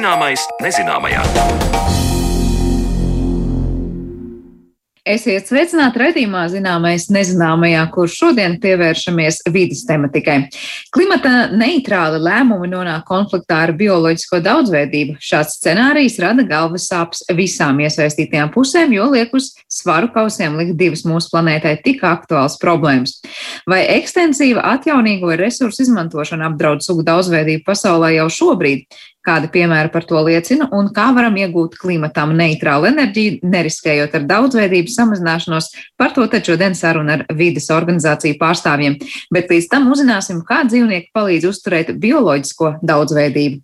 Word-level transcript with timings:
Zināmais 0.00 0.40
nezināmajā. 0.64 1.20
Esiet 5.10 5.50
sveicināti 5.50 6.00
redzījumā 6.00 6.46
zināmais 6.52 7.10
nezināmajā, 7.12 7.82
kur 7.92 8.08
šodien 8.08 8.54
pievēršamies 8.62 9.42
vidas 9.52 9.82
tematikai. 9.88 10.38
Klimata 10.96 11.50
neitrāli 11.52 12.22
lēmumi 12.24 12.70
nonāk 12.72 13.04
konfliktā 13.10 13.58
ar 13.66 13.74
bioloģisko 13.76 14.40
daudzveidību. 14.46 15.18
Šāds 15.20 15.58
scenārijs 15.58 16.16
rada 16.24 16.46
galvas 16.48 16.88
sāpes 16.88 17.20
visām 17.36 17.84
iesaistītajām 17.84 18.54
pusēm, 18.56 18.96
jo 18.96 19.10
liek 19.12 19.36
uz 19.36 19.50
svaru 19.68 20.08
kausiem 20.16 20.56
likt 20.62 20.80
divas 20.80 21.04
mūsu 21.04 21.28
planētai 21.34 21.76
tik 21.84 22.06
aktuāls 22.08 22.56
problēmas. 22.62 23.18
Vai 23.68 23.82
ekstensīva 23.98 24.64
atjaunīgo 24.78 25.36
resursu 25.36 25.84
izmantošana 25.84 26.48
apdraud 26.48 26.86
sugu 26.86 27.04
daudzveidību 27.04 27.68
pasaulē 27.68 28.14
jau 28.16 28.30
šobrīd? 28.40 28.88
Kādi 29.20 29.50
piemēri 29.52 29.90
par 29.92 30.06
to 30.08 30.20
liecina 30.24 30.70
un 30.76 30.88
kā 30.96 31.10
varam 31.12 31.34
iegūt 31.36 31.76
klimatam 31.80 32.32
neitrālu 32.38 32.88
enerģiju, 32.88 33.40
neriskējot 33.52 34.16
ar 34.16 34.26
daudzveidības 34.30 34.96
samazināšanos? 34.96 35.70
Par 36.00 36.14
to 36.16 36.24
taču 36.32 36.54
šodien 36.54 36.76
saruna 36.78 37.18
ar 37.18 37.26
vides 37.36 37.68
organizāciju 37.74 38.40
pārstāvjiem. 38.40 38.96
Bet 39.34 39.52
līdz 39.52 39.68
tam 39.72 39.90
uzzināsim, 39.92 40.40
kā 40.48 40.62
dzīvnieki 40.68 41.12
palīdz 41.16 41.50
uzturēt 41.52 41.92
bioloģisko 42.00 42.78
daudzveidību. 42.80 43.60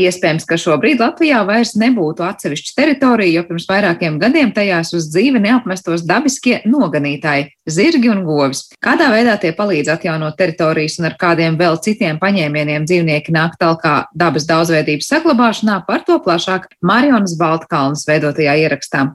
Iespējams, 0.00 0.46
ka 0.48 0.58
šobrīd 0.58 0.98
Latvijā 1.02 1.44
vairs 1.46 1.74
nebūtu 1.78 2.24
atsevišķa 2.26 2.72
teritorija, 2.78 3.38
jo 3.38 3.44
pirms 3.48 3.66
vairākiem 3.70 4.16
gadiem 4.22 4.50
tajās 4.54 4.90
uz 4.96 5.06
dzīvi 5.12 5.42
neapmestos 5.44 6.02
dabiskie 6.08 6.60
noganītāji- 6.66 7.46
zirgi 7.76 8.10
un 8.10 8.24
govis. 8.26 8.66
Kādā 8.82 9.10
veidā 9.12 9.38
tie 9.40 9.52
palīdz 9.52 9.92
atjaunot 9.94 10.36
teritorijas 10.36 10.98
un 10.98 11.06
ar 11.06 11.16
kādiem 11.20 11.56
vēl 11.56 11.78
citiem 11.78 12.18
paņēmieniem 12.18 12.86
dzīvnieki 12.86 13.30
nāk 13.30 13.54
talkā 13.60 14.06
dabas 14.16 14.46
daudzveidības 14.46 15.10
saglabāšanā, 15.12 15.86
par 15.86 16.00
to 16.00 16.18
plašāk 16.18 16.66
Marionas 16.82 17.38
Baltkalnas 17.38 18.04
veidotajā 18.06 18.58
ierakstā. 18.66 19.14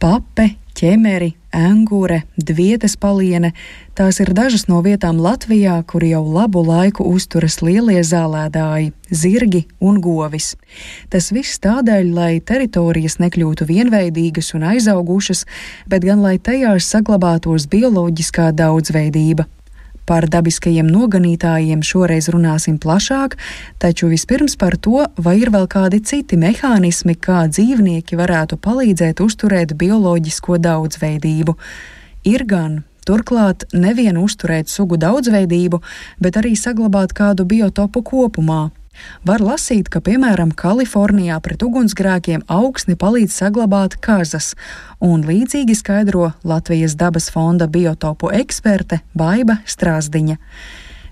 Pape, 0.00 0.56
ķemeri, 0.82 1.36
angure, 1.54 2.24
dvietes 2.34 2.96
paliene- 2.98 3.52
tās 3.98 4.18
ir 4.20 4.32
dažas 4.34 4.66
no 4.66 4.82
vietām 4.82 5.20
Latvijā, 5.22 5.86
kur 5.86 6.02
jau 6.02 6.24
labu 6.26 6.64
laiku 6.66 7.06
uzturas 7.06 7.60
lielie 7.62 8.02
zālēdāji, 8.02 8.92
zirgi 9.10 9.66
un 9.80 10.00
govis. 10.00 10.56
Tas 11.08 11.30
viss 11.30 11.58
tādēļ, 11.58 12.14
lai 12.14 12.40
teritorijas 12.40 13.18
nekļūtu 13.22 13.62
vienveidīgas 13.70 14.54
un 14.54 14.62
aizaugušas, 14.62 15.44
bet 15.86 16.02
gan 16.02 16.20
lai 16.20 16.38
tajās 16.38 16.82
saglabātos 16.90 17.68
bioloģiskā 17.68 18.50
daudzveidība. 18.52 19.46
Par 20.06 20.26
dabiskajiem 20.26 20.88
noganītājiem 20.90 21.82
šoreiz 21.86 22.28
runāsim 22.34 22.78
plašāk, 22.82 23.36
taču 23.78 24.10
vispirms 24.10 24.58
par 24.58 24.76
to, 24.76 25.06
vai 25.16 25.36
ir 25.40 25.52
vēl 25.54 25.68
kādi 25.70 26.02
citi 26.02 26.38
mehānismi, 26.40 27.14
kā 27.14 27.44
dzīvnieki 27.50 28.18
varētu 28.18 28.58
palīdzēt 28.62 29.22
uzturēt 29.22 29.76
bioloģisko 29.78 30.58
daudzveidību. 30.62 31.58
Ir 32.32 32.46
gan 32.46 32.80
Turklāt 33.02 33.64
nevien 33.74 34.14
uzturēt 34.20 34.70
sugu 34.70 34.94
daudzveidību, 34.94 35.80
bet 36.22 36.36
arī 36.38 36.52
saglabāt 36.54 37.10
kādu 37.18 37.42
biotopu 37.50 38.04
kopumā, 38.06 38.68
Var 39.26 39.42
lasīt, 39.42 39.88
ka 39.92 40.00
piemēram 40.04 40.52
Kalifornijā 40.56 41.38
pret 41.42 41.62
ugunsgrēkiem 41.64 42.44
augsni 42.50 42.96
palīdz 42.98 43.34
saglabāt 43.42 43.98
kazas, 44.04 44.52
un 45.00 45.24
līdzīgi 45.26 45.76
skaidro 45.78 46.32
Latvijas 46.44 46.96
dabas 47.00 47.30
fonda 47.32 47.68
biotopu 47.70 48.32
eksperte 48.36 49.02
Baiva 49.14 49.60
Strāzdiņa. 49.66 50.38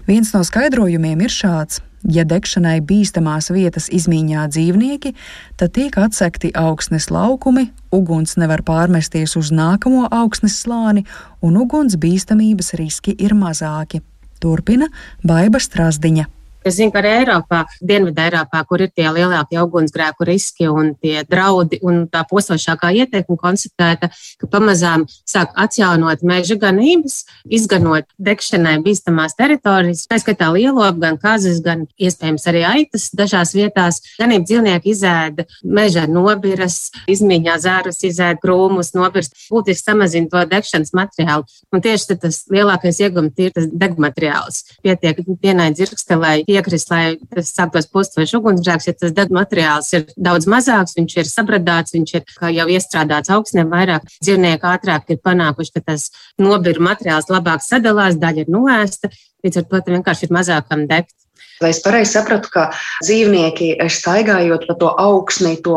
Viens 0.09 0.35
no 0.35 0.43
skaidrojumiem 0.47 1.21
ir 1.23 1.33
šāds. 1.33 1.85
Ja 2.09 2.25
degšanai 2.25 2.79
bīstamās 2.89 3.51
vietas 3.53 3.91
izmīņā 3.93 4.47
dzīvnieki, 4.49 5.13
tad 5.61 5.75
tiek 5.77 5.99
atsekti 6.01 6.49
augsnes 6.57 7.11
laukumi, 7.13 7.67
uguns 7.93 8.39
nevar 8.41 8.65
pārmesties 8.65 9.37
uz 9.37 9.53
nākamo 9.53 10.09
augsnes 10.09 10.57
slāni, 10.65 11.05
un 11.45 11.61
uguns 11.61 12.01
bīstamības 12.01 12.73
riski 12.81 13.15
ir 13.21 13.37
mazāki. 13.37 14.01
Turpina 14.41 14.89
Baiva 15.21 15.61
Strasdiņa. 15.61 16.40
Es 16.61 16.77
zinu, 16.77 16.93
ka 16.93 17.01
arī 17.01 17.11
Eiropā, 17.23 17.63
Dienvidē 17.81 18.27
Eiropā, 18.29 18.61
kur 18.69 18.83
ir 18.85 18.91
tie 18.93 19.07
lielākie 19.09 19.57
ugunsgrēku 19.63 20.27
riski 20.29 20.69
un 20.69 20.93
tie 21.01 21.23
draudi 21.25 21.79
un 21.87 22.03
tā 22.13 22.21
postošākā 22.29 22.91
ieteikuma 23.01 23.41
konstatēta, 23.41 24.11
ka 24.13 24.49
pamazām 24.53 25.07
sāk 25.29 25.55
atjaunot 25.57 26.21
meža 26.27 26.59
ganības, 26.61 27.23
izganot 27.49 28.05
degšanai 28.21 28.77
bīstamās 28.85 29.39
teritorijas, 29.39 30.05
tā 30.11 30.19
skaitā 30.21 30.51
lielopu, 30.53 31.01
gan 31.01 31.17
kazas, 31.23 31.63
gan 31.65 31.87
iespējams 31.97 32.45
arī 32.53 32.67
aitas 32.69 33.09
dažās 33.17 33.55
vietās. 33.57 34.03
Ganību 34.21 34.45
dzīvnieki 34.51 34.93
izēda 34.93 35.49
meža 35.65 36.05
nobiras, 36.13 36.91
izmīņā 37.09 37.57
zārus, 37.65 38.03
izēda 38.05 38.37
krūmus, 38.45 38.93
nobirst, 38.99 39.49
būtiski 39.49 39.87
samazina 39.87 40.29
to 40.29 40.45
degšanas 40.53 40.93
materiālu. 40.93 41.49
Un 41.73 41.81
tieši 41.85 42.21
tas 42.21 42.45
lielākais 42.53 43.01
iegums 43.01 43.41
ir 43.41 43.57
tas 43.57 43.73
degmateriāls. 43.73 44.63
Pietiek 44.85 45.25
pienai 45.41 45.71
dzirkstelē 45.73 46.37
piekrist, 46.51 46.91
lai 46.91 47.05
tas 47.31 47.53
sāktos 47.55 47.89
postošs 47.93 48.35
ugunsgrēks, 48.39 48.91
ja 48.91 48.97
tas 48.99 49.15
deg 49.15 49.33
materiāls 49.35 49.93
ir 49.97 50.09
daudz 50.19 50.49
mazāks, 50.51 50.97
viņš 50.99 51.17
ir 51.23 51.31
sabradāts, 51.31 51.95
viņš 51.95 52.17
ir 52.19 52.37
jau 52.57 52.67
iestrādāts 52.75 53.33
augstnēm 53.37 53.71
vairāk. 53.71 54.11
Dzīvnieki 54.19 54.71
ātrāk 54.75 55.15
ir 55.15 55.23
panākuši, 55.25 55.77
ka 55.77 55.87
tas 55.93 56.11
nobira 56.41 56.83
materiāls 56.91 57.31
labāk 57.31 57.65
sadalās, 57.67 58.19
daļa 58.21 58.47
ir 58.47 58.53
noēsta, 58.53 59.13
līdz 59.45 59.63
ar 59.63 59.71
to 59.71 59.83
vienkārši 59.95 60.29
ir 60.29 60.37
mazākam 60.41 60.87
degt. 60.91 61.15
Vai 61.61 61.75
es 61.75 61.83
pareizi 61.85 62.15
sapratu, 62.15 62.49
ka 62.55 62.63
dzīvnieki 63.05 63.75
staigājot 63.93 64.65
pa 64.69 64.77
to 64.81 64.93
augsni, 65.03 65.59
to 65.61 65.77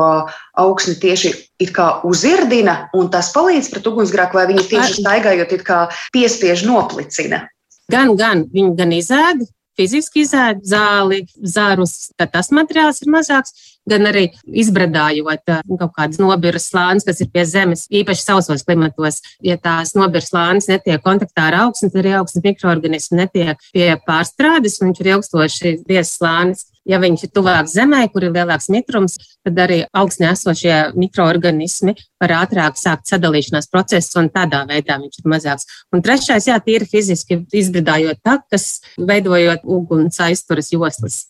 augsni 0.59 0.95
tieši 0.99 1.33
it 1.63 1.73
kā 1.75 1.87
uzirdina 2.07 2.77
un 2.95 3.09
tas 3.11 3.33
palīdz 3.35 3.67
pret 3.73 3.89
ugunsgrēku, 3.91 4.39
vai 4.39 4.45
viņi 4.53 4.63
tieši 4.69 5.01
staigājot 5.01 5.51
it 5.57 5.65
kā 5.67 5.81
piespiež 6.15 6.63
noplicina? 6.67 7.43
Gan, 7.91 8.15
gan 8.15 8.45
viņi 8.53 8.71
gan 8.79 8.95
izēda, 8.95 9.49
fiziski 9.77 10.23
izēd 10.23 10.63
zāli, 10.67 11.23
zārus, 11.39 12.11
tad 12.19 12.33
tas 12.33 12.51
materiāls 12.55 13.01
ir 13.03 13.11
mazāks, 13.13 13.53
gan 13.89 14.07
arī 14.07 14.27
izbradājot 14.47 15.49
kaut 15.79 15.93
kādas 15.97 16.19
nobiras 16.21 16.69
slānis, 16.71 17.05
kas 17.07 17.21
ir 17.23 17.31
pie 17.33 17.45
zemes, 17.49 17.85
īpaši 17.91 18.25
sausos 18.25 18.65
klimatos. 18.67 19.21
Ja 19.43 19.57
tās 19.61 19.95
nobiras 19.97 20.31
slānis 20.31 20.69
netiek 20.71 21.03
kontaktā 21.03 21.49
ar 21.49 21.59
augstu, 21.65 21.89
tad 21.91 22.03
arī 22.03 22.15
augsnes 22.19 22.45
mikroorganismi 22.45 23.23
netiek 23.23 23.71
pie 23.73 23.89
pārstrādes, 24.07 24.79
un 24.81 24.91
viņš 24.91 25.03
ir 25.03 25.11
ilgstoši 25.15 25.75
biezs 25.87 26.17
slānis. 26.19 26.67
Ja 26.89 26.99
viņš 26.99 27.27
ir 27.27 27.31
tuvāk 27.31 27.69
zemē, 27.71 28.01
kur 28.11 28.25
ir 28.27 28.33
lielāks 28.35 28.67
mitrums, 28.73 29.15
tad 29.45 29.59
arī 29.63 29.81
augstnē 29.95 30.33
esošie 30.33 30.75
mikroorganismi 30.99 31.95
var 32.19 32.35
ātrāk 32.41 32.79
sākt 32.79 33.07
sadalīšanās 33.11 33.71
procesu, 33.71 34.17
un 34.19 34.31
tādā 34.33 34.65
veidā 34.67 34.99
viņš 34.99 35.21
ir 35.21 35.29
mazāks. 35.31 35.69
Un 35.95 36.03
trešais, 36.03 36.49
jā, 36.51 36.59
tīri 36.63 36.89
fiziski 36.89 37.39
izbridājot 37.55 38.19
takas, 38.23 38.81
veidojot 38.99 39.63
uguns 39.63 40.19
aizturas 40.23 40.73
joslas. 40.75 41.23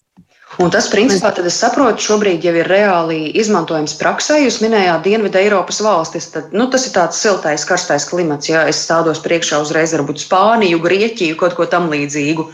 Un 0.62 0.69
tas, 0.69 0.86
principā, 0.92 1.31
tad 1.34 1.47
es 1.50 1.56
saprotu, 1.58 2.03
šobrīd 2.06 2.44
jau 2.46 2.53
ir 2.53 2.68
reāli 2.69 3.31
izmantojams 3.42 3.96
praksē. 3.97 4.38
Jūs 4.44 4.59
minējāt 4.62 5.02
Dienvidu 5.08 5.40
Eiropas 5.42 5.81
valstis. 5.81 6.28
Tad, 6.34 6.52
nu, 6.53 6.68
tas 6.69 6.86
ir 6.86 6.94
tāds 6.94 7.18
siltais, 7.18 7.66
karstais 7.66 8.06
klimats. 8.09 8.52
Ja 8.52 8.68
es 8.69 8.84
stādos 8.86 9.22
priekšā 9.24 9.63
uzreiz 9.63 9.96
varbūt 9.97 10.22
Spāniju, 10.22 10.81
Grieķiju, 10.84 11.40
kaut 11.42 11.58
ko 11.58 11.66
tam 11.69 11.90
līdzīgu. 11.94 12.46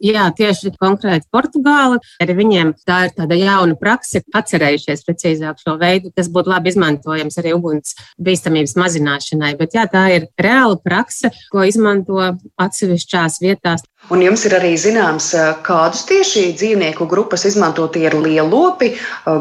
Jā, 0.00 0.30
tieši 0.32 0.72
konkrēti 0.80 1.28
Portugāla. 1.32 1.98
Arī 2.24 2.36
viņiem 2.38 2.72
tā 2.88 3.02
ir 3.06 3.14
tāda 3.18 3.36
jauna 3.36 3.76
praksa, 3.76 4.22
atcerējušies 4.36 5.04
precīzāk 5.04 5.60
šo 5.60 5.74
veidu, 5.80 6.08
kas 6.16 6.30
būtu 6.32 6.48
labi 6.48 6.72
izmantojams 6.72 7.36
arī 7.42 7.52
uguns 7.56 7.96
bīstamības 8.16 8.76
mazināšanai. 8.80 9.52
Bet 9.60 9.76
jā, 9.76 9.84
tā 9.92 10.06
ir 10.16 10.28
reāla 10.40 10.78
praksa, 10.80 11.32
ko 11.52 11.66
izmanto 11.68 12.22
atsevišķās 12.60 13.40
vietās. 13.44 13.84
Un 14.08 14.24
jums 14.24 14.46
ir 14.48 14.56
arī 14.56 14.72
zināms, 14.80 15.34
kādus 15.66 16.06
tieši 16.08 16.46
dzīvnieku 16.56 17.04
grupas 17.10 17.44
izmanto 17.44 17.84
tie 17.92 18.06
ir 18.08 18.16
lielopi, 18.16 18.94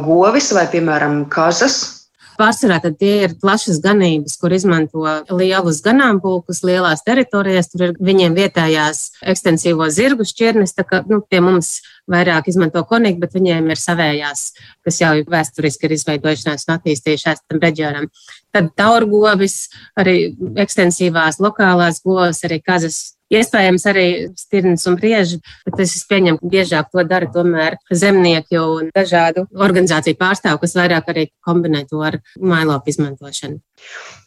govis 0.03 0.51
vai, 0.55 0.67
piemēram, 0.71 1.23
kazas 1.31 1.98
Pārsvarā 2.39 2.79
tie 2.95 3.13
ir 3.25 3.33
plašas 3.41 3.81
ganības, 3.83 4.37
kur 4.39 4.53
izmanto 4.55 5.03
lielus 5.35 5.81
ganāmpulkus, 5.83 6.61
lielās 6.63 7.03
teritorijas. 7.03 7.67
Tur 7.73 7.89
ir 7.89 7.93
viņiem 7.99 8.37
vietējās 8.37 9.01
ekstensīvo 9.33 9.89
zirgu 9.91 10.27
šķirnes. 10.27 10.75
Kā, 10.87 11.01
nu, 11.09 11.19
pie 11.19 11.43
mums 11.43 11.81
vairāk 12.09 12.47
izmanto 12.47 12.85
konīgi, 12.87 13.19
bet 13.19 13.35
viņiem 13.35 13.67
ir 13.69 13.81
savējās, 13.81 14.45
kas 14.87 15.01
jau 15.03 15.11
vēsturiski 15.29 15.89
ir 15.89 15.97
izveidojušās 15.97 16.67
un 16.69 16.77
attīstījušās 16.77 17.43
tam 17.45 17.61
reģionam. 17.61 18.09
Tad 18.55 18.71
taurgovis, 18.79 19.61
arī 19.99 20.31
ekstensīvās 20.63 21.41
lokālās 21.43 21.99
govs, 22.05 22.45
arī 22.47 22.63
kazas 22.63 23.18
Iespējams, 23.29 23.85
arī 23.91 24.05
stirnas 24.39 24.87
un 24.89 24.97
brieži, 24.97 25.37
bet 25.67 25.83
es 25.83 25.95
pieņemu, 26.09 26.41
ka 26.41 26.49
biežāk 26.49 26.89
to 26.93 27.03
dara 27.05 27.29
tomēr 27.29 27.77
zemnieki 27.93 28.57
un 28.61 28.89
dažādu 28.95 29.45
organizāciju 29.53 30.17
pārstāvji, 30.17 30.61
kas 30.63 30.77
vairāk 30.79 31.11
arī 31.13 31.27
kombinē 31.45 31.85
to 31.89 32.01
ar 32.05 32.19
mailopu 32.41 32.89
izmantošanu. 32.89 33.61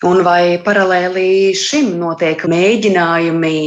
Un 0.03 0.19
vai 0.27 0.59
paralēli 0.59 1.55
šim 1.55 1.93
notiek 2.01 2.41
mēģinājumi 2.51 3.59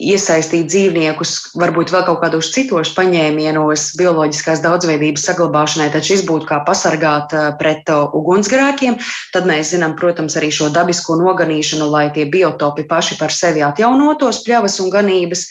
iesaistīt 0.00 0.70
dzīvniekus, 0.72 1.32
varbūt 1.60 1.92
vēl 1.92 2.06
kaut 2.06 2.22
kādos 2.22 2.48
citos 2.54 2.94
paņēmienos, 2.96 3.90
bioloģiskās 4.00 4.62
daudzveidības 4.64 5.26
saglabāšanai, 5.28 5.90
tad 5.92 6.08
šis 6.08 6.24
būtu 6.24 6.48
kā 6.48 6.62
pasargāt 6.64 7.36
eh, 7.36 7.50
pret 7.60 7.92
eh, 7.92 8.16
ugunsgrēkiem. 8.16 8.96
Tad 9.36 9.50
mēs 9.50 9.74
zinām, 9.74 9.92
protams, 10.00 10.38
arī 10.40 10.48
šo 10.56 10.70
dabisko 10.72 11.18
noganīšanu, 11.20 11.90
lai 11.92 12.06
tie 12.16 12.24
biotopi 12.32 12.86
paši 12.88 13.20
par 13.20 13.36
sevi 13.36 13.60
atjaunotos, 13.68 14.40
pļavas 14.48 14.80
un 14.80 14.88
ganības, 14.94 15.44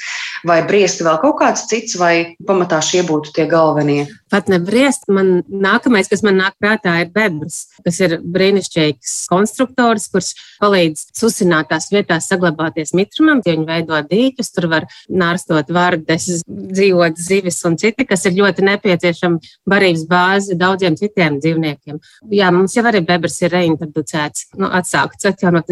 vai 0.47 0.59
briesti 0.67 1.05
vēl 1.05 1.19
kaut 1.21 1.37
kāds 1.39 1.65
cits, 1.69 1.95
vai 1.99 2.35
pamatā 2.47 2.79
šie 2.83 3.03
būtu 3.07 3.33
tie 3.35 3.45
galvenie. 3.49 4.05
Pat 4.33 4.49
ne 4.49 4.57
briest, 4.63 5.05
man 5.13 5.43
nākamais, 5.47 6.09
kas 6.09 6.23
man 6.25 6.39
nāk 6.41 6.55
prātā, 6.61 6.95
ir 7.03 7.11
bedres, 7.13 7.67
kas 7.85 7.99
ir 8.01 8.17
brīnišķīgs 8.21 9.13
konstruktors, 9.31 10.07
kurš 10.11 10.33
palīdz 10.61 11.05
susinātās 11.17 11.91
vietās 11.93 12.27
saglabāties 12.31 12.95
mitrumam, 12.97 13.43
ja 13.45 13.55
viņi 13.55 13.67
veido 13.69 13.99
dīķus, 14.09 14.51
tur 14.55 14.69
var 14.71 14.87
nārstot 15.09 15.69
vārdes, 15.73 16.29
dzīvot 16.47 17.19
zivis 17.21 17.61
un 17.69 17.77
citi, 17.81 18.07
kas 18.09 18.25
ir 18.27 18.37
ļoti 18.39 18.65
nepieciešama 18.67 19.53
barības 19.69 20.07
bāze 20.09 20.57
daudziem 20.59 20.97
citiem 20.99 21.37
dzīvniekiem. 21.43 22.01
Jā, 22.33 22.49
mums 22.55 22.75
jau 22.77 22.85
arī 22.89 23.03
bebrs 23.05 23.39
ir 23.45 23.53
reintroducēts, 23.53 24.49
nu, 24.57 24.71
atsākts 24.73 25.29
atjaunot 25.29 25.69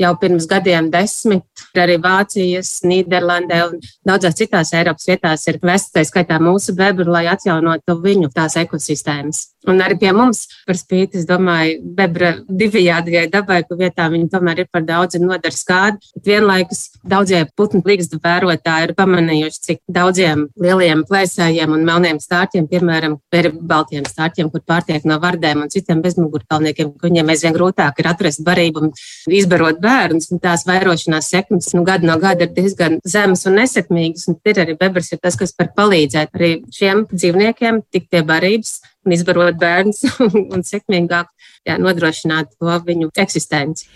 jau 0.00 0.12
pirms 0.20 0.46
gadiem 0.50 0.90
desmit, 0.92 1.46
arī 1.78 1.98
Vācijas, 2.02 2.80
Nīderlandē 2.86 3.60
un 3.68 3.80
daudzās 4.10 4.38
citās 4.38 4.74
Eiropas 4.76 5.08
vietās 5.10 5.46
ir 5.50 5.60
vestai 5.62 6.04
skaitā 6.08 6.40
mūsu 6.42 6.74
bebru, 6.78 7.08
lai 7.10 7.26
atjaunotu 7.30 7.98
viņu 8.02 8.32
tās 8.34 8.58
ekosistēmas. 8.60 9.46
Un 9.68 9.82
arī 9.84 9.98
pie 10.00 10.12
mums, 10.16 10.46
par 10.64 10.78
spīti, 10.78 11.18
es 11.20 11.26
domāju, 11.28 11.82
bebra 11.96 12.30
divējādajai 12.48 13.26
dabai, 13.28 13.58
ka 13.68 13.76
vietā 13.76 14.06
viņi 14.08 14.30
tomēr 14.32 14.62
ir 14.62 14.68
par 14.72 14.86
daudz 14.88 15.18
un 15.18 15.26
nodara 15.28 15.52
skādi. 15.52 16.00
Bet 16.16 16.30
vienlaikus 16.30 16.86
daudzie 17.04 17.42
putnu 17.60 17.82
plīkstu 17.84 18.22
vērotāji 18.24 18.88
ir 18.88 18.94
pamanījuši, 18.96 19.60
cik 19.66 19.82
daudziem 19.84 20.46
lieliem 20.64 21.04
plēsējiem 21.08 21.74
un 21.76 21.84
melniem 21.84 22.22
stārķiem, 22.24 22.70
piemēram, 22.72 23.18
ir 23.36 23.50
baltiem 23.52 24.08
stārķiem, 24.08 24.48
kur 24.48 24.64
pārtiek 24.64 25.04
no 25.04 25.20
vardēm 25.20 25.66
un 25.66 25.72
citiem 25.72 26.00
bezmugurkalniekiem, 26.06 26.94
ka 26.96 27.10
viņiem 27.10 27.34
aizvien 27.34 27.56
grūtāk 27.56 28.00
ir 28.00 28.10
atrast 28.14 28.40
barību 28.46 28.86
un 28.86 28.94
izbarot 29.28 29.82
bērnus. 29.84 30.30
Un 30.32 30.40
tās 30.40 30.64
vairošanās 30.68 31.28
sekmes 31.34 31.68
nu, 31.76 31.84
gadu 31.84 32.08
no 32.08 32.16
gada 32.22 32.48
ir 32.48 32.56
diezgan 32.56 32.96
zemas 33.04 33.44
un 33.44 33.60
nesekmīgas. 33.60 33.99
Un 34.30 34.38
ir 34.48 34.62
arī 34.62 34.76
bebrs, 34.80 35.12
ir 35.12 35.20
tas, 35.22 35.36
kas 35.38 35.54
var 35.58 35.72
palīdzēt 35.76 36.36
arī 36.38 36.52
šiem 36.74 37.04
dzīvniekiem 37.10 37.82
tikt 37.92 38.10
pie 38.12 38.22
barības 38.26 38.78
un 39.06 39.16
izbarot 39.16 39.58
bērnus 39.60 40.04
un 40.54 40.64
sekmīgāk 40.66 41.28
jā, 41.68 41.76
nodrošināt 41.80 42.56
to 42.58 42.80
viņu 42.86 43.12
eksistenci. 43.18 43.88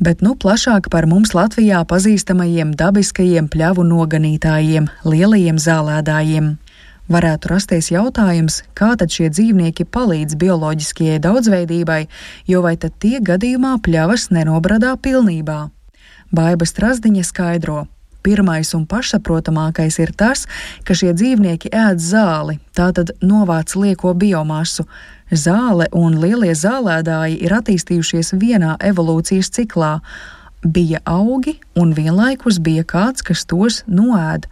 Bet 0.00 0.22
nu 0.24 0.32
plašāk 0.40 0.88
par 0.90 1.04
mums 1.06 1.34
Latvijā 1.36 1.82
pazīstamajiem 1.84 2.72
dabiskajiem 2.80 3.50
pļavu 3.52 3.84
noganītājiem, 3.84 4.88
lielajiem 5.04 5.60
zālēdājiem. 5.60 6.54
Varētu 7.12 7.50
rasties 7.50 7.90
jautājums, 7.92 8.62
kā 8.78 8.94
tad 8.96 9.12
šie 9.12 9.28
dzīvnieki 9.28 9.84
palīdz 9.84 10.38
bioloģiskajai 10.40 11.18
daudzveidībai, 11.20 12.06
jo 12.48 12.62
vai 12.64 12.76
tad 12.80 12.94
tie 13.02 13.18
gadījumā 13.20 13.74
pļavas 13.84 14.30
nenobradā 14.32 14.94
pilnībā? 14.96 15.66
Baiba 16.32 16.64
Strasdiņa 16.64 17.26
skaidro, 17.28 17.82
Pirmais 18.22 18.68
un 18.78 18.84
pašsaprotamākais 18.86 19.98
ir 19.98 20.12
tas, 20.14 20.44
ka 20.86 20.94
šie 20.94 21.10
dzīvnieki 21.16 21.72
ēd 21.74 22.02
zāli, 22.02 22.60
tātad 22.76 23.10
novāc 23.22 23.74
lieko 23.74 24.14
biomasu. 24.14 24.86
Zāle 25.32 25.88
un 25.96 26.20
lielie 26.22 26.52
zālēdāji 26.54 27.40
ir 27.42 27.56
attīstījušies 27.56 28.34
vienā 28.38 28.76
evolūcijas 28.78 29.50
ciklā. 29.56 29.96
Bija 30.62 31.00
augi, 31.08 31.56
un 31.74 31.90
vienlaikus 31.96 32.60
bija 32.62 32.84
kāds, 32.86 33.24
kas 33.26 33.42
tos 33.50 33.80
noēd. 33.90 34.46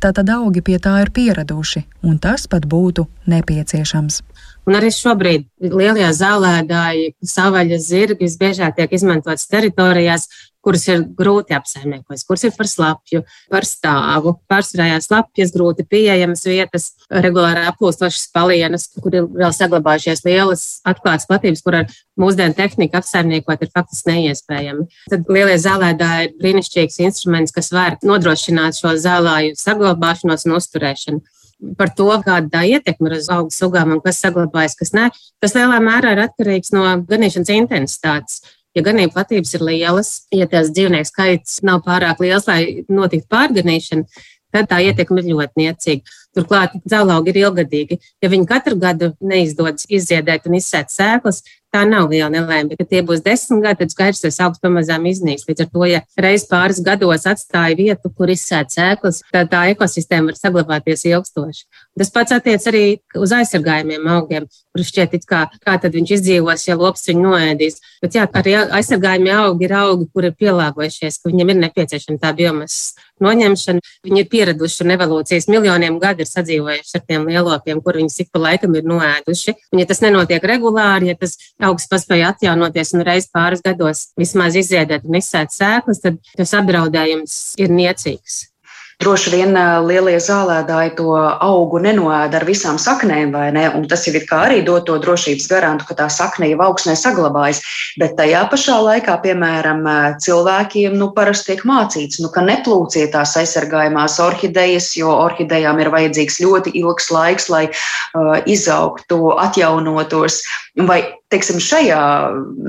Tātad 0.00 0.30
augi 0.32 0.62
pie 0.64 0.78
tā 0.80 0.94
ir 1.02 1.10
pieraduši, 1.12 1.82
un 2.00 2.16
tas 2.16 2.46
pat 2.48 2.64
būtu 2.64 3.04
nepieciešams. 3.28 4.22
Un 4.68 4.76
arī 4.78 4.88
šobrīd 4.94 5.44
lielie 5.60 6.08
zālēdāji, 6.16 7.14
savaļas 7.20 7.84
zirgi 7.90 8.24
visbiežāk 8.24 8.78
tiek 8.78 8.92
izmantotas 8.96 9.48
teritorijās, 9.50 10.28
kuras 10.64 10.84
ir 10.90 11.04
grūti 11.16 11.54
apsaimniekot, 11.56 12.22
kuras 12.28 12.44
ir 12.46 12.52
par 12.56 12.68
slapju, 12.68 13.22
par 13.52 13.66
stāvu. 13.68 14.34
Pārsvarā 14.50 14.98
slapjas, 15.02 15.54
grūti 15.54 15.86
pieejamas 15.88 16.44
vietas, 16.48 16.90
regulāri 17.10 17.64
aplūstošas 17.70 18.28
palienas, 18.34 18.88
kur 19.00 19.16
ir 19.16 19.28
vēl 19.30 19.54
saglabājušies 19.56 20.24
lielas 20.26 20.66
atklātas 20.88 21.28
platības, 21.30 21.64
kur 21.64 21.80
ar 21.80 21.96
mūsdienu 22.20 22.56
tehniku 22.58 23.00
apsaimniekot 23.00 23.64
ir 23.64 23.72
faktiski 23.74 24.14
neiespējami. 24.14 24.86
Tad 25.12 25.28
lielie 25.32 25.58
zālēdāji 25.60 26.28
ir 26.28 26.38
brīnišķīgs 26.42 27.02
instruments, 27.08 27.56
kas 27.56 27.72
var 27.74 27.98
nodrošināt 28.04 28.80
šo 28.80 28.96
zālāju 29.00 29.56
saglabāšanos 29.60 30.48
un 30.48 30.58
uzturēšanu 30.60 31.38
par 31.76 31.92
to, 31.96 32.08
kāda 32.24 32.48
tā 32.52 32.62
ietekme 32.68 33.10
ir 33.10 33.18
uz 33.18 33.28
augu 33.32 33.52
sugām 33.54 33.94
un 33.96 34.00
kas 34.04 34.20
saglabājas, 34.24 34.76
kas 34.78 34.94
nē, 34.96 35.10
tas 35.42 35.54
lielā 35.56 35.80
mērā 35.84 36.14
ir 36.14 36.22
atkarīgs 36.24 36.72
no 36.72 36.86
ganīšanas 37.08 37.52
intensitātes. 37.52 38.40
Ja 38.76 38.84
ganību 38.86 39.16
platības 39.16 39.54
ir 39.56 39.64
lielas, 39.66 40.10
ja 40.34 40.46
tās 40.50 40.70
dzīvnieku 40.70 41.08
skaits 41.08 41.58
nav 41.66 41.80
pārāk 41.86 42.20
liels, 42.22 42.46
lai 42.46 42.84
notiktu 42.86 43.26
pārganīšana, 43.34 44.06
tad 44.54 44.68
tā 44.70 44.78
ietekme 44.84 45.22
ir 45.22 45.32
ļoti 45.32 45.62
niecīga. 45.62 46.18
Turklāt 46.36 46.76
dzelaugi 46.84 47.32
ir 47.32 47.40
ilgadīgi. 47.42 47.98
Ja 48.22 48.30
viņi 48.30 48.46
katru 48.46 48.78
gadu 48.78 49.12
neizdodas 49.18 49.88
izziedēt 49.90 50.46
un 50.46 50.58
izsēt 50.60 50.94
sēklas, 50.94 51.42
tā 51.74 51.84
nav 51.88 52.10
liela 52.10 52.30
nelēma. 52.32 52.76
Ja 52.78 52.86
tie 52.88 53.02
būs 53.06 53.22
desmit 53.24 53.62
gadi, 53.64 53.84
tad 53.84 53.94
skaidrs, 53.94 54.22
ka 54.24 54.46
augsts 54.46 54.62
pamazām 54.62 55.06
iznīks. 55.10 55.46
Līdz 55.48 55.64
ar 55.64 55.70
to, 55.72 55.84
ja 55.88 56.00
reiz 56.20 56.46
pāris 56.50 56.80
gados 56.84 57.26
atstāja 57.30 57.78
vietu, 57.78 58.10
kur 58.16 58.32
izsēt 58.32 58.74
sēklas, 58.74 59.22
tad 59.32 59.50
tā 59.52 59.66
ekosistēma 59.74 60.32
var 60.32 60.38
saglabāties 60.38 61.06
ilgstoši. 61.10 61.66
Tas 61.98 62.12
pats 62.14 62.34
attiec 62.36 62.66
arī 62.70 62.84
uz 63.18 63.34
aizsargājumiem 63.36 64.08
augiem, 64.16 64.48
kurus 64.70 64.90
šķiet, 64.92 65.26
kā, 65.28 65.44
kā 65.64 65.76
tad 65.82 65.94
viņš 65.96 66.14
izdzīvos, 66.18 66.66
ja 66.68 66.78
lops 66.78 67.06
viņu 67.10 67.26
noēdīs. 67.26 67.80
Bet 68.02 68.16
jā, 68.18 68.26
arī 68.40 68.56
aizsargājumi 68.80 69.34
augi 69.34 69.68
ir 69.68 69.76
augi, 69.76 70.08
kur 70.14 70.28
ir 70.28 70.36
pielāgojušies, 70.38 71.20
ka 71.20 71.32
viņiem 71.32 71.54
ir 71.54 71.62
nepieciešama 71.66 72.22
tā 72.22 72.32
biomasas 72.36 73.08
noņemšana. 73.20 73.82
Viņi 74.06 74.22
ir 74.22 74.28
pieraduši 74.32 74.84
un 74.84 74.94
evolūcijas 74.96 75.48
miljoniem 75.52 75.98
gadu 76.02 76.24
ir 76.24 76.30
sadzīvojuši 76.30 76.96
ar 76.96 77.04
tiem 77.06 77.26
lielopiem, 77.28 77.82
kur 77.84 77.98
viņi 78.00 78.14
ik 78.24 78.30
pa 78.32 78.42
laikam 78.46 78.76
ir 78.78 78.86
noēduši. 78.88 79.56
Un, 79.74 79.82
ja 79.82 79.88
tas 79.90 80.00
nenotiek 80.04 80.44
regulāri, 80.52 81.10
ja 81.12 81.18
tas 81.20 81.36
augsts 81.66 81.90
paspēja 81.92 82.34
atjaunoties 82.34 82.94
un 82.96 83.06
reiz 83.06 83.28
pāris 83.32 83.64
gados 83.64 84.08
vismaz 84.20 84.58
izziedēt 84.60 85.08
un 85.08 85.20
izsēt 85.20 85.54
sēklas, 85.54 86.04
tad 86.04 86.20
tas 86.36 86.54
apdraudējums 86.60 87.40
ir 87.60 87.74
niecīgs. 87.74 88.46
Droši 89.00 89.30
vien 89.32 89.54
lielie 89.88 90.18
zālēdāji 90.20 90.90
to 90.98 91.14
augu 91.16 91.78
nenoēda 91.80 92.36
ar 92.36 92.44
visām 92.44 92.76
saknēm, 92.76 93.30
vai 93.32 93.46
ne? 93.56 93.62
Un 93.72 93.86
tas 93.88 94.02
jau 94.04 94.12
ir 94.12 94.26
kā 94.28 94.42
arī 94.44 94.58
dot 94.66 94.84
to 94.90 94.98
drošības 95.00 95.46
garantu, 95.48 95.86
ka 95.88 95.96
tā 96.02 96.08
sakne 96.12 96.50
jau 96.50 96.58
augsnē 96.66 96.92
saglabājas. 97.00 97.62
Bet 98.00 98.18
tajā 98.18 98.42
pašā 98.52 98.76
laikā, 98.84 99.14
piemēram, 99.24 99.88
cilvēkiem 100.20 100.98
nu, 101.00 101.08
parasti 101.16 101.54
tiek 101.54 101.64
mācīts, 101.70 102.20
nu, 102.20 102.28
ka 102.34 102.44
neplūciet 102.44 103.14
tās 103.16 103.32
aizsargājumās 103.40 104.18
orhidejas, 104.20 104.92
jo 105.00 105.16
orhidejām 105.16 105.80
ir 105.80 105.92
vajadzīgs 105.96 106.36
ļoti 106.44 106.76
ilgs 106.82 107.08
laiks, 107.16 107.48
lai 107.48 107.64
uh, 107.72 108.36
izaugtu, 108.44 109.30
atjaunotos. 109.48 110.42
Vai 110.86 111.00
teiksim, 111.32 111.58
šajā 111.62 112.00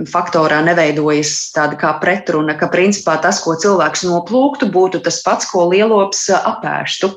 faktorā 0.10 0.62
neveidojas 0.66 1.52
tāda 1.56 1.78
kā 1.80 1.92
pretruna, 2.02 2.56
ka 2.60 2.70
principā 2.72 3.18
tas, 3.22 3.42
ko 3.44 3.56
cilvēks 3.60 4.06
noplūktu, 4.10 4.70
būtu 4.74 5.02
tas 5.06 5.22
pats, 5.26 5.50
ko 5.52 5.68
lielops 5.72 6.30
apēstu. 6.38 7.14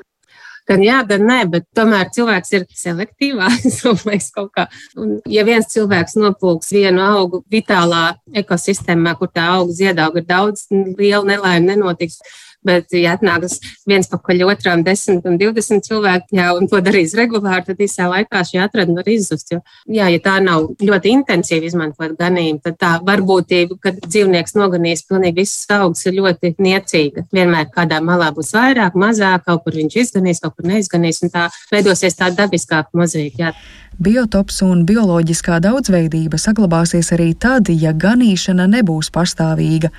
Gan 0.64 0.80
jā, 0.80 1.02
gan 1.04 1.26
nē, 1.28 1.38
bet 1.52 1.66
tomēr 1.76 2.08
cilvēks 2.14 2.54
ir 2.56 2.62
selektīvāks. 2.72 3.82
Un, 5.00 5.18
ja 5.28 5.44
viens 5.44 5.68
cilvēks 5.68 6.16
noplūks 6.16 6.72
vienu 6.72 7.04
augu 7.04 7.42
vitālā 7.52 8.14
ekosistēmā, 8.32 9.12
kur 9.20 9.28
tā 9.28 9.50
auga 9.58 9.76
ziedauga 9.76 10.22
ir 10.22 10.28
daudz, 10.30 10.64
liela 10.72 11.24
nelaime 11.34 11.74
nenotiks. 11.74 12.22
Bet, 12.64 12.94
ja 12.96 13.12
atnāks 13.18 13.58
viens 13.88 14.08
pakaļ 14.08 14.46
otram, 14.46 14.84
10 14.86 15.26
un 15.28 15.36
20 15.40 15.84
cilvēki, 15.84 16.38
jā, 16.38 16.46
un 16.56 16.68
to 16.70 16.80
darīs 16.84 17.12
regulāri, 17.18 17.66
tad 17.66 17.82
īsā 17.84 18.08
laikā 18.08 18.40
šī 18.48 18.62
atradne 18.64 18.96
var 18.96 19.10
izzust. 19.12 19.52
Jo, 19.52 19.60
jā, 19.98 20.08
ja 20.14 20.22
tā 20.24 20.38
nav 20.44 20.70
ļoti 20.80 21.12
intensīvi 21.18 21.68
izmantot 21.68 22.16
ganību, 22.18 22.62
tad 22.64 22.78
tā 22.80 22.94
varbūtība, 23.04 23.76
ka 23.84 23.94
dzīvnieks 23.98 24.56
noganīs 24.56 25.04
pilnīgi 25.08 25.42
visas 25.44 25.68
augus, 25.76 26.06
ir 26.08 26.18
ļoti 26.22 26.54
niecīga. 26.64 27.28
Vienmēr 27.36 27.68
kādā 27.74 28.00
malā 28.04 28.32
būs 28.32 28.54
vairāk, 28.56 28.96
mazāk, 28.96 29.44
kaut 29.44 29.66
kur 29.66 29.76
viņš 29.76 30.00
izganīs, 30.06 30.40
kaut 30.40 30.56
kur 30.56 30.72
neizganīs, 30.72 31.20
un 31.26 31.36
tā 31.36 31.50
veidosies 31.72 32.16
tā 32.16 32.32
dabiskāka 32.32 32.96
mozaīka. 32.96 33.52
Biotops 33.94 34.56
un 34.66 34.80
bioloģiskā 34.88 35.60
daudzveidība 35.62 36.38
saglabāsies 36.40 37.12
arī 37.14 37.28
tad, 37.38 37.68
ja 37.70 37.92
ganīšana 37.94 38.66
nebūs 38.72 39.12
pastāvīga. 39.14 39.92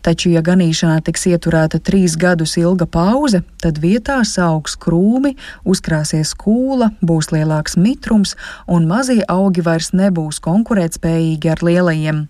Taču, 0.00 0.30
ja 0.32 0.40
ganīšanā 0.40 1.02
tiks 1.04 1.26
ieturēta 1.28 1.80
trīs 1.84 2.16
gadus 2.20 2.56
ilga 2.60 2.86
pauze, 2.88 3.42
tad 3.60 3.80
vietā 3.82 4.20
augs 4.40 4.76
krūmi, 4.80 5.34
uzkrāsies 5.68 6.32
kūla, 6.40 6.90
būs 7.04 7.30
lielāks 7.34 7.76
mitrums 7.76 8.34
un 8.66 8.88
mazie 8.88 9.20
augi 9.28 9.64
vairs 9.66 9.92
nebūs 9.92 10.40
konkurētspējīgi 10.40 11.52
ar 11.52 11.64
lielajiem. 11.68 12.26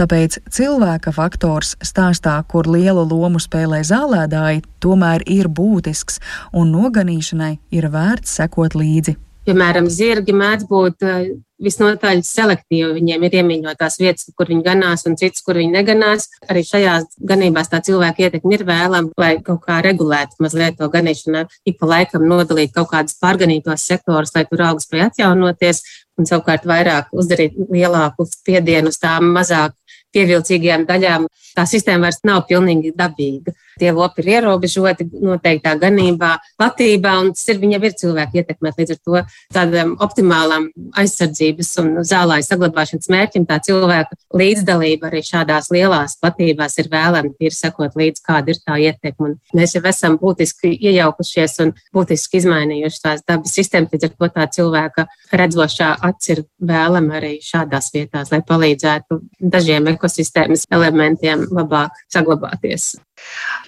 Tāpēc 0.00 0.40
cilvēka 0.48 1.12
faktors 1.12 1.76
stāstā, 1.84 2.40
kur 2.48 2.68
lielu 2.68 3.04
lomu 3.04 3.40
spēlē 3.42 3.84
zālēdāji, 3.84 4.64
tomēr 4.80 5.26
ir 5.28 5.52
būtisks 5.52 6.22
un 6.56 6.72
noganīšanai 6.72 7.58
ir 7.76 7.90
vērts 7.92 8.40
sekot 8.40 8.78
līdzi. 8.80 9.29
Piemēram, 9.50 9.88
zirgi 9.90 10.30
mēdz 10.36 10.66
būt 10.70 11.02
eh, 11.02 11.30
visnotaļ 11.58 12.20
selektīvi. 12.22 12.92
Viņiem 13.00 13.24
ir 13.26 13.32
iemīļotās 13.40 13.96
vietas, 13.98 14.28
kur 14.38 14.46
viņi 14.46 14.62
ganās, 14.62 15.02
un 15.10 15.16
citas, 15.18 15.42
kur 15.42 15.58
viņi 15.58 15.72
neganās. 15.74 16.28
Arī 16.46 16.62
šajās 16.68 17.16
ganībās 17.32 17.72
tā 17.72 17.80
cilvēka 17.82 18.28
ietekme 18.28 18.54
ir 18.54 18.62
vēlama, 18.68 19.10
lai 19.18 19.32
kaut 19.42 19.64
kā 19.64 19.80
regulētu 19.82 20.38
mazliet 20.44 20.78
to 20.78 20.86
ganīšanu, 20.92 21.48
ik 21.66 21.80
pa 21.80 21.90
laikam 21.90 22.28
nodalīt 22.30 22.76
kaut 22.76 22.92
kādus 22.92 23.18
pārganītos 23.18 23.88
sektorus, 23.90 24.30
lai 24.36 24.46
tur 24.46 24.62
augs 24.68 24.86
spēj 24.86 25.08
atjaunoties, 25.08 25.82
un 26.14 26.30
savukārt 26.30 26.68
vairāk 26.70 27.10
uzdarīt 27.10 27.58
lielāku 27.74 28.28
spiedienu 28.30 28.94
uz 28.94 29.02
tām 29.02 29.32
mazāk 29.34 29.74
pievilcīgajām 30.14 30.86
daļām. 30.86 31.26
Tā 31.58 31.66
sistēma 31.66 32.06
vairs 32.06 32.22
nav 32.28 32.44
pilnīgi 32.46 32.94
dabīga. 32.94 33.56
Tie 33.78 33.92
lopi 33.94 34.24
ir 34.24 34.30
ierobežoti 34.36 35.06
noteiktā 35.22 35.76
ganībā, 35.80 36.36
platībā, 36.58 37.14
un 37.22 37.32
tas 37.36 37.46
ir 37.52 37.60
viņam 37.62 37.86
ir 37.86 37.96
cilvēki 38.00 38.42
ietekmēt. 38.42 38.80
Līdz 38.80 38.94
ar 38.94 39.00
to 39.04 39.22
tādam 39.54 39.94
optimālam 40.02 40.68
aizsardzības 41.00 41.72
un 41.82 41.92
zālāju 42.06 42.46
saglabāšanas 42.48 43.10
mērķim 43.12 43.46
tā 43.48 43.60
cilvēka 43.66 44.18
līdzdalība 44.36 45.10
arī 45.10 45.22
šādās 45.26 45.70
lielās 45.74 46.16
platībās 46.22 46.78
ir 46.80 46.90
vēlama, 46.92 47.34
ir 47.40 47.56
sekot 47.56 47.96
līdz 47.98 48.24
kāda 48.26 48.54
ir 48.54 48.60
tā 48.64 48.78
ietekme. 48.80 49.34
Mēs 49.56 49.76
jau 49.76 49.84
esam 49.90 50.18
būtiski 50.20 50.72
iejaukušies 50.76 51.58
un 51.64 51.74
būtiski 51.94 52.40
izmainījuši 52.40 53.02
tās 53.04 53.24
dabas 53.26 53.54
sistēmas, 53.56 53.92
līdz 53.94 54.08
ar 54.08 54.16
to 54.16 54.30
tā 54.36 54.48
cilvēka 54.58 55.06
redzošā 55.40 55.92
acis 56.10 56.30
ir 56.34 56.42
vēlama 56.70 57.18
arī 57.20 57.36
šādās 57.44 57.90
vietās, 57.94 58.32
lai 58.32 58.42
palīdzētu 58.46 59.20
dažiem 59.54 59.90
ekosistēmas 59.94 60.66
elementiem 60.70 61.46
labāk 61.50 61.96
saglabāties. 62.12 62.94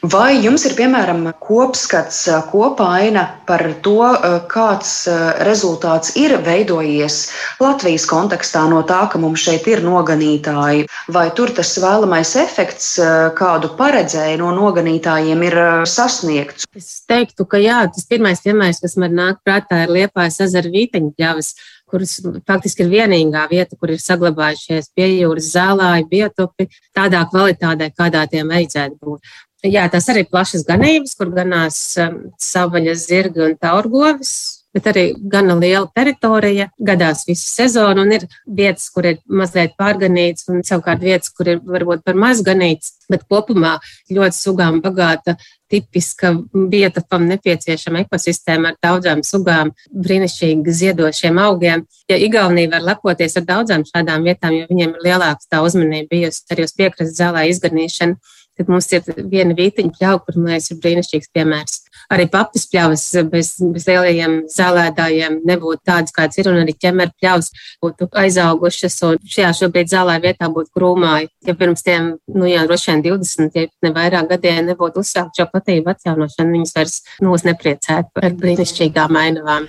Vai 0.03 0.41
jums 0.43 0.65
ir 0.67 0.73
piemēram 0.75 1.29
kopskats, 1.39 2.25
kopaina 2.51 3.23
par 3.47 3.63
to, 3.85 4.09
kāds 4.51 5.05
rezultāts 5.47 6.17
ir 6.19 6.35
veidojies 6.43 7.19
Latvijas 7.63 8.09
kontekstā 8.11 8.65
no 8.73 8.81
tā, 8.89 9.05
ka 9.13 9.21
mums 9.23 9.45
šeit 9.47 9.69
ir 9.71 9.85
noganītāji? 9.87 10.89
Vai 11.15 11.29
tur 11.39 11.53
tas 11.55 11.71
vēlamais 11.79 12.35
efekts, 12.43 12.97
kādu 13.39 13.71
paredzēja 13.79 14.41
no 14.43 14.51
noganītājiem, 14.57 15.47
ir 15.47 15.59
sasniegts? 15.87 16.67
Es 16.75 17.05
teiktu, 17.07 17.47
ka 17.47 17.63
jā, 17.63 17.85
tas 17.95 18.11
pirmais 18.11 18.43
piemērs, 18.43 18.83
kas 18.83 18.99
man 18.99 19.15
nāk 19.21 19.39
prātā, 19.47 19.85
ir 19.87 19.95
Liepājas 20.01 20.43
ezera 20.49 20.75
vīteņu 20.75 21.15
pļavas 21.15 21.55
kuras 21.93 22.17
faktiski 22.49 22.87
ir 22.87 22.93
vienīgā 22.93 23.45
vieta, 23.51 23.77
kur 23.77 23.93
ir 23.93 24.01
saglabājušies 24.03 24.91
pie 24.97 25.09
jūras 25.21 25.53
zālāji, 25.53 26.09
biotopi 26.11 26.69
tādā 26.97 27.23
kvalitātē, 27.31 27.93
kādā 27.99 28.25
tiem 28.33 28.53
vajadzētu 28.53 28.99
būt. 29.03 29.35
Jā, 29.63 29.85
tas 29.93 30.09
arī 30.11 30.25
plašas 30.27 30.65
ganības, 30.67 31.15
kur 31.15 31.31
ganās 31.31 31.77
um, 32.03 32.17
savaļas, 32.43 33.05
zirgi 33.07 33.45
un 33.45 33.55
taurgovis, 33.63 34.33
bet 34.75 34.88
arī 34.88 35.05
gana 35.33 35.57
liela 35.59 35.87
teritorija, 35.95 36.69
gadās 36.81 37.26
visu 37.29 37.47
sezonu, 37.47 38.05
un 38.07 38.17
ir 38.17 38.26
vietas, 38.47 38.88
kur 38.93 39.07
ir 39.11 39.19
mazliet 39.29 39.76
pārganīts, 39.81 40.49
un 40.52 40.64
savukārt 40.67 41.02
vietas, 41.05 41.33
kur 41.37 41.50
ir 41.52 41.61
varbūt 41.64 42.05
par 42.07 42.19
maz 42.19 42.43
ganīts, 42.45 42.97
bet 43.12 43.26
kopumā 43.29 43.79
ļoti 44.12 44.38
sugām 44.38 44.81
bagāta, 44.85 45.37
tipiska 45.73 46.35
vieta, 46.73 47.00
kam 47.09 47.25
nepieciešama 47.31 48.02
ekosistēma 48.05 48.73
ar 48.73 48.81
daudzām 48.85 49.23
sugām, 49.25 49.73
brīnišķīgi 49.93 50.75
ziedošiem 50.81 51.41
augiem. 51.41 51.87
Ja 52.12 52.19
Igaunija 52.21 52.75
var 52.75 52.85
lepoties 52.91 53.38
ar 53.41 53.47
daudzām 53.49 53.87
šādām 53.88 54.29
vietām, 54.29 54.59
jo 54.59 54.69
viņiem 54.69 54.97
ir 54.99 55.09
lielāka 55.09 55.49
tā 55.49 55.62
uzmanība 55.64 56.12
bijusi 56.12 56.45
arī 56.52 56.69
uz 56.69 56.76
piekrastes 56.76 57.17
zālē 57.17 57.47
izganīšana, 57.52 58.21
tad 58.59 58.69
mums 58.69 58.91
ir 58.93 59.09
viena 59.33 59.57
vītiņa 59.57 59.97
pļauja, 59.97 60.21
kur, 60.26 60.37
man 60.37 60.55
liekas, 60.55 60.71
ir 60.75 60.83
brīnišķīgs 60.85 61.33
piemērs. 61.33 61.82
Arī 62.13 62.27
papas 62.33 62.67
pļavas 62.71 63.05
bez, 63.31 63.53
bez 63.75 63.87
lielajiem 63.89 64.39
zālētājiem 64.53 65.41
nebūtu 65.49 65.83
tādas, 65.87 66.15
kādas 66.17 66.41
ir, 66.41 66.51
un 66.51 66.63
arī 66.63 66.75
ķemeru 66.75 67.15
pļavas 67.21 67.53
būtu 67.83 68.09
aizaugušas, 68.25 68.99
un 69.09 69.23
šajā 69.35 69.53
šobrīd 69.61 69.93
zālē 69.93 70.19
vietā 70.25 70.51
būtu 70.53 70.73
krūmāji. 70.77 71.31
Ja 71.47 71.57
pirms 71.59 71.87
tiem, 71.87 72.13
nu 72.35 72.51
jā, 72.51 72.67
droši 72.69 72.93
vien 72.93 73.07
20, 73.09 73.57
ja 73.59 73.69
ne 73.87 73.95
vairāk 73.95 74.31
gadiem 74.35 74.73
nebūtu 74.73 75.05
uzsākt 75.05 75.39
šo 75.39 75.49
platību 75.53 75.95
atjaunošanu, 75.95 76.59
viņas 76.59 76.77
vairs 76.79 77.01
mūs 77.23 77.47
nepriecētu 77.49 78.15
par 78.19 78.39
brīnišķīgām 78.43 79.19
ainavām. 79.25 79.69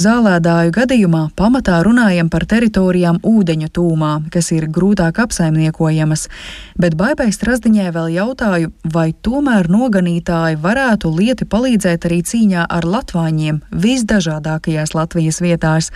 Zālēdāju 0.00 0.72
gadījumā 0.74 1.20
pamatā 1.38 1.76
runājam 1.86 2.26
par 2.30 2.44
teritorijām 2.50 3.20
ūdeņu 3.22 3.68
tūmā, 3.76 4.12
kas 4.34 4.50
ir 4.56 4.66
grūtāk 4.66 5.20
apsaimniekojamas, 5.22 6.26
bet 6.80 6.96
Baibai 6.98 7.28
Strasdiņai 7.34 7.92
vēl 7.94 8.08
jautāju, 8.16 8.72
vai 8.82 9.12
tomēr 9.14 9.70
noganītāji 9.70 10.58
varētu 10.64 11.12
lieti 11.14 11.46
palīdzēt 11.46 12.08
arī 12.08 12.22
cīņā 12.26 12.64
ar 12.66 12.88
latvāņiem 12.96 13.60
visdažādākajās 13.70 14.96
Latvijas 14.98 15.38
vietās. 15.44 15.92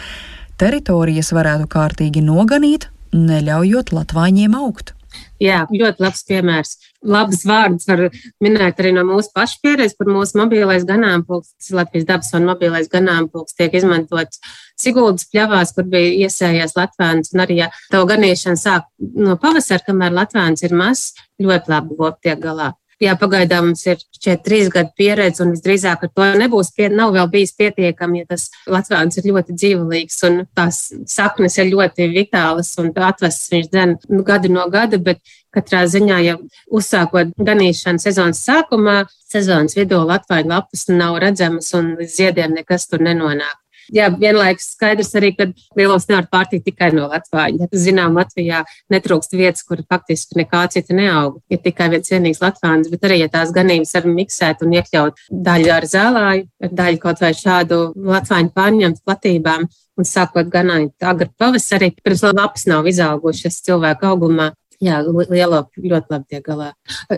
Teritorijas 0.58 1.32
varētu 1.34 1.66
kārtīgi 1.70 2.22
noganīt, 2.22 2.88
neļaujot 3.14 3.92
latvāņiem 3.94 4.54
augt. 4.58 4.97
Jā, 5.42 5.62
ļoti 5.70 6.02
labs 6.02 6.24
piemērs. 6.26 6.72
Labs 7.06 7.44
vārds 7.46 7.86
var 7.86 8.08
minēt 8.42 8.80
arī 8.82 8.90
no 8.96 9.04
mūsu 9.06 9.30
pašu 9.34 9.60
pieredzes, 9.62 9.94
kur 9.94 10.10
mūsu 10.10 10.40
mobilais 10.40 10.86
ganāmpulks, 10.88 11.70
Latvijas 11.70 12.08
dabas 12.08 12.32
un 12.34 12.48
mobilais 12.48 12.90
ganāmpulks 12.90 13.54
tiek 13.58 13.76
izmantots 13.78 14.42
Siguldas 14.78 15.26
pļavās, 15.30 15.72
kur 15.74 15.86
bija 15.90 16.26
iesējies 16.26 16.74
Latvēns, 16.78 17.32
un 17.34 17.42
arī, 17.46 17.60
ja 17.64 17.70
tavu 17.92 18.06
ganīšana 18.10 18.58
sāk 18.58 18.90
no 18.98 19.38
pavasara, 19.38 19.82
kamēr 19.86 20.14
Latvēns 20.14 20.62
ir 20.66 20.74
mazs, 20.78 21.16
ļoti 21.42 21.74
labi 21.74 21.98
lopi 21.98 22.28
tiek 22.28 22.42
galā. 22.42 22.72
Jā, 22.98 23.12
pagaidām 23.14 23.68
mums 23.68 23.84
ir 23.86 24.00
šeit 24.18 24.40
trīs 24.42 24.68
gadu 24.74 24.90
pieredze, 24.98 25.44
un 25.44 25.52
visdrīzāk 25.54 26.00
ar 26.02 26.10
to 26.10 26.24
nebūs, 26.40 26.72
pie, 26.74 26.88
nav 26.90 27.12
vēl 27.14 27.28
bijis 27.30 27.52
pietiekami, 27.54 28.24
ja 28.24 28.30
tas 28.32 28.48
Latvijas 28.66 29.20
ir 29.20 29.28
ļoti 29.30 29.54
dzīvelīgs, 29.54 30.16
un 30.26 30.40
tās 30.58 30.80
saknes 31.06 31.60
ir 31.62 31.70
ļoti 31.70 32.08
vitālas, 32.10 32.72
un 32.82 32.90
atvests 32.90 33.52
viņš 33.54 33.68
dzen 33.70 33.94
nu, 34.10 34.24
gadu 34.26 34.50
no 34.50 34.66
gada, 34.72 34.98
bet 34.98 35.22
katrā 35.54 35.84
ziņā, 35.86 36.18
ja 36.26 36.34
uzsākot 36.74 37.30
ganīšanu 37.38 38.02
sezonas 38.02 38.42
sākumā, 38.48 39.04
sezonas 39.30 39.78
vidū 39.78 40.02
Latvijas 40.02 40.50
lapas 40.50 40.86
nav 40.90 41.20
redzamas, 41.22 41.70
un 41.78 41.94
līdz 42.00 42.18
ziediem 42.18 42.58
nekas 42.58 42.90
tur 42.90 43.06
nenonāk. 43.06 43.54
Jā, 43.94 44.08
vienlaikus 44.12 44.72
skaidrs 44.74 45.14
arī, 45.16 45.30
ka 45.36 45.46
lielos 45.78 46.06
nevar 46.10 46.26
pārtikt 46.32 46.66
tikai 46.68 46.90
no 46.92 47.06
Latvijas. 47.08 47.70
Zinām, 47.72 48.18
Latvijā 48.18 48.62
netrūkst 48.92 49.36
vietas, 49.38 49.64
kur 49.64 49.80
faktiski 49.88 50.40
nekā 50.42 50.66
cita 50.74 50.96
neaug. 50.96 51.38
Ir 51.48 51.62
tikai 51.64 51.88
viens 51.94 52.12
vienīgs 52.12 52.42
Latvijas, 52.44 52.90
bet 52.92 53.08
arī, 53.08 53.22
ja 53.22 53.30
tās 53.32 53.52
ganības 53.56 53.94
var 53.96 54.08
miksēt 54.12 54.64
un 54.66 54.76
iekļaut 54.76 55.24
daļu 55.48 55.74
ar 55.74 55.88
zālāju, 55.88 56.48
daļu 56.68 57.02
kaut 57.04 57.24
vai 57.24 57.32
šādu 57.36 57.80
Latvijas 57.96 58.54
pārņemtu 58.54 59.04
platībām, 59.08 59.68
un 59.98 60.06
sākot 60.06 60.52
ganāt 60.52 60.94
agri 61.02 61.30
pavasarī, 61.40 61.92
pirms 62.04 62.24
lapas 62.28 62.68
nav 62.70 62.86
izaugušas 62.86 63.62
cilvēku 63.66 64.12
augumā. 64.12 64.52
Jā, 64.78 65.00
lielo 65.02 65.64
ļoti 65.74 66.12
labi 66.12 66.28
tiek 66.30 66.44
galā. 66.46 66.68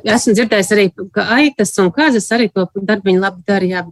Esmu 0.01 0.33
dzirdējis 0.33 0.71
arī, 0.73 0.87
ka 1.13 1.27
aitas 1.37 1.75
un 1.83 1.91
kazas 1.93 2.31
arī 2.33 2.47
to 2.55 2.65
darbiņu 2.73 3.21
labi 3.21 3.45
dara, 3.45 3.69
jā, 3.69 3.83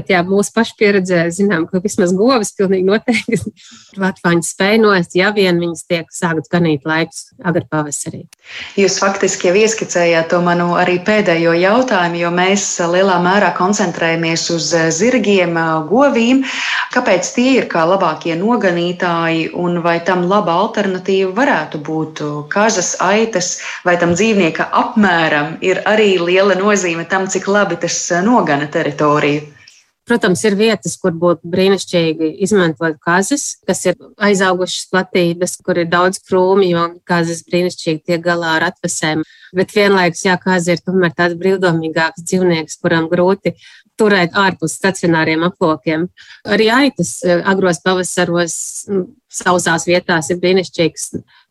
Bet 0.00 0.08
jā, 0.08 0.22
mūsu 0.24 0.54
pašu 0.56 0.78
pieredzē 0.80 1.26
zinām, 1.36 1.66
ka 1.68 1.76
vismaz 1.84 2.14
govis 2.16 2.54
pilnīgi 2.56 2.86
noteikti 2.88 3.36
Latvijas 4.00 4.54
spēj 4.54 4.78
noest, 4.80 5.12
ja 5.18 5.28
vien 5.36 5.60
viņas 5.60 5.82
tiek 5.90 6.08
sāktas 6.14 6.48
ganīt 6.48 6.86
laikus 6.88 7.34
agri 7.44 7.66
pavasarī. 7.68 8.22
Jūs 8.80 8.96
faktiski 9.02 9.50
jau 9.50 9.52
ieskicējāt 9.60 10.30
to 10.32 10.40
manu 10.46 10.70
arī 10.80 10.96
pēdējo 11.04 11.52
jautājumu, 11.60 12.16
jo 12.22 12.32
mēs 12.32 12.64
lielā 12.94 13.18
mērā 13.20 13.52
koncentrējamies 13.58 14.46
uz 14.56 14.70
zirgiem, 14.96 15.60
govīm. 15.92 16.46
Kāpēc 16.96 17.34
tie 17.36 17.50
ir 17.58 17.68
kā 17.68 17.84
labākie 17.92 18.38
noganītāji 18.40 19.50
un 19.52 19.82
vai 19.84 19.98
tam 20.08 20.24
laba 20.32 20.56
alternatīva 20.64 21.36
varētu 21.36 21.84
būt 21.84 22.24
kazas, 22.56 22.94
aitas 23.04 23.58
vai 23.84 23.98
tam 24.00 24.16
dzīvnieka 24.16 24.70
apmēram 24.80 25.58
ir 25.60 25.84
arī 25.84 26.14
liela 26.24 26.56
nozīme 26.56 27.04
tam, 27.04 27.28
cik 27.28 27.52
labi 27.52 27.82
tas 27.84 28.06
nogana 28.24 28.72
teritoriju? 28.72 29.59
Protams, 30.10 30.40
ir 30.42 30.56
vietas, 30.58 30.96
kur 30.98 31.12
būtu 31.14 31.46
brīnišķīgi 31.52 32.32
izmantot 32.42 32.96
kazas, 33.04 33.60
kas 33.62 33.84
ir 33.86 33.94
aizaugušas 34.18 34.88
platības, 34.90 35.52
kur 35.62 35.78
ir 35.78 35.86
daudz 35.92 36.18
krūmju, 36.26 36.80
un 36.80 36.96
kazas 37.06 37.44
brīnišķīgi 37.46 38.02
tiek 38.08 38.24
galā 38.24 38.56
ar 38.56 38.66
atvasēm. 38.72 39.22
Bet 39.54 39.70
vienlaikus, 39.76 40.24
jā, 40.26 40.34
kaza 40.42 40.74
ir 40.74 40.82
tomēr 40.82 41.14
tāds 41.14 41.38
brīvdomīgāks 41.38 42.26
dzīvnieks, 42.26 42.80
kuram 42.82 43.06
grūti 43.12 43.54
turēt 44.00 44.34
ārpus 44.34 44.74
stacionāriem 44.80 45.46
aplokiem. 45.46 46.08
Arī 46.42 46.66
aitas 46.74 47.20
eh, 47.22 47.44
agros 47.46 47.78
pavasaros 47.84 48.56
sausās 49.30 49.86
vietās 49.86 50.32
ir 50.34 50.40
brīnišķīgs 50.42 51.10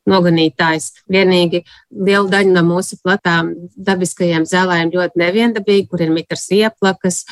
noganītājs. 0.09 0.89
Vienīgi 1.07 1.63
liela 1.95 2.27
daļa 2.33 2.57
no 2.57 2.65
mūsu 2.73 2.99
platām 2.99 3.53
dabiskajiem 3.77 4.43
zālēm 4.51 4.91
ļoti 4.91 5.23
neviendabīgi, 5.23 5.87
kur 5.87 6.03
ir 6.03 6.11
mitras 6.11 6.49
ieplakas, 6.51 7.23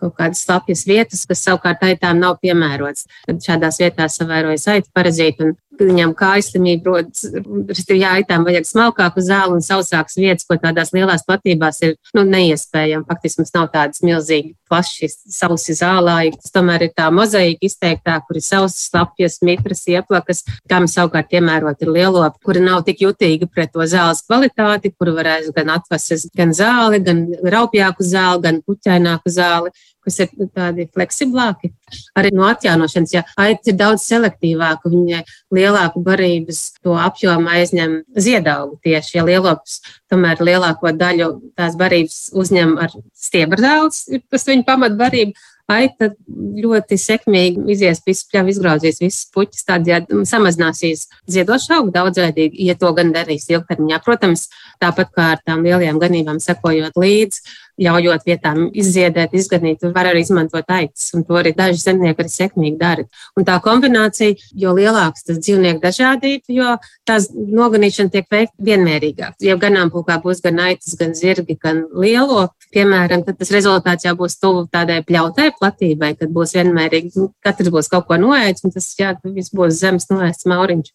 kaut 0.00 0.14
kādas 0.18 0.42
slapjas 0.44 0.84
vietas, 0.88 1.24
kas 1.28 1.44
savukārt 1.46 1.82
aitām 1.86 2.20
nav 2.20 2.38
piemērotas. 2.42 3.06
Tad 3.26 3.42
šādās 3.44 3.80
vietās 3.80 4.18
savairojas 4.20 4.68
aitu 4.74 4.90
parazīti 4.94 5.46
un 5.46 5.54
viņam 5.88 6.14
kājas 6.18 6.50
slimība 6.52 6.90
rodas. 6.90 7.26
Respektīvi, 7.32 8.02
jā, 8.04 8.14
aitām 8.20 8.46
vajag 8.46 8.68
smalkāku 8.68 9.24
zāli 9.24 9.56
un 9.58 9.64
sausākas 9.64 10.18
vietas, 10.20 10.46
ko 10.48 10.58
tādās 10.60 10.94
lielās 10.96 11.24
platībās 11.26 11.80
ir 11.86 11.96
nu, 12.16 12.24
neiespējami. 12.28 13.06
Faktiski 13.08 13.42
mums 13.42 13.54
nav 13.56 13.68
tādas 13.74 14.02
milzīgi 14.04 14.54
plaši 14.70 15.10
sausi 15.10 15.74
zālāji. 15.78 16.36
Tas 16.38 16.54
tomēr 16.54 16.86
ir 16.86 16.94
tā 16.96 17.08
mozaīka 17.14 17.66
izteiktā, 17.66 18.18
kur 18.26 18.38
ir 18.38 18.46
sausas, 18.46 18.86
slapjas, 18.90 19.40
mitras, 19.46 19.82
ieplakas, 19.90 20.44
kam 20.70 20.88
savukārt 20.90 21.30
piemērot 21.32 21.82
ir 21.84 21.92
lielopi, 21.96 22.42
kuri 22.46 22.64
nav 22.64 22.84
tik 22.86 23.02
jutīgi 23.04 23.50
pret 23.50 23.74
to 23.74 23.86
zāles 23.90 24.22
kvalitāti, 24.26 24.94
kuru 24.94 25.16
varēs 25.18 25.50
gan 25.56 25.74
atvases, 25.76 26.28
gan 26.36 26.54
zāli, 26.56 27.02
gan 27.06 27.26
raupjāku 27.56 28.06
zāli, 28.06 28.44
gan 28.46 28.62
puķaināku 28.66 29.32
zāli 29.34 29.74
kas 30.10 30.20
ir 30.26 30.50
tādi 30.54 30.86
fleksiblāki. 30.94 31.72
Arī 32.18 32.32
no 32.34 32.46
atjaunošanas, 32.48 33.14
ja 33.14 33.22
aits 33.40 33.70
ir 33.70 33.78
daudz 33.78 34.04
selektīvāka, 34.08 34.90
viņai 34.90 35.22
lielāku 35.54 36.02
barības 36.06 36.62
to 36.82 36.96
apjomu 36.98 37.50
aizņem 37.54 38.00
ziedaugu 38.18 38.80
tieši, 38.84 39.16
ja 39.18 39.26
lielops 39.26 39.80
tomēr 40.10 40.42
lielāko 40.42 40.92
daļu 40.96 41.30
tās 41.58 41.78
barības 41.78 42.28
uzņem 42.36 42.76
ar 42.82 42.94
stiebrzdēls, 43.14 44.04
tas 44.30 44.46
viņa 44.50 44.68
pamatbarība. 44.68 45.48
Aita 45.70 46.08
ļoti 46.34 46.96
sekmīgi 46.98 47.60
izies 47.70 48.00
visu 48.02 48.24
pļavu, 48.32 48.50
izgraudzīs 48.50 48.96
visas 48.98 49.28
puķis, 49.30 49.62
tādējādi 49.68 50.24
samazināsies 50.26 51.04
ziedošu 51.30 51.76
augu 51.76 51.94
daudzveidīgi, 51.94 52.64
ja 52.66 52.74
to 52.74 52.90
gan 52.96 53.12
darīs 53.14 53.46
ilgtermiņā. 53.52 54.00
Protams, 54.02 54.48
tāpat 54.82 55.12
kā 55.14 55.28
ar 55.36 55.44
tām 55.46 55.62
lielajām 55.62 56.00
ganībām 56.02 56.42
sekojot 56.42 56.98
līdzi, 56.98 57.44
ļaujot 57.80 58.26
vietām 58.28 58.66
izziedēt, 58.76 59.34
izganīt, 59.36 59.84
var 59.94 60.10
arī 60.10 60.22
izmantot 60.24 60.68
aitas, 60.70 61.08
un 61.16 61.24
to 61.26 61.38
arī 61.40 61.52
daži 61.56 61.80
zemnieki 61.82 62.24
arī 62.24 62.32
sekmīgi 62.32 62.78
dara. 62.80 63.06
Un 63.38 63.46
tā 63.48 63.56
kombinācija, 63.64 64.36
jo 64.62 64.74
lielāks 64.76 65.26
tas 65.26 65.40
dzīvnieku 65.40 65.82
dažādība, 65.82 66.54
jo 66.54 66.76
tās 67.08 67.30
noganīšana 67.32 68.14
tiek 68.14 68.28
veikta 68.30 68.68
vienmērīgāk. 68.70 69.38
Ja 69.44 69.56
ganāmpulkā 69.60 70.20
būs 70.22 70.42
gan 70.44 70.60
aitas, 70.68 70.94
gan 71.00 71.14
zirgi, 71.18 71.58
gan 71.60 71.84
lielo, 71.96 72.48
piemēram, 72.74 73.24
tad 73.26 73.40
tas 73.40 73.52
rezultāts 73.54 74.06
jau 74.06 74.16
būs 74.18 74.38
tuvu 74.40 74.66
tādai 74.72 75.00
pļautai 75.06 75.50
platībai, 75.58 76.14
kad 76.20 76.32
būs 76.34 76.56
vienmērīgi, 76.58 77.28
katrs 77.44 77.72
būs 77.74 77.90
kaut 77.92 78.08
ko 78.10 78.20
noēdis, 78.20 78.66
un 78.66 78.74
tas, 78.76 78.90
jā, 78.98 79.14
viss 79.24 79.54
būs 79.56 79.80
zemes 79.80 80.10
noēsts 80.12 80.48
mauriņš. 80.50 80.92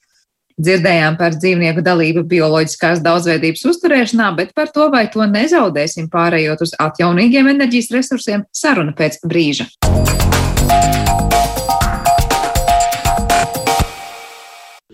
Dzirdējām 0.55 1.17
par 1.19 1.33
dzīvnieku 1.35 1.81
dalību 1.83 2.21
bioloģiskās 2.31 3.01
daudzveidības 3.03 3.65
uzturēšanā, 3.73 4.29
bet 4.37 4.53
par 4.55 4.71
to, 4.71 4.87
vai 4.93 5.03
to 5.11 5.27
nezaudēsim 5.27 6.07
pārējot 6.13 6.63
uz 6.63 6.71
atjaunīgiem 6.79 7.51
enerģijas 7.51 7.91
resursiem, 7.91 8.47
saruna 8.55 8.95
pēc 8.95 9.19
brīža. 9.27 9.67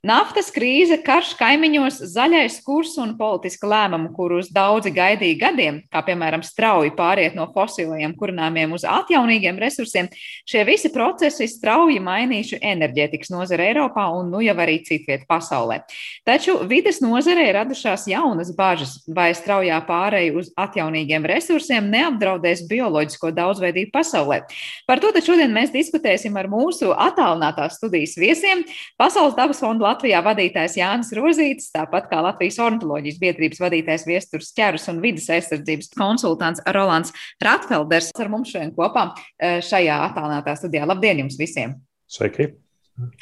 Naftas 0.01 0.48
krīze, 0.50 0.96
karš 1.05 1.36
kaimiņos, 1.38 2.00
zaļais 2.10 2.55
kurs 2.65 2.96
un 2.98 3.12
politiska 3.20 3.67
lēmuma, 3.70 4.10
kurus 4.15 4.48
daudzi 4.50 4.89
gaidīja 4.96 5.38
gadiem, 5.43 5.75
kā 5.93 6.01
piemēram 6.08 6.41
strauji 6.41 6.89
pāriet 6.98 7.36
no 7.38 7.46
fosilajiem 7.53 8.15
kurināmiem 8.17 8.74
uz 8.74 8.81
atjaunīgiem 8.81 9.60
resursiem, 9.62 10.10
šie 10.50 10.63
visi 10.65 10.89
procesi 10.89 11.46
strauji 11.46 12.00
mainījuši 12.01 12.58
enerģētikas 12.72 13.29
nozare 13.29 13.67
Eiropā 13.70 14.08
un 14.17 14.31
nu 14.34 14.41
jau 14.41 14.55
arī 14.65 14.79
citviet 14.88 15.27
pasaulē. 15.29 15.84
Taču 16.25 16.58
vides 16.65 16.98
nozarē 17.05 17.51
radušās 17.60 18.08
jaunas 18.10 18.50
bažas, 18.58 18.98
vai 19.05 19.29
straujā 19.38 19.77
pārēja 19.86 20.34
uz 20.41 20.50
atjaunīgiem 20.58 21.29
resursiem 21.29 21.93
neapdraudēs 21.93 22.65
bioloģisko 22.74 23.36
daudzveidību 23.38 23.93
pasaulē. 23.93 24.41
Par 24.89 25.05
to 25.05 25.13
šodien 25.22 25.53
mēs 25.53 25.70
diskutēsim 25.77 26.41
ar 26.41 26.50
mūsu 26.50 26.89
attālinātās 26.89 27.77
studijas 27.77 28.17
viesiem 28.17 28.65
Pasaules 28.98 29.38
dabas 29.38 29.62
fonda 29.62 29.90
Latvijā 29.91 30.21
vadītājs 30.24 30.77
Jānis 30.79 31.12
Rozītis, 31.17 31.71
tāpat 31.74 32.07
kā 32.12 32.21
Latvijas 32.24 32.60
ornitoloģijas 32.63 33.19
biedrības 33.21 33.62
vadītājs 33.63 34.05
Viesturs 34.07 34.51
Čerus 34.55 34.87
un 34.92 35.01
vidas 35.03 35.27
aizsardzības 35.35 35.92
konsultants 35.98 36.63
Rolands 36.77 37.11
Ratfelders 37.44 38.11
ar 38.22 38.31
mums 38.31 38.53
šodien 38.53 38.72
kopā 38.77 39.09
eh, 39.11 39.59
šajā 39.65 39.98
attālinātā 40.07 40.55
studijā. 40.59 40.87
Labdien 40.87 41.25
jums 41.25 41.39
visiem! 41.39 41.75
Sveiki! 42.11 42.53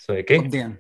Sveiki! 0.04 0.44
Labdien! 0.44 0.78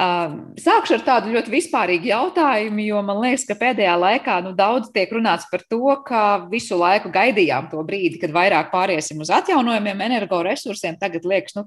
Sākšu 0.00 0.94
ar 0.96 1.02
tādu 1.04 1.32
ļoti 1.34 1.52
vispārīgu 1.52 2.08
jautājumu, 2.08 2.80
jo 2.86 3.00
man 3.04 3.18
liekas, 3.20 3.42
ka 3.44 3.56
pēdējā 3.60 3.96
laikā 4.00 4.38
nu, 4.46 4.54
daudz 4.56 4.88
tiek 4.94 5.10
runāts 5.12 5.44
par 5.50 5.60
to, 5.68 5.82
ka 6.06 6.22
visu 6.48 6.78
laiku 6.80 7.10
gaidījām 7.12 7.68
to 7.68 7.82
brīdi, 7.84 8.16
kad 8.22 8.32
vairāk 8.32 8.70
pāriesim 8.72 9.20
uz 9.20 9.28
atjaunojumiem 9.34 10.00
energoresursiem. 10.06 10.96
Tagad 11.00 11.26
liekas, 11.28 11.56
nu, 11.58 11.66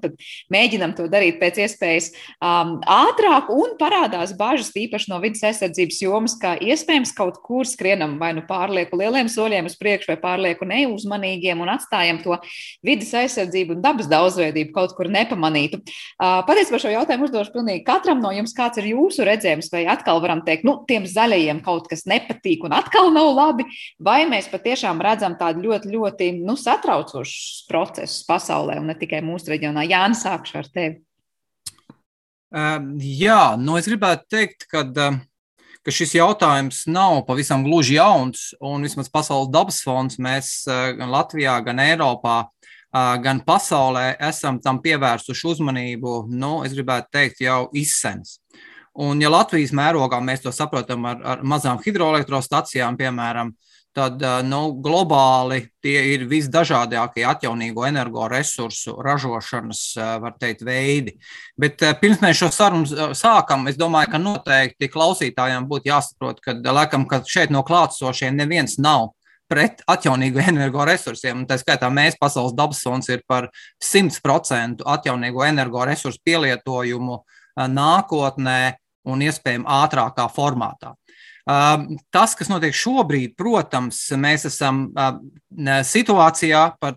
mēģinam 0.50 0.96
to 0.98 1.06
darīt 1.12 1.38
pēc 1.38 1.60
iespējas 1.62 2.10
um, 2.40 2.80
ātrāk, 2.82 3.52
un 3.54 3.76
parādās 3.78 4.34
bažas 4.38 4.72
īpaši 4.82 5.12
no 5.12 5.20
vidas 5.22 5.44
aizsardzības 5.52 6.02
jomas, 6.02 6.34
ka 6.40 6.56
iespējams 6.58 7.14
kaut 7.14 7.38
kur 7.44 7.70
skrienam 7.70 8.18
vai 8.18 8.32
nu 8.34 8.42
pārlieku 8.48 8.98
lieliem 8.98 9.30
soļiem 9.30 9.70
uz 9.70 9.78
priekšu, 9.78 10.10
vai 10.10 10.18
pārlieku 10.24 10.66
neuzmanīgiem 10.72 11.62
un 11.62 11.70
atstājam 11.76 12.18
to 12.24 12.40
vidas 12.82 13.14
aizsardzību 13.22 13.78
un 13.78 13.86
dabas 13.86 14.10
daudzveidību 14.10 14.74
kaut 14.74 14.98
kur 14.98 15.12
nepamanītu. 15.20 15.84
Uh, 16.18 16.42
Patiesībā 16.48 16.82
šo 16.82 16.90
jautājumu 16.96 17.28
uzdošu 17.28 17.54
pilnīgi 17.54 17.86
katram 17.86 18.23
no 18.24 18.32
jums, 18.34 18.54
kāds 18.56 18.80
ir 18.80 18.88
jūsu 18.94 19.26
redzējums, 19.28 19.70
vai 19.72 19.84
atkal 19.92 20.22
varam 20.24 20.42
teikt, 20.46 20.66
nu, 20.66 20.78
tiem 20.88 21.06
zaļajiem 21.08 21.60
kaut 21.64 21.88
kas 21.90 22.06
nepatīk 22.10 22.64
un 22.66 22.76
atkal 22.76 23.12
nav 23.14 23.30
labi, 23.36 23.66
vai 24.02 24.22
mēs 24.30 24.50
patiešām 24.52 25.02
redzam 25.04 25.36
tādu 25.40 25.66
ļoti, 25.68 25.92
ļoti 25.92 26.30
nu, 26.40 26.56
satraucošus 26.60 27.66
procesus 27.68 28.24
pasaulē 28.28 28.80
un 28.80 28.90
ne 28.92 28.98
tikai 28.98 29.22
mūsu 29.24 29.52
reģionā. 29.52 29.86
Jānis, 29.88 30.24
sākšu 30.24 30.60
ar 30.62 30.72
tevi. 30.72 30.96
Uh, 32.54 32.78
jā, 33.02 33.56
nu 33.58 33.78
es 33.80 33.88
gribētu 33.90 34.28
teikt, 34.30 34.68
ka, 34.70 34.84
ka 34.86 35.94
šis 35.94 36.14
jautājums 36.14 36.84
nav 36.86 37.24
pavisam 37.26 37.64
gluži 37.66 37.98
jauns, 37.98 38.52
un 38.62 38.86
vismaz 38.86 39.10
Pasaules 39.10 39.50
dabas 39.52 39.80
fonds 39.82 40.20
mēs 40.22 40.60
uh, 40.70 40.92
gan 40.94 41.10
Latvijā, 41.10 41.58
gan 41.66 41.82
Eiropā 41.82 42.44
gan 42.94 43.42
pasaulē 43.46 44.14
esam 44.28 44.60
tam 44.62 44.78
pievērsuši 44.84 45.50
uzmanību, 45.50 46.14
nu, 46.30 46.56
es 46.66 46.74
gribētu 46.76 47.10
teikt, 47.12 47.42
jau 47.42 47.66
izsens. 47.74 48.38
Un, 48.94 49.18
ja 49.18 49.30
Latvijas 49.32 49.72
mērogā 49.74 50.20
mēs 50.22 50.44
to 50.44 50.52
saprotam 50.54 51.06
ar, 51.10 51.18
ar 51.26 51.40
mazām 51.42 51.80
hidroelektrostacijām, 51.82 52.94
piemēram, 53.00 53.50
tad 53.94 54.22
nu, 54.46 54.60
globāli 54.82 55.60
tie 55.82 55.96
ir 56.14 56.24
visdažādākie 56.30 57.24
atjaunīgo 57.26 57.84
energoresursu 57.86 58.96
ražošanas 59.02 59.82
teikt, 60.42 60.62
veidi. 60.66 61.16
Bet 61.58 61.82
pirms 62.00 62.22
mēs 62.22 62.38
šo 62.38 62.50
sarunu 62.54 63.10
sākam, 63.14 63.66
es 63.70 63.78
domāju, 63.78 64.12
ka 64.14 64.22
noteikti 64.22 64.90
klausītājiem 64.90 65.66
būtu 65.70 65.90
jāsaprot, 65.90 66.42
ka, 66.42 66.56
laikam, 66.74 67.06
ka 67.10 67.22
šeit 67.26 67.54
no 67.54 67.62
klātsošiem 67.66 68.38
neviens 68.38 68.78
nav 68.82 69.12
pret 69.50 69.82
atjaunīgu 69.90 70.40
energoresursiem. 70.50 71.44
Tā 71.48 71.58
skaitā 71.60 71.90
mēs, 71.92 72.18
Pasaules 72.20 72.56
dabas 72.56 72.82
fonds, 72.84 73.10
ir 73.12 73.24
par 73.28 73.50
100% 73.82 74.84
atjaunīgo 74.96 75.44
energoresursu 75.46 76.22
pielietojumu 76.24 77.20
nākotnē 77.70 78.60
un 79.10 79.24
iespējami 79.24 79.68
ātrākā 79.68 80.28
formātā. 80.32 80.94
Tas, 81.44 82.32
kas 82.38 82.48
notiek 82.48 82.72
šobrīd, 82.72 83.34
protams, 83.36 83.98
mēs 84.16 84.46
esam 84.48 84.86
situācijā, 85.84 86.62
par, 86.80 86.96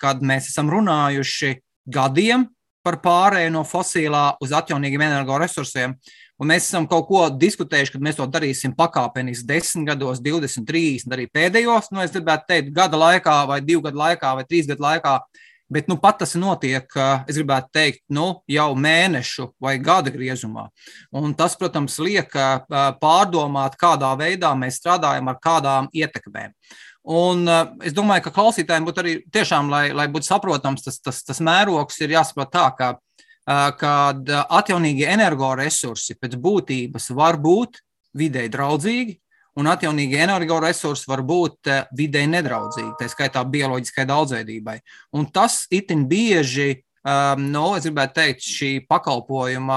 kad 0.00 0.24
mēs 0.26 0.50
esam 0.50 0.72
runājuši 0.74 1.54
gadiem 1.94 2.48
par 2.84 2.98
pārēju 3.00 3.52
no 3.54 3.62
fosilā 3.64 4.34
uz 4.44 4.52
atjaunīgiem 4.52 5.06
energoresursiem. 5.06 5.94
Un 6.42 6.50
mēs 6.50 6.66
esam 6.66 6.88
kaut 6.90 7.06
ko 7.06 7.22
diskutējuši, 7.30 7.94
kad 7.94 8.02
mēs 8.02 8.18
to 8.18 8.26
darīsim 8.26 8.72
pakāpeniski 8.74 9.46
10 9.46 9.86
gados, 9.86 10.22
20, 10.22 10.66
30, 10.66 11.12
arī 11.14 11.28
pēdējos, 11.30 11.92
nu, 11.94 12.02
es 12.02 12.14
gribētu 12.14 12.48
teikt, 12.48 12.72
gada 12.74 12.98
laikā, 12.98 13.36
vai 13.50 13.60
divu 13.62 13.84
gadu 13.86 14.00
laikā, 14.00 14.32
vai 14.40 14.46
trīs 14.48 14.66
gadu 14.70 14.82
laikā. 14.82 15.18
Bet 15.74 15.86
nu, 15.88 15.96
pat 15.96 16.18
tas 16.20 16.34
notiek, 16.36 16.90
es 17.30 17.38
gribētu 17.38 17.70
teikt, 17.72 18.02
nu, 18.12 18.26
jau 18.50 18.66
mēnešu 18.76 19.48
vai 19.62 19.78
gada 19.82 20.12
griezumā. 20.12 20.66
Un 21.16 21.32
tas, 21.38 21.54
protams, 21.58 21.96
liek 22.02 22.34
pārdomāt, 23.00 23.78
kādā 23.80 24.10
veidā 24.20 24.52
mēs 24.58 24.82
strādājam 24.82 25.30
ar 25.32 25.38
kādām 25.42 25.88
ietekmēm. 25.94 26.52
Un 27.14 27.48
es 27.84 27.94
domāju, 27.96 28.26
ka 28.26 28.34
klausītājiem 28.36 28.86
būtu 28.86 29.02
arī 29.02 29.16
tiešām, 29.32 29.70
lai, 29.72 29.86
lai 29.96 30.06
būtu 30.12 30.28
saprotams, 30.28 30.84
tas, 30.84 31.00
tas, 31.04 31.22
tas 31.24 31.40
mērogs 31.44 31.98
ir 32.04 32.14
jāsaprot 32.16 32.52
tā, 32.52 32.68
ka 32.76 32.94
kad 33.44 34.30
atjaunīgie 34.44 35.08
energoresursi 35.12 36.16
pēc 36.16 36.38
būtības 36.40 37.10
var 37.16 37.36
būt 37.40 37.82
videi 38.16 38.48
draudzīgi, 38.48 39.18
un 39.60 39.68
atjaunīgi 39.70 40.18
energoresursi 40.24 41.06
var 41.10 41.22
būt 41.26 41.70
videi 41.94 42.24
nedraudzīgi, 42.30 42.96
tā 42.98 43.10
skaitā 43.12 43.44
bioloģiskai 43.46 44.06
daudzveidībai. 44.08 44.80
Un 45.14 45.28
tas 45.30 45.64
itin 45.70 46.08
bieži 46.10 46.80
nu, 47.36 47.64
es 47.76 47.84
gribētu 47.84 48.16
teikt, 48.16 48.46
šī 48.48 48.70
pakalpojuma 48.88 49.76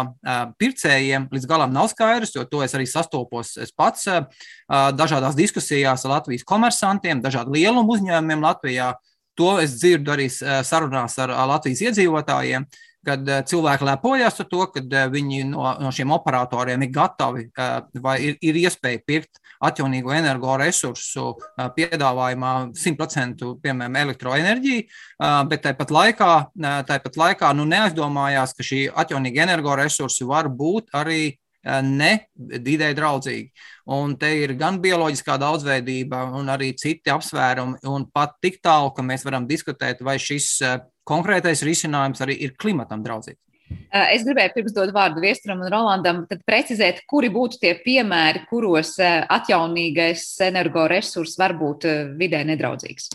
pircējiem 0.55 1.27
līdz 1.33 1.47
galam 1.49 1.73
nav 1.75 1.89
skaidrs, 1.91 2.31
jo 2.37 2.45
to 2.47 2.63
es 2.63 2.71
arī 2.77 2.87
sastopos 2.87 3.57
es 3.59 3.73
pats 3.75 4.07
dažādās 4.67 5.35
diskusijās 5.35 6.07
ar 6.07 6.13
Latvijas 6.15 6.47
komersantiem, 6.47 7.19
dažādu 7.21 7.57
lielumu 7.57 7.97
uzņēmumiem 7.97 8.47
Latvijā. 8.47 8.93
To 9.37 9.57
es 9.61 9.75
dzirdu 9.77 10.15
arī 10.15 10.29
sarunās 10.31 11.19
ar 11.19 11.35
Latvijas 11.51 11.83
iedzīvotājiem 11.89 12.63
kad 13.07 13.29
eh, 13.29 13.43
cilvēki 13.47 13.87
lepojas 13.87 14.41
ar 14.41 14.49
to, 14.51 14.65
ka 14.73 14.83
eh, 14.83 15.07
viņi 15.11 15.43
no, 15.51 15.63
no 15.81 15.91
šiem 15.95 16.11
operatoriem 16.15 16.83
ir 16.83 16.93
gatavi 16.95 17.47
eh, 17.47 17.77
vai 18.03 18.17
ir, 18.25 18.37
ir 18.43 18.59
iespēja 18.65 19.03
pirkt 19.07 19.41
atjaunīgo 19.63 20.11
energoresursu 20.13 21.31
piedāvājumā 21.73 22.51
100% 22.77 23.47
piemēram 23.63 23.95
elektroenerģiju, 24.03 24.83
bet 25.49 25.63
tāpat 25.63 25.93
laikā, 25.95 26.27
tāpat 26.85 27.17
laikā 27.17 27.49
nu, 27.57 27.65
neaizdomājās, 27.71 28.53
ka 28.53 28.65
šī 28.67 28.83
atjaunīga 28.93 29.47
energoresursi 29.47 30.27
var 30.29 30.51
būt 30.53 30.93
arī 30.99 31.31
ne 31.89 32.11
vidē 32.37 32.91
draudzīgi. 32.99 33.49
Un 33.97 34.13
te 34.21 34.29
ir 34.43 34.53
gan 34.59 34.77
bioloģiskā 34.83 35.39
daudzveidība, 35.41 36.21
gan 36.35 36.53
arī 36.53 36.69
citi 36.77 37.09
apsvērumi. 37.09 37.81
Un 37.89 38.05
pat 38.13 38.37
tik 38.45 38.61
tālu, 38.61 38.93
ka 38.93 39.01
mēs 39.01 39.25
varam 39.25 39.49
diskutēt, 39.49 40.05
vai 40.05 40.19
šis 40.21 40.51
konkrētais 41.07 41.63
risinājums 41.65 42.23
arī 42.25 42.37
ir 42.45 42.55
klimatam 42.59 43.03
draudzīgs. 43.05 43.41
Es 43.91 44.23
gribēju 44.23 44.53
pirms 44.55 44.73
dot 44.75 44.93
vārdu 44.95 45.19
Viesturam 45.19 45.59
un 45.65 45.71
Rolandam, 45.71 46.21
tad 46.29 46.39
precizēt, 46.47 47.01
kuri 47.09 47.27
būtu 47.33 47.59
tie 47.59 47.73
piemēri, 47.83 48.45
kuros 48.47 48.93
atjaunīgais 49.03 50.23
energoresurss 50.47 51.39
var 51.39 51.55
būt 51.59 51.87
vidē 52.19 52.45
nedraudzīgs. 52.47 53.09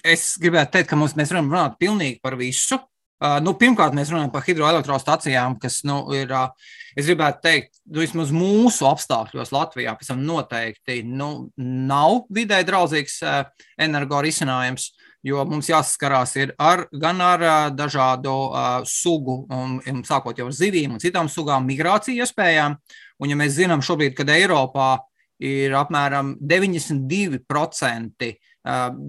Es 0.00 0.32
gribētu 0.40 0.78
teikt, 0.78 0.88
ka 0.88 0.96
mums, 0.96 1.12
mēs 1.18 1.32
varam 1.32 1.50
runāt 1.52 1.76
pilnīgi 1.80 2.20
par 2.24 2.38
visu. 2.40 2.80
Uh, 3.20 3.36
nu, 3.44 3.52
pirmkārt, 3.52 3.92
mēs 3.92 4.08
runājam 4.08 4.30
par 4.32 4.46
hidroelektrostacijām, 4.46 5.58
kas 5.60 5.82
nu, 5.84 5.98
ir, 6.16 6.30
uh, 6.32 6.54
es 6.96 7.04
gribētu 7.04 7.42
teikt, 7.44 7.74
nu, 7.84 8.00
vismaz 8.00 8.30
mūsu 8.32 8.86
apstākļos 8.88 9.52
Latvijā 9.52 9.92
noteikti 10.16 11.02
nu, 11.04 11.50
nav 11.60 12.22
vidē 12.32 12.62
draudzīgs 12.64 13.18
uh, 13.20 13.42
energorisinājums 13.76 14.88
jo 15.26 15.44
mums 15.48 15.68
jāsaskarās 15.68 16.36
ar, 16.56 16.86
gan 16.92 17.20
ar 17.20 17.44
dažādu 17.76 18.32
uh, 18.48 18.80
sugu, 18.88 19.46
um, 19.52 19.78
sākot 20.06 20.38
jau 20.38 20.48
ar 20.48 20.56
zivīm 20.56 20.96
un 20.96 21.02
citām 21.02 21.28
sugām, 21.28 21.66
migrāciju 21.68 22.24
iespējām. 22.24 22.76
Un, 23.20 23.28
ja 23.28 23.36
mēs 23.36 23.58
zinām 23.58 23.82
šobrīd, 23.84 24.14
kad 24.16 24.32
Eiropā 24.32 24.98
ir 25.40 25.74
apmēram 25.76 26.36
92% 26.40 28.30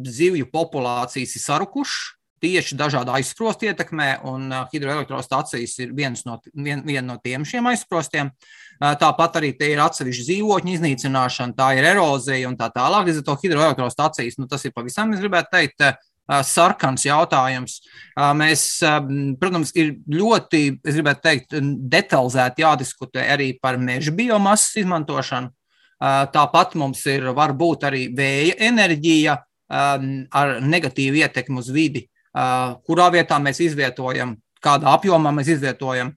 zivju 0.08 0.48
populācijas 0.52 1.36
ir 1.36 1.44
sarukušas, 1.44 2.16
tieši 2.42 2.78
dažādu 2.80 3.14
aizsprostu 3.14 3.68
ietekmē, 3.70 4.16
un 4.26 4.50
hidroelektrostacijas 4.72 5.76
ir 5.84 5.92
viens 5.98 6.24
no, 6.26 6.40
vien, 6.56 6.82
vien 6.88 7.06
no 7.06 7.20
tiem 7.22 7.46
šiem 7.46 7.70
aizsprostiem. 7.70 8.32
Tāpat 8.82 9.36
arī 9.38 9.52
te 9.54 9.68
ir 9.70 9.80
atsevišķa 9.84 10.24
dzīvotņu 10.26 10.72
iznīcināšana, 10.74 11.54
tā 11.54 11.68
ir 11.78 11.86
erozija 11.92 12.50
un 12.50 12.56
tā 12.58 12.72
tālāk. 12.74 13.06
Līdz 13.06 13.20
ar 13.22 13.28
to 13.28 13.36
hidroelektrostacijas, 13.44 14.40
nu, 14.42 14.48
tas 14.50 14.66
ir 14.66 14.74
pavisam, 14.74 15.14
es 15.14 15.22
gribētu 15.22 15.54
teikt, 15.54 15.86
sarkans 16.48 17.04
jautājums. 17.06 17.80
Mēs, 18.40 18.66
protams, 19.42 19.74
ir 19.78 19.94
ļoti, 20.10 20.64
es 20.88 20.98
gribētu 20.98 21.26
teikt, 21.26 21.56
detalizēti 21.92 22.64
jādiskutē 22.64 23.26
arī 23.34 23.52
par 23.62 23.78
meža 23.82 24.14
biomasas 24.16 24.80
izmantošanu. 24.82 25.52
Tāpat 26.34 26.78
mums 26.80 27.04
ir 27.12 27.28
varbūt 27.38 27.84
arī 27.90 28.06
vēja 28.18 28.56
enerģija 28.72 29.36
ar 29.72 30.56
negatīvu 30.66 31.22
ietekmi 31.22 31.62
uz 31.62 31.70
vidi, 31.76 32.08
kurā 32.88 33.12
vietā 33.14 33.38
mēs 33.44 33.62
izvietojam, 33.62 34.38
kādā 34.64 34.96
apjomā 34.96 35.34
mēs 35.36 35.52
izvietojam 35.58 36.16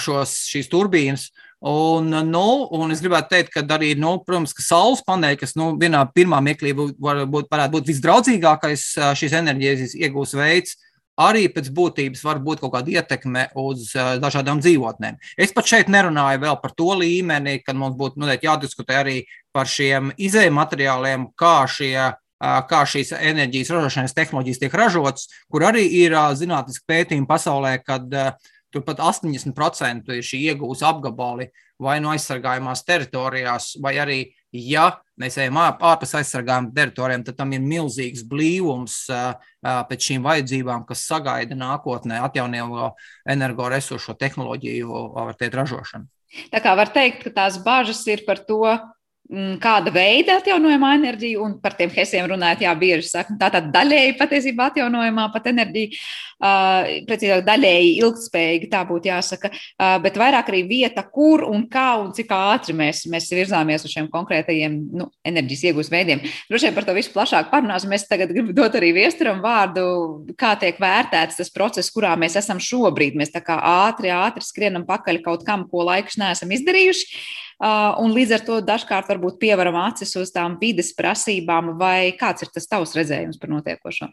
šos, 0.00 0.38
šīs 0.52 0.70
turbīnas. 0.72 1.28
Un, 1.66 2.12
nu, 2.30 2.48
un 2.78 2.94
es 2.94 3.00
gribētu 3.02 3.32
teikt, 3.32 3.48
ka 3.56 3.64
arī, 3.74 3.88
nu, 3.98 4.12
protams, 4.22 4.52
ka 4.54 4.62
saules 4.62 5.00
paneļi, 5.06 5.40
kas 5.40 5.56
nu, 5.58 5.72
vienā 5.80 6.04
pirmā 6.14 6.38
mirklī 6.44 6.70
var 6.76 7.24
būt, 7.26 7.48
varētu 7.50 7.74
būt 7.74 7.88
visdraudzīgākais 7.90 8.84
šīs 9.18 9.34
enerģijas 9.40 9.96
iegūs 9.98 10.36
veids, 10.38 10.76
arī 11.18 11.48
pēc 11.50 11.72
būtības 11.74 12.22
var 12.22 12.38
būt 12.44 12.62
kaut 12.62 12.76
kāda 12.76 12.94
ietekme 13.00 13.48
uz 13.58 13.88
dažādām 14.22 14.62
dzīvotnēm. 14.62 15.18
Es 15.34 15.50
pat 15.56 15.66
šeit 15.66 15.90
nerunāju 15.90 16.44
vēl 16.44 16.60
par 16.62 16.76
to 16.78 16.92
līmeni, 17.00 17.58
kad 17.66 17.74
mums 17.74 17.98
būtu 17.98 18.22
nu, 18.22 18.30
jādiskutē 18.30 19.00
arī 19.02 19.18
par 19.50 19.66
šiem 19.66 20.14
izējuma 20.14 20.62
materiāliem, 20.62 21.32
kā 21.34 21.58
šie 21.66 22.12
kā 22.36 22.82
šīs 22.84 23.14
enerģijas 23.16 23.70
ražošanas 23.72 24.12
tehnoloģijas 24.12 24.58
tiek 24.60 24.74
ražotas, 24.76 25.30
kur 25.48 25.64
arī 25.64 25.86
ir 26.04 26.12
zinātniski 26.36 26.84
pētījumi 26.84 27.24
pasaulē, 27.30 27.78
kad 27.80 28.12
uh, 28.12 28.50
Tur 28.76 28.82
pat 28.84 28.98
80% 29.00 30.10
ir 30.12 30.24
šī 30.28 30.38
iegūta 30.50 30.90
apgabali 30.90 31.46
vai 31.80 31.94
no 32.04 32.10
aizsargājumās 32.12 32.82
teritorijās, 32.84 33.70
vai 33.80 33.94
arī, 34.02 34.18
ja 34.52 34.90
mēs 35.16 35.38
ejam 35.40 35.56
ārpus 35.62 36.12
aizsargājuma 36.18 36.74
teritorijām, 36.76 37.24
tad 37.24 37.38
tam 37.38 37.54
ir 37.56 37.64
milzīgs 37.64 38.20
blīvums 38.28 38.98
pēc 39.64 40.10
šīm 40.10 40.28
vajadzībām, 40.28 40.84
kas 40.84 41.06
sagaida 41.08 41.56
nākotnē 41.56 42.20
atjaunīgo 42.28 42.90
energoresursu 43.32 44.12
tehnoloģiju 44.20 45.00
ražošanu. 45.56 46.04
Tā 46.52 46.60
kā 46.60 46.76
var 46.76 46.92
teikt, 46.92 47.24
ka 47.24 47.32
tās 47.32 47.56
bažas 47.64 48.04
ir 48.12 48.26
par 48.28 48.44
to, 48.44 48.60
kāda 49.62 49.90
veida 49.90 50.36
atjaunojamā 50.40 50.92
enerģija, 51.00 51.40
un 51.42 51.56
par 51.62 51.74
tiem 51.78 51.90
hesiem 51.90 52.28
runājot, 52.30 52.62
jā, 52.62 52.72
bieži 52.78 53.08
saka, 53.08 53.34
tā 53.40 53.48
tad 53.56 53.72
daļēji 53.74 54.14
patiesībā 54.20 54.68
atjaunojamā 54.70 55.24
pat 55.34 55.48
enerģija, 55.50 55.98
uh, 56.38 56.90
precīzāk 57.08 57.42
daļēji 57.46 57.90
ilgspējīga, 58.04 58.68
tā 58.70 58.82
būtu 58.86 59.10
jāsaka, 59.10 59.50
uh, 59.50 59.96
bet 60.04 60.18
vairāk 60.20 60.52
arī 60.52 60.62
vieta, 60.68 61.02
kur 61.10 61.42
un 61.48 61.64
kā 61.70 61.88
un 62.02 62.12
cik 62.16 62.30
ātri 62.36 62.76
mēs, 62.78 63.02
mēs 63.10 63.26
virzāmies 63.34 63.86
uz 63.86 63.94
šiem 63.96 64.06
konkrētajiem 64.12 64.76
nu, 65.00 65.08
enerģijas 65.26 65.64
iegūs 65.72 65.90
veidiem. 65.90 66.22
Droši 66.50 66.68
vien 66.68 66.76
par 66.76 66.86
to 66.86 66.94
visu 66.96 67.10
plašāk 67.14 67.50
parunāsim. 67.50 67.94
Es 67.96 68.06
tagad 68.06 68.30
gribu 68.34 68.54
dot 68.56 68.78
arī 68.78 68.92
viesturam 68.94 69.42
vārdu, 69.42 69.86
kā 70.38 70.54
tiek 70.60 70.78
vērtēts 70.82 71.40
tas 71.40 71.50
process, 71.54 71.90
kurā 71.94 72.14
mēs 72.20 72.38
esam 72.38 72.62
šobrīd. 72.62 73.18
Mēs 73.18 73.34
tā 73.34 73.42
kā 73.42 73.58
ātri, 73.58 74.14
ātri 74.14 74.46
skrienam 74.46 74.86
pakaļ 74.86 75.20
kaut 75.26 75.42
kam, 75.48 75.66
ko 75.70 75.86
laikus 75.88 76.20
neesam 76.20 76.54
izdarījuši. 76.54 77.44
Un 77.56 78.12
līdz 78.12 78.36
ar 78.36 78.42
to 78.44 78.60
dažkārt 78.60 79.08
varbūt 79.08 79.38
pievaram 79.40 79.78
acis 79.86 80.12
uz 80.20 80.32
tām 80.32 80.58
vides 80.60 80.90
prasībām, 80.96 81.72
vai 81.80 82.12
kāds 82.18 82.44
ir 82.44 82.50
tas 82.52 82.68
tavs 82.68 82.92
redzējums 82.98 83.40
par 83.40 83.52
notiekošo? 83.54 84.10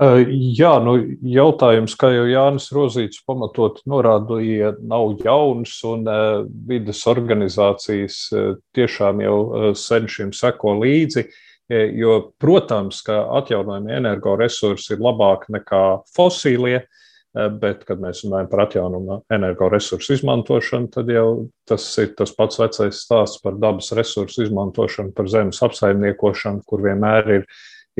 Jā, 0.00 0.70
nu, 0.80 0.94
jautājums, 1.28 1.92
kā 1.98 2.08
jau 2.14 2.22
Jānis 2.30 2.70
Rozīts 2.72 3.20
pamatot 3.26 3.82
norādīja, 3.90 4.70
nav 4.80 5.18
jauns, 5.20 5.74
un 5.84 6.06
uh, 6.08 6.46
vidas 6.70 7.02
organizācijas 7.10 8.22
uh, 8.32 8.54
tiešām 8.72 9.20
jau 9.20 9.36
uh, 9.42 9.66
sen 9.76 10.08
šim 10.08 10.32
seko 10.32 10.78
līdzi, 10.80 11.26
jo, 11.70 12.14
protams, 12.42 13.02
ka 13.06 13.20
atjaunojami 13.38 13.92
energoresursi 14.00 14.96
ir 14.96 15.04
labāki 15.04 15.52
nekā 15.54 15.82
fosīlie, 16.16 16.80
uh, 16.80 16.99
bet, 17.34 17.84
kad 17.86 18.00
mēs 18.02 18.24
runājam 18.24 18.48
par 18.50 18.64
atjaunumu 18.64 19.20
energoresursu 19.30 20.16
izmantošanu, 20.16 20.90
tad 20.90 21.10
jau 21.12 21.46
tas 21.68 21.84
ir 22.02 22.14
tas 22.18 22.32
pats 22.34 22.58
vecais 22.58 23.02
stāsts 23.04 23.42
par 23.44 23.58
dabas 23.60 23.92
resursu 23.94 24.48
izmantošanu, 24.48 25.14
par 25.14 25.30
zemes 25.30 25.60
apsaimniekošanu, 25.62 26.64
kur 26.66 26.82
vienmēr 26.88 27.34
ir, 27.38 27.44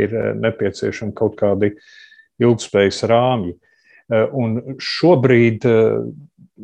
ir 0.00 0.16
eh, 0.18 0.30
nepieciešami 0.46 1.14
kaut 1.14 1.38
kādi 1.38 1.76
ilgspējas 2.42 3.04
rāmji. 3.10 3.54
Eh, 4.10 4.26
un 4.34 4.78
šobrīd 4.82 5.66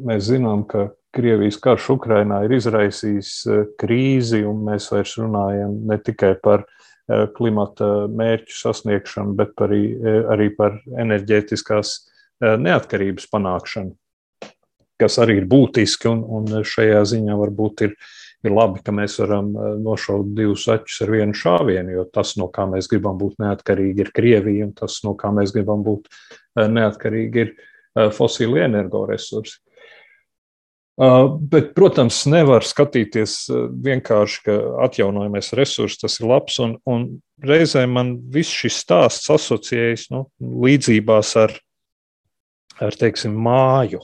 mēs 0.07 0.31
zinām, 0.33 0.67
ka 0.67 0.91
Krievijas 1.17 1.57
karš 1.63 1.87
Ukrainā 1.95 2.43
ir 2.45 2.53
izraisījis 2.59 3.31
krīzi, 3.81 4.43
un 4.45 4.67
mēs 4.67 4.91
vairs 4.93 5.15
runājam 5.17 5.79
ne 5.89 5.97
tikai 5.97 6.35
par 6.43 6.67
klimata 7.39 7.87
mērķu 8.13 8.53
sasniegšanu, 8.53 9.33
bet 9.39 9.63
arī, 9.65 9.81
arī 10.35 10.51
par 10.59 10.77
enerģētiskās 10.99 11.95
Eh, 11.97 12.16
neatkarības 12.43 13.29
panākšanu, 13.33 13.95
kas 15.01 15.19
arī 15.23 15.41
ir 15.43 15.49
būtiski. 15.51 16.11
Un, 16.11 16.23
un 16.25 16.65
šajā 16.67 17.03
ziņā 17.13 17.37
varbūt 17.41 17.85
ir, 17.89 17.95
ir 18.47 18.55
labi, 18.57 18.83
ka 18.85 18.95
mēs 18.97 19.19
varam 19.23 19.53
eh, 19.55 19.71
nošaut 19.83 20.33
divus 20.37 20.67
ačus 20.73 21.05
ar 21.07 21.15
vienu 21.17 21.37
šāvienu, 21.37 21.95
jo 21.99 22.09
tas, 22.13 22.37
no 22.41 22.51
kā 22.53 22.69
mēs 22.71 22.91
gribam 22.93 23.19
būt 23.21 23.39
neatkarīgi, 23.45 24.07
ir 24.07 24.13
Krievija, 24.17 24.69
un 24.69 24.75
tas, 24.77 25.01
no 25.07 25.17
kā 25.19 25.33
mēs 25.35 25.55
gribam 25.57 25.85
būt 25.87 26.11
eh, 26.11 26.67
neatkarīgi, 26.67 27.47
ir 27.47 27.57
fosīli 28.13 28.61
energoresursi. 28.61 29.57
Bet, 30.97 31.75
protams, 31.77 32.23
nevar 32.29 32.65
skatīties 32.65 33.35
vienkārši, 33.85 34.39
ka 34.47 34.55
atjaunojamais 34.87 35.51
resurs 35.57 35.99
tas 36.01 36.17
ir 36.21 36.29
labs, 36.31 36.57
un, 36.65 36.79
un 36.89 37.07
reizē 37.45 37.83
man 37.89 38.15
viss 38.33 38.53
šis 38.53 38.79
stāsts 38.85 39.29
asociējas 39.33 40.07
nu, 40.15 40.23
līdzībās 40.41 41.35
ar 41.41 41.53
ar 42.83 42.99
teiksim, 42.99 43.37
māju. 43.47 44.03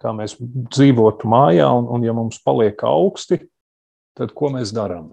Kā 0.00 0.14
mēs 0.16 0.36
dzīvotu 0.40 1.28
mājā, 1.28 1.66
un, 1.76 1.90
un 1.92 2.04
ja 2.06 2.14
mums 2.16 2.40
paliek 2.44 2.80
augsti, 2.88 3.42
tad 4.16 4.32
ko 4.36 4.52
mēs 4.54 4.72
darām? 4.76 5.10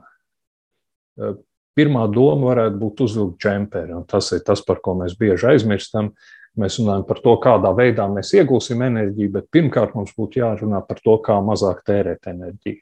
pirmā 1.77 2.07
doma 2.09 2.51
varētu 2.51 2.79
būt 2.81 3.05
uzvilkt 3.05 3.39
džemperi. 3.43 4.01
Tas 4.09 4.31
ir 4.35 4.43
tas, 4.47 4.63
par 4.65 4.81
ko 4.83 4.97
mēs 5.01 5.15
bieži 5.19 5.51
aizmirstam. 5.53 6.11
Mēs 6.57 6.79
runājam 6.81 7.05
par 7.05 7.21
to, 7.21 7.35
kādā 7.41 7.69
veidā 7.77 8.07
mēs 8.09 8.33
iegūsim 8.33 8.81
enerģiju, 8.81 9.33
bet 9.35 9.49
pirmkārt 9.53 9.93
mums 9.93 10.15
būtu 10.17 10.41
jārunā 10.41 10.81
par 10.87 11.01
to, 11.05 11.19
kā 11.21 11.37
mazāk 11.45 11.83
tērēt 11.85 12.31
enerģiju. 12.31 12.81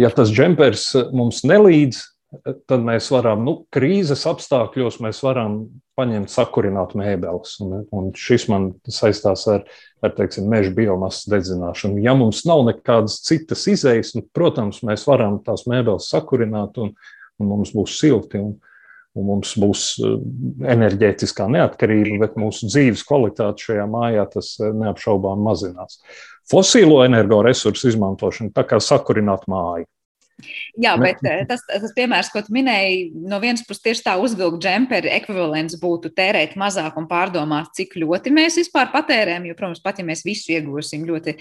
Ja 0.00 0.10
tas 0.12 0.28
džempers 0.32 0.90
mums 1.16 1.40
nelīdz, 1.48 2.02
tad 2.70 2.84
mēs 2.86 3.10
varam, 3.10 3.42
nu, 3.46 3.54
krīzes 3.74 4.22
apstākļos, 4.30 5.00
mēs 5.02 5.20
varam 5.26 5.60
paņemt, 5.98 6.30
sakurināt 6.32 6.94
mēbeles. 6.98 7.56
Un, 7.64 7.84
un 7.96 8.10
šis 8.16 8.46
man 8.52 8.70
saistās 8.88 9.46
ar, 9.50 9.66
ar 10.04 10.14
teiksim, 10.16 10.48
meža 10.50 10.72
biomasas 10.76 11.28
dedzināšanu. 11.32 12.00
Ja 12.04 12.14
mums 12.18 12.44
nav 12.48 12.64
nekādas 12.70 13.20
citas 13.26 13.66
izējas, 13.70 14.14
nu, 14.16 14.24
protams, 14.36 14.82
mēs 14.86 15.06
varam 15.10 15.40
tās 15.46 15.66
mēbeles 15.70 16.10
sakurināt, 16.12 16.78
un, 16.80 16.94
un 17.40 17.54
mums 17.54 17.74
būs 17.76 17.98
silti. 18.00 18.42
Un, 18.42 18.58
un 19.18 19.26
mums 19.26 19.56
būs 19.58 19.84
eh, 20.06 20.18
enerģētiskā 20.70 21.48
neatkarība, 21.50 22.20
bet 22.22 22.36
mūsu 22.38 22.68
dzīves 22.70 23.02
kvalitāte 23.08 23.66
šajā 23.66 23.86
mājā 23.90 24.26
tas 24.36 24.52
eh, 24.62 24.70
neapšaubām 24.70 25.42
mazinās. 25.42 25.98
Fosīlo 26.50 27.00
energoresursu 27.02 27.90
izmantošana 27.90 28.54
tā 28.54 28.62
kā 28.70 28.78
sakurināt 28.82 29.48
māju. 29.50 29.88
Jā, 30.80 30.94
bet 31.00 31.20
eh, 31.28 31.42
tas, 31.48 31.62
tas 31.68 31.92
piemērs, 31.96 32.30
ko 32.32 32.42
tu 32.44 32.54
minēji, 32.54 33.10
no 33.30 33.40
vienas 33.42 33.64
puses 33.66 33.82
tieši 33.84 34.04
tā 34.06 34.14
uzvilkt 34.22 34.60
džemperi 34.62 35.12
ekvivalents 35.14 35.78
būtu 35.80 36.12
tērēt 36.16 36.56
mazāk 36.60 36.98
un 37.00 37.08
pārdomāt, 37.10 37.72
cik 37.76 37.96
ļoti 38.00 38.32
mēs 38.34 38.58
vispār 38.60 38.90
patērējam. 38.94 39.48
Jo, 39.50 39.56
protams, 39.58 39.82
pat 39.84 40.00
ja 40.00 40.06
mēs 40.06 40.24
visu 40.26 40.54
iegūsim 40.56 41.04
ļoti 41.08 41.36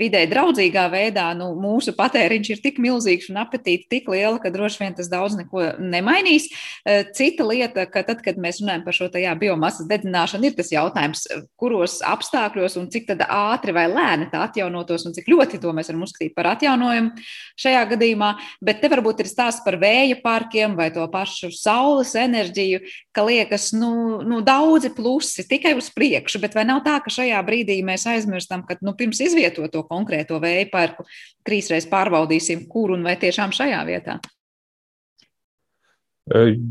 vidē 0.00 0.24
draudzīgā 0.30 0.86
veidā, 0.92 1.28
nu, 1.38 1.52
mūsu 1.58 1.94
patēriņš 1.98 2.52
ir 2.54 2.62
tik 2.64 2.80
milzīgs 2.82 3.30
un 3.32 3.40
apetīti 3.42 3.88
tik 3.96 4.10
liela, 4.12 4.38
ka 4.42 4.52
droši 4.54 4.84
vien 4.84 4.98
tas 4.98 5.10
daudz 5.12 5.38
neko 5.40 5.72
nemainīs. 5.82 6.48
Eh, 6.86 7.06
cita 7.16 7.46
lieta, 7.48 7.86
ka 7.90 8.04
tad, 8.06 8.22
kad 8.24 8.40
mēs 8.40 8.62
runājam 8.62 8.86
par 8.86 8.96
šo 8.96 9.10
tajā 9.12 9.34
biomasas 9.40 9.88
dedzināšanu, 9.90 10.50
ir 10.50 10.58
tas 10.58 10.72
jautājums, 10.74 11.26
kuros 11.60 12.00
apstākļos 12.06 12.78
un 12.80 12.90
cik 12.92 13.12
ātri 13.22 13.74
vai 13.74 13.86
lēni 13.90 14.28
tā 14.32 14.42
atjaunotos 14.46 15.06
un 15.08 15.14
cik 15.16 15.28
ļoti 15.30 15.60
to 15.62 15.72
mēs 15.74 15.90
varam 15.90 16.04
uzskatīt 16.06 16.34
par 16.36 16.52
atjaunojumu 16.54 17.12
šajā 17.60 17.82
gadījumā. 17.92 18.32
Bet 18.64 18.82
te 18.82 18.90
varbūt 18.92 19.22
ir 19.24 19.30
stāsts 19.30 19.64
par 19.64 19.78
vēja 19.82 20.18
parkiem 20.22 20.76
vai 20.78 20.90
to 20.94 21.04
pašu 21.12 21.52
saules 21.54 22.14
enerģiju, 22.18 22.82
ka 23.14 23.26
liekas, 23.28 23.70
nu, 23.76 24.20
nu 24.26 24.42
daudzi 24.44 24.92
plusi 24.96 25.46
tikai 25.48 25.74
uz 25.78 25.90
priekšu, 25.94 26.42
bet 26.42 26.58
vai 26.58 26.66
nav 26.68 26.82
tā, 26.86 26.98
ka 27.04 27.12
šajā 27.12 27.40
brīdī 27.46 27.80
mēs 27.86 28.06
aizmirstam, 28.10 28.66
ka 28.68 28.78
nu, 28.82 28.96
pirms 28.98 29.22
izvietot 29.24 29.72
to 29.72 29.82
konkrēto 29.88 30.40
vēja 30.42 30.68
parku 30.72 31.08
trīsreiz 31.46 31.88
pārbaudīsim, 31.90 32.68
kur 32.70 32.96
un 32.96 33.04
vai 33.06 33.18
tiešām 33.20 33.54
šajā 33.56 33.82
vietā? 33.88 34.20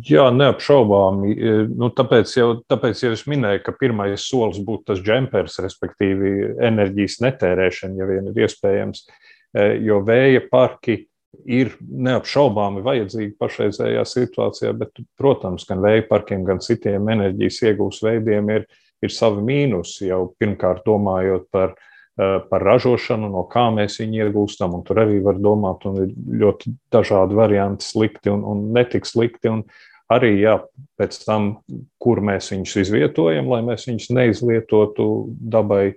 Jā, 0.07 0.29
neapšaubāmi. 0.31 1.33
Nu, 1.75 1.89
tāpēc, 1.91 2.31
jau, 2.37 2.51
tāpēc 2.71 3.01
jau 3.03 3.11
es 3.11 3.25
minēju, 3.27 3.59
ka 3.65 3.73
pirmais 3.75 4.23
solis 4.23 4.61
būtu 4.63 4.93
tas 4.93 5.01
džempers, 5.03 5.59
respektīvi 5.65 6.53
enerģijas 6.63 7.19
netērēšana, 7.25 7.99
ja 7.99 8.07
vien 8.07 8.29
ir 8.31 8.39
iespējams. 8.45 9.03
Jo 9.83 9.99
vēja 10.07 10.45
parki 10.47 11.01
ir 11.47 11.75
neapšaubāmi 11.79 12.83
vajadzīgi 12.85 13.35
pašreizējā 13.39 14.03
situācijā, 14.07 14.73
bet, 14.77 15.03
protams, 15.19 15.65
gan 15.69 15.83
vēja 15.83 16.05
parkiem, 16.09 16.43
gan 16.47 16.61
citiem 16.63 17.07
enerģijas 17.11 17.61
iegūs 17.69 18.01
veidiem 18.05 18.51
ir, 18.57 18.67
ir 19.01 19.13
savi 19.13 19.43
mīnusi. 19.45 20.09
Jau 20.09 20.25
pirmkārt, 20.41 20.83
domājot 20.87 21.47
par, 21.53 21.75
eh, 22.19 22.39
par 22.49 22.65
ražošanu, 22.67 23.31
no 23.31 23.45
kā 23.51 23.69
mēs 23.73 23.99
viņu 24.03 24.25
iegūstam, 24.25 24.75
un 24.75 24.83
tur 24.83 25.03
arī 25.05 25.21
var 25.23 25.39
domāt, 25.39 25.85
un 25.85 26.03
ir 26.03 26.11
ļoti 26.43 26.75
dažādi 26.91 27.37
varianti, 27.37 27.87
slikti 27.87 28.33
un, 28.33 28.43
un 28.43 28.73
netik 28.73 29.07
slikti. 29.07 29.49
Un 29.49 29.63
arī 30.11 30.35
jā, 30.41 30.59
pēc 30.99 31.23
tam, 31.25 31.61
kur 31.99 32.19
mēs 32.19 32.51
viņus 32.51 32.75
izvietojam, 32.83 33.47
lai 33.47 33.61
mēs 33.61 33.87
viņus 33.87 34.11
neizlietotu 34.11 35.07
dabai 35.39 35.93
eh, 35.93 35.95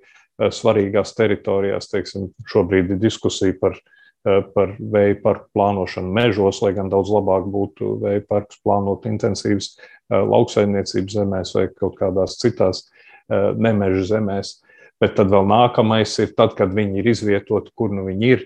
svarīgās 0.50 1.14
teritorijās. 1.18 1.90
Teiksim, 1.90 2.30
šobrīd 2.46 2.94
ir 2.94 3.02
diskusija 3.02 3.58
par 3.60 3.74
Eh, 3.74 3.93
par 4.24 4.74
vēja 4.80 5.18
parku 5.20 5.50
plānošanu 5.56 6.12
mežos, 6.16 6.62
lai 6.64 6.72
gan 6.76 6.88
daudz 6.92 7.12
labāk 7.12 7.44
būtu 7.52 7.98
vēja 8.00 8.24
parks 8.28 8.60
plānot 8.64 9.04
intensīvas 9.10 9.74
eh, 9.76 10.16
lauksaimniecības 10.16 11.16
zemēs 11.18 11.52
vai 11.56 11.66
kaut 11.76 11.98
kādās 12.00 12.38
citās 12.40 12.87
eh, 12.87 13.52
nemeža 13.52 14.06
zemēs. 14.14 14.58
Bet 15.02 15.16
tad 15.18 15.28
vēl 15.32 15.44
nākamais 15.50 16.14
ir 16.22 16.32
tad, 16.38 16.54
kad 16.56 16.72
viņi 16.72 17.02
ir 17.02 17.10
izvietoti, 17.12 17.72
kur 17.76 17.92
nu 17.92 18.06
viņi 18.06 18.28
ir, 18.37 18.44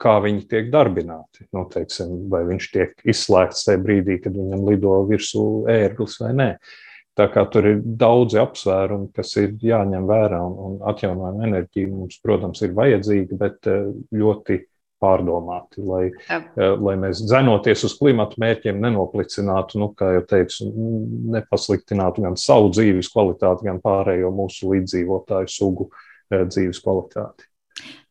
kā 0.00 0.14
viņi 0.22 0.46
tiek 0.48 0.70
darbināti. 0.72 1.44
Nu, 1.52 1.64
teiksim, 1.68 2.14
vai 2.32 2.40
viņš 2.48 2.68
tiek 2.72 3.04
izslēgts 3.10 3.66
tajā 3.66 3.80
brīdī, 3.82 4.16
kad 4.22 4.32
viņam 4.38 4.62
lido 4.64 4.94
virsū 5.10 5.42
ērglis 5.68 6.16
vai 6.22 6.30
nē. 6.38 6.48
Tā 7.18 7.26
kā 7.34 7.44
tur 7.52 7.68
ir 7.68 7.82
daudzi 7.82 8.40
apsvērumi, 8.40 9.10
kas 9.14 9.34
ir 9.42 9.58
jāņem 9.60 10.08
vērā, 10.08 10.40
un, 10.46 10.56
un 10.64 10.80
atjaunojama 10.88 11.46
enerģija 11.50 11.90
mums, 11.92 12.16
protams, 12.24 12.64
ir 12.64 12.74
vajadzīga, 12.78 13.38
bet 13.44 13.70
ļoti 14.14 14.60
pārdomāti, 15.02 15.82
lai, 15.84 16.04
uh, 16.10 16.74
lai 16.82 16.96
mēs 17.00 17.22
dzenoties 17.24 17.84
uz 17.88 17.96
klimatu 18.00 18.40
mērķiem 18.42 18.80
nenoplicinātu, 18.82 19.80
nu, 19.82 19.90
kā 19.98 20.12
jau 20.16 20.24
teicu, 20.34 20.68
nepasliktinātu 21.36 22.24
gan 22.26 22.38
savu 22.40 22.72
dzīves 22.74 23.12
kvalitāti, 23.14 23.68
gan 23.68 23.82
pārējo 23.84 24.32
mūsu 24.34 24.72
līdzdzīvotāju 24.74 25.54
sugu 25.54 25.90
uh, 25.90 26.44
dzīves 26.48 26.82
kvalitāti. 26.84 27.48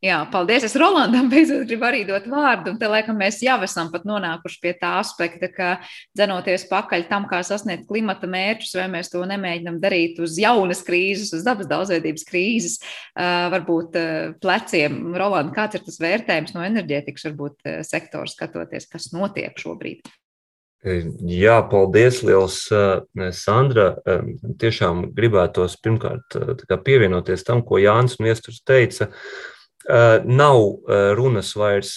Jā, 0.04 0.20
paldies. 0.30 0.66
Es 0.68 0.76
Rolandam 0.78 1.30
beidzot 1.34 1.66
gribu 1.70 1.88
arī 1.88 2.04
dot 2.08 2.28
vārdu. 2.30 2.74
Un 2.74 2.80
te, 2.82 2.90
laikam, 2.92 3.18
mēs 3.18 3.40
jau 3.46 3.58
esam 3.66 3.90
pat 3.94 4.06
nonākuši 4.08 4.60
pie 4.64 4.74
tā 4.78 4.94
aspekta, 5.02 5.50
ka 5.54 5.70
dzenoties 6.18 6.68
pakaļ 6.70 7.08
tam, 7.10 7.26
kā 7.32 7.42
sasniegt 7.46 7.88
klimata 7.90 8.30
mērķus, 8.30 8.76
vai 8.78 8.86
mēs 8.94 9.12
to 9.14 9.24
nemēģinam 9.28 9.82
darīt 9.84 10.22
uz 10.24 10.38
jaunas 10.42 10.84
krīzes, 10.88 11.34
uz 11.38 11.48
dabas 11.48 11.70
daudzveidības 11.72 12.28
krīzes, 12.30 12.78
uh, 12.84 13.48
varbūt 13.56 13.98
uh, 13.98 14.14
pleciem. 14.44 15.02
Rolanda, 15.18 15.56
kāds 15.56 15.80
ir 15.80 15.88
tas 15.88 16.00
vērtējums 16.04 16.54
no 16.58 16.64
enerģētikas, 16.68 17.28
varbūt 17.32 17.60
uh, 17.66 17.82
sektora 17.88 18.30
skatoties, 18.30 18.90
kas 18.92 19.12
notiek 19.16 19.58
šobrīd? 19.58 20.06
Jā, 21.26 21.58
paldies, 21.68 22.22
Liels, 22.24 22.60
Sandra. 23.34 23.88
Tiešām 24.62 25.08
gribētos 25.18 25.76
pirmkārt 25.82 26.38
pievienoties 26.86 27.44
tam, 27.48 27.64
ko 27.66 27.80
Jānis 27.82 28.20
Miesturs 28.22 28.62
teica. 28.62 29.10
Nav 29.88 30.58
runas 31.16 31.54
vairs 31.56 31.92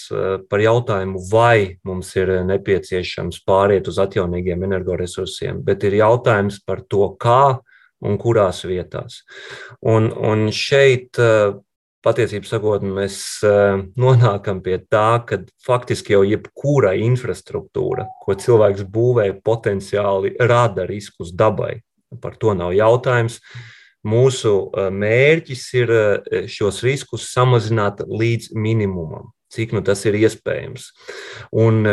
par 0.50 0.62
jautājumu, 0.62 1.24
vai 1.30 1.80
mums 1.82 2.12
ir 2.14 2.30
nepieciešams 2.46 3.40
pāriet 3.42 3.90
uz 3.90 3.98
atjaunīgiem 3.98 4.62
energoresursiem, 4.68 5.58
bet 5.66 5.82
ir 5.88 5.98
jautājums 5.98 6.60
par 6.62 6.84
to, 6.86 7.08
kā 7.18 7.58
un 8.06 8.20
kurās 8.20 8.62
vietās. 8.64 9.24
Un, 9.82 10.06
un 10.14 10.46
šeit 10.54 11.18
patiesībā 12.04 12.48
sakot, 12.48 12.84
mēs 12.86 13.18
nonākam 14.00 14.62
pie 14.64 14.78
tā, 14.86 15.20
ka 15.26 15.42
faktiski 15.66 16.14
jau 16.14 16.22
jebkura 16.24 16.94
infrastruktūra, 16.96 18.06
ko 18.22 18.38
cilvēks 18.38 18.86
būvē, 18.88 19.26
potenciāli 19.44 20.36
rada 20.40 20.86
riskus 20.88 21.34
dabai. 21.36 21.80
Par 22.22 22.38
to 22.40 22.56
nav 22.58 22.72
jautājums. 22.74 23.38
Mūsu 24.06 24.54
mērķis 24.74 25.64
ir 25.76 25.90
šos 26.48 26.80
riskus 26.86 27.28
samazināt 27.34 28.00
līdz 28.08 28.54
minimumam, 28.56 29.32
cik 29.52 29.74
nu 29.76 29.82
tas 29.84 30.06
ir 30.08 30.16
iespējams. 30.16 30.90
Un 31.52 31.84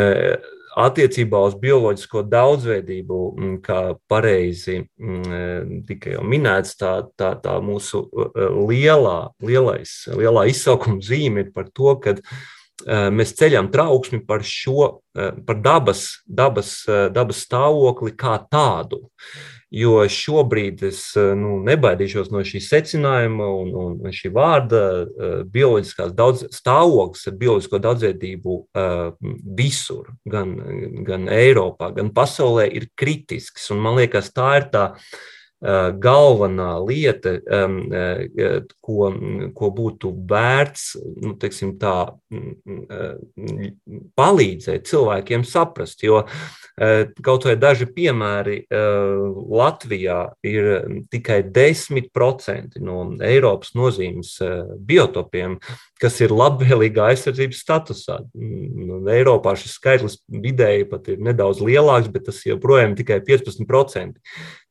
attiecībā 0.78 1.40
uz 1.48 1.56
bioloģisko 1.58 2.22
daudzveidību, 2.30 3.18
kā 3.64 3.80
pareizi 4.10 4.82
tika 5.88 6.14
jau 6.14 6.22
minēts, 6.26 6.76
tā, 6.78 6.92
tā, 7.18 7.32
tā 7.42 7.58
mūsu 7.64 8.04
lielā, 8.68 9.18
lielais, 9.44 9.98
lielā 10.14 10.46
izsaukuma 10.52 11.02
zīme 11.04 11.46
ir 11.46 11.52
par 11.56 11.68
to, 11.74 11.96
ka 12.02 12.16
mēs 13.10 13.34
ceļam 13.38 13.72
trauksmi 13.74 14.22
par 14.26 14.44
šo, 14.46 15.02
par 15.12 15.62
dabas, 15.64 16.22
dabas, 16.24 16.82
dabas 16.86 17.44
stāvokli 17.46 18.14
kā 18.18 18.38
tādu. 18.50 19.08
Jo 19.68 19.98
šobrīd 20.08 20.80
es 20.88 21.02
nu, 21.36 21.58
nebaidīšos 21.66 22.30
no 22.32 22.40
šī 22.46 22.62
secinājuma 22.64 23.48
un, 23.52 23.72
un 23.76 24.14
šī 24.16 24.30
vārda 24.32 24.80
bioloģiskās 25.52 26.14
daudz, 26.16 26.46
stāvoklis 26.56 27.28
ar 27.28 27.36
bioloģisko 27.42 27.80
daudzveidību 27.84 28.56
visur, 29.58 30.08
gan, 30.24 30.54
gan 31.04 31.28
Eiropā, 31.28 31.90
gan 31.98 32.08
pasaulē, 32.16 32.64
ir 32.80 32.88
kritisks. 32.96 33.68
Un 33.74 33.84
man 33.84 34.00
liekas, 34.00 34.32
tā 34.32 34.54
ir 34.62 34.70
tā 34.72 34.86
galvenā 35.58 36.70
lieta, 36.86 37.34
ko, 38.84 39.08
ko 39.58 39.70
būtu 39.74 40.12
vērts 40.30 40.84
nu, 41.24 41.34
teiksim, 41.40 41.74
tā, 41.80 42.12
palīdzēt 44.18 44.86
cilvēkiem 44.86 45.42
saprast. 45.48 46.04
Jo 46.06 46.22
kaut 47.26 47.48
vai 47.48 47.56
daži 47.58 47.88
piemēri 47.90 48.60
Latvijā 48.70 50.20
ir 50.46 50.70
tikai 51.10 51.40
10% 51.42 52.78
no 52.84 53.00
Eiropas 53.24 53.74
nozīmes 53.74 54.36
biotopiem, 54.86 55.58
kas 55.98 56.20
ir 56.22 56.30
labvēlīgā 56.34 57.10
aizsardzības 57.10 57.64
statusā. 57.64 58.20
Nu, 58.38 59.00
Eiropā 59.10 59.56
šis 59.58 59.74
skaitlis 59.80 60.20
vidēji 60.30 60.86
pat 60.92 61.10
ir 61.10 61.18
nedaudz 61.24 61.62
lielāks, 61.64 62.10
bet 62.14 62.28
tas 62.28 62.44
joprojām 62.46 62.94
ir 62.94 63.00
tikai 63.02 63.18
15%. 63.26 64.22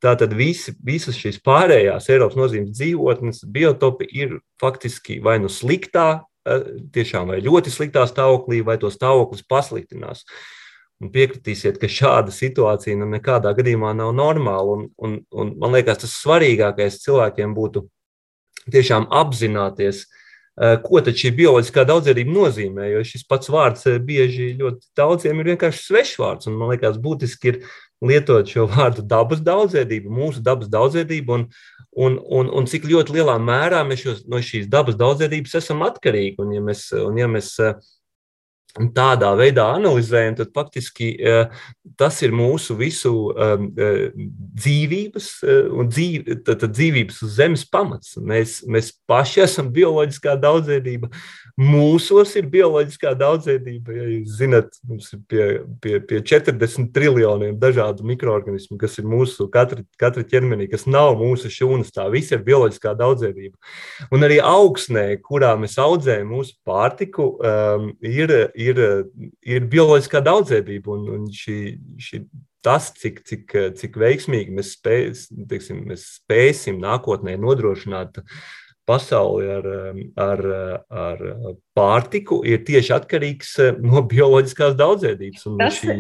Tātad 0.04 0.34
visi, 0.38 0.77
visas 0.84 1.18
šīs 1.18 1.40
pārējās 1.46 2.10
Eiropas 2.13 2.38
nozīmes 2.40 2.76
dzīvotnes, 2.76 3.44
biotopi 3.54 4.08
ir 4.13 4.38
faktiski 4.62 5.20
vai 5.24 5.38
nu 5.44 5.52
sliktā, 5.52 6.24
eh, 6.46 6.70
tiešām 6.94 7.34
vai 7.34 7.42
ļoti 7.42 7.74
sliktā 7.74 8.06
stāvoklī, 8.10 8.63
vai 8.66 8.78
to 8.78 8.92
stāvoklis 8.94 9.46
pasliktinās. 9.48 10.24
Un 11.02 11.12
piekritīsiet, 11.13 11.78
ka 11.78 11.86
šāda 11.86 12.34
situācija 12.34 12.98
nu, 12.98 13.06
nekādā 13.06 13.54
gadījumā 13.54 13.94
nav 13.94 14.16
normāla. 14.18 14.78
Un, 14.78 14.88
un, 14.98 15.20
un 15.32 15.54
man 15.62 15.76
liekas, 15.78 16.02
tas 16.02 16.16
svarīgākais 16.24 17.04
cilvēkiem 17.04 17.54
būtu 17.54 17.86
tiešām 18.74 19.06
apzināties, 19.13 20.08
Eh, 20.58 20.80
ko 20.82 20.98
tad 21.06 21.13
šī 21.13 21.30
bioloģiskā 21.38 21.84
daudzveidība 21.86 22.34
nozīmē. 22.34 22.88
Jo 22.90 23.04
šis 23.06 23.28
pats 23.30 23.50
vārds 23.54 23.84
eh, 23.92 24.00
bieži 24.02 24.56
ļoti 24.58 24.88
daudziem 24.98 25.38
ir 25.44 25.52
vienkārši 25.52 25.84
svešvārds. 25.84 26.50
Man 26.50 26.72
liekas, 26.72 26.98
būtiski 27.02 27.52
ir 27.52 27.60
lietot 28.06 28.50
šo 28.50 28.68
vārdu 28.70 29.04
dabas 29.06 29.42
daudzveidība, 29.46 30.12
mūsu 30.14 30.44
dabas 30.46 30.70
daudzveidība, 30.70 31.38
un, 31.38 31.46
un, 31.98 32.18
un, 32.40 32.52
un 32.60 32.70
cik 32.70 32.86
ļoti 32.90 33.18
lielā 33.18 33.38
mērā 33.42 33.84
mēs 33.88 34.04
šos, 34.06 34.24
no 34.30 34.42
šīs 34.44 34.70
dabas 34.70 35.00
daudzveidības 35.00 35.58
esam 35.62 35.86
atkarīgi. 35.88 36.38
Un, 36.44 36.54
ja 36.58 36.64
mēs, 36.64 36.88
un, 36.98 37.18
ja 37.18 37.30
mēs 37.32 37.54
uh, 37.64 37.78
tādā 38.96 39.32
veidā 39.38 39.66
analizējam, 39.76 40.38
tad 40.40 40.52
faktiski 40.56 41.10
e, 41.18 41.36
tas 42.00 42.20
ir 42.26 42.34
mūsu 42.36 42.78
visu 42.78 43.13
e, 43.32 43.48
e, 43.88 43.90
dzīvības 44.62 45.30
un 45.78 45.90
dzīv, 45.92 46.32
dzīvības 46.46 47.22
uz 47.26 47.36
zemes 47.38 47.66
pamats. 47.70 48.16
Mēs, 48.18 48.60
mēs 48.70 48.92
paši 49.10 49.44
esam 49.46 49.72
bioloģiskā 49.74 50.38
daudzveidība. 50.42 51.10
Mūsos 51.58 52.36
ir 52.38 52.50
bioloģiskā 52.54 53.16
daudzveidība. 53.18 53.96
Ja 53.98 54.08
jūs 54.12 54.36
zinat, 54.38 54.78
mums 54.88 55.10
ir 55.16 55.24
pie, 55.30 55.46
pie, 55.82 55.98
pie 56.06 56.22
40 56.22 56.92
triljoniem 56.94 57.58
dažādu 57.62 58.06
mikroorganismu, 58.08 58.78
kas 58.82 59.00
ir 59.02 59.08
mūsu 59.10 59.50
katra, 59.54 59.82
katra 59.98 60.26
ķermenī, 60.28 60.70
kas 60.70 60.86
nav 60.90 61.16
mūsu 61.18 61.50
šūnas. 61.54 61.90
Tā 61.96 62.06
viss 62.13 62.34
ir 62.36 62.46
bioloģiskā 62.46 62.94
daudzveidība. 63.00 63.58
Un 64.13 64.28
arī 64.28 64.38
augsnē, 64.44 65.08
kurā 65.26 65.56
mēs 65.58 65.80
audzējam 65.82 66.30
mūsu 66.36 66.54
pārtiku, 66.68 67.32
um, 67.42 67.90
ir, 68.06 68.34
ir, 68.68 68.84
ir 69.48 69.66
bioloģiskā 69.72 70.22
daudzveidība. 70.26 70.94
Un, 70.96 71.10
un 71.16 71.26
šī, 71.34 71.58
šī, 72.04 72.22
tas, 72.66 72.92
cik, 73.00 73.24
cik, 73.28 73.58
cik 73.80 74.00
veiksmīgi 74.02 74.56
mēs, 74.56 74.76
spēj, 74.78 75.10
teiksim, 75.50 75.84
mēs 75.92 76.08
spēsim 76.20 76.80
nākotnē 76.84 77.38
nodrošināt 77.42 78.22
pasauli 78.88 79.50
ar, 79.52 79.66
ar, 80.16 80.44
ar 80.88 81.24
pārtiku, 81.76 82.40
ir 82.48 82.62
tieši 82.68 82.94
atkarīgs 82.96 83.56
no 83.84 84.04
bioloģiskās 84.08 84.78
daudzveidības. 84.80 85.48
Tas, 85.60 85.82
šī, 85.82 85.98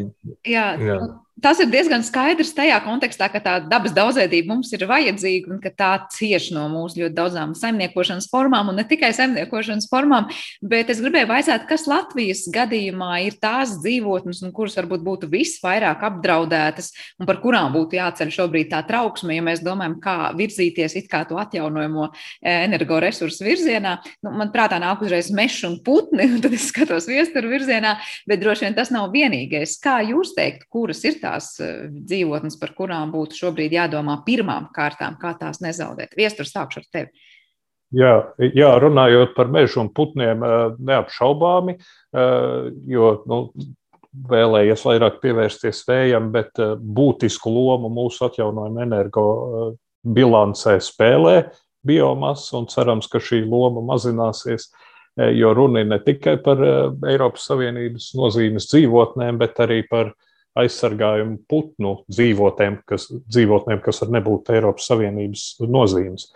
jā, 0.47 0.69
jā. 0.79 0.99
Tas 1.37 1.59
ir 1.61 1.67
diezgan 1.69 2.01
skaidrs 2.01 2.49
tajā 2.57 2.79
kontekstā, 2.81 3.27
ka 3.29 3.37
tā 3.43 3.55
dabas 3.69 3.93
daudzveidība 3.93 4.55
mums 4.55 4.71
ir 4.73 4.87
vajadzīga 4.89 5.51
un 5.53 5.59
ka 5.61 5.69
tā 5.69 5.89
cieš 6.09 6.47
no 6.55 6.63
mūsu 6.71 7.03
ļoti 7.03 7.13
daudzām 7.13 7.51
saimniekošanas 7.57 8.25
formām, 8.31 8.71
un 8.71 8.79
ne 8.81 8.85
tikai 8.89 9.11
saimniekošanas 9.13 9.85
formām, 9.91 10.31
bet 10.65 10.89
es 10.89 11.01
gribēju 11.03 11.29
vaicāt, 11.29 11.67
kas 11.69 11.85
Latvijas 11.89 12.41
gadījumā 12.53 13.19
ir 13.27 13.37
tās 13.37 13.75
dzīvotnes, 13.83 14.41
kuras 14.57 14.79
varbūt 14.79 15.03
būtu 15.05 15.29
visvairāk 15.29 16.07
apdraudētas, 16.09 16.89
un 17.21 17.29
par 17.29 17.37
kurām 17.43 17.69
būtu 17.75 17.99
jāceļ 17.99 18.33
šobrīd 18.33 18.71
tā 18.73 18.81
trauksme, 18.89 19.37
ja 19.37 19.45
mēs 19.45 19.61
domājam, 19.65 19.99
kā 20.01 20.31
virzīties 20.37 20.97
it 20.97 21.11
kā 21.11 21.21
to 21.29 21.37
atjaunojamo 21.37 22.09
e, 22.09 22.55
energoresursu 22.65 23.45
virzienā. 23.45 23.93
Nu, 24.25 24.33
man 24.41 24.49
prātā 24.55 24.81
nāk 24.81 25.05
uzreiz 25.05 25.29
mežs 25.29 25.61
un 25.69 25.77
putni, 25.85 26.25
un 26.33 26.41
tad 26.41 26.57
es 26.57 26.65
skatos 26.71 27.05
viesturu 27.09 27.53
virzienā, 27.53 27.93
bet 28.25 28.41
droši 28.41 28.65
vien 28.65 28.81
tas 28.81 28.89
nav 28.95 29.11
vienīgais. 29.13 29.77
Kā 29.85 29.99
jūs 30.07 30.33
teikt, 30.37 30.65
kuras 30.73 31.05
ir 31.05 31.21
tās 31.27 31.53
eh, 31.63 31.87
dzīvotnes, 31.91 32.57
par 32.61 32.73
kurām 32.77 33.11
būtu 33.15 33.41
šobrīd 33.43 33.75
jādomā 33.77 34.19
pirmām 34.27 34.69
kārtām, 34.75 35.17
kā 35.21 35.35
tās 35.39 35.61
nezaudēt. 35.63 36.15
Viestur, 36.17 36.49
sākšu 36.49 36.83
ar 36.83 36.87
tevi. 36.93 37.27
Jā, 37.95 38.13
jā, 38.43 38.69
runājot 38.83 39.31
par 39.35 39.51
mežu 39.51 39.81
un 39.85 39.91
putniem, 39.95 40.43
eh, 40.43 40.55
neapšaubāmi, 40.91 41.77
eh, 41.77 42.71
jo 42.93 43.11
nu, 43.29 43.41
vēlējies 44.27 44.83
vairāk 44.87 45.19
pievērsties 45.21 45.83
vējam, 45.85 46.31
bet 46.33 46.57
būtisku 46.57 47.51
lomu 47.53 47.91
mūsu 47.93 48.25
atjaunojuma 48.25 48.81
energo 48.81 49.25
bilancē 50.01 50.79
spēlē 50.81 51.51
biomasa, 51.85 52.55
un 52.57 52.65
cerams, 52.71 53.05
ka 53.11 53.21
šī 53.21 53.43
loma 53.45 53.83
mazināsies, 53.85 54.71
jo 55.37 55.51
runa 55.53 55.83
ir 55.83 55.91
ne 55.91 55.99
tikai 56.01 56.39
par 56.41 56.63
Eiropas 57.05 57.45
Savienības 57.51 58.09
nozīmes 58.17 58.65
dzīvotnēm, 58.71 59.37
bet 59.37 59.61
arī 59.61 59.83
par 59.85 60.15
aizsargājumu 60.63 61.41
putnu 61.49 61.93
dzīvotnēm, 62.11 62.81
kas, 62.89 63.09
dzīvotnēm, 63.27 63.83
kas 63.85 64.01
var 64.03 64.15
nebūt 64.17 64.51
Eiropas 64.55 64.89
Savienības 64.89 65.47
nozīmes. 65.67 66.31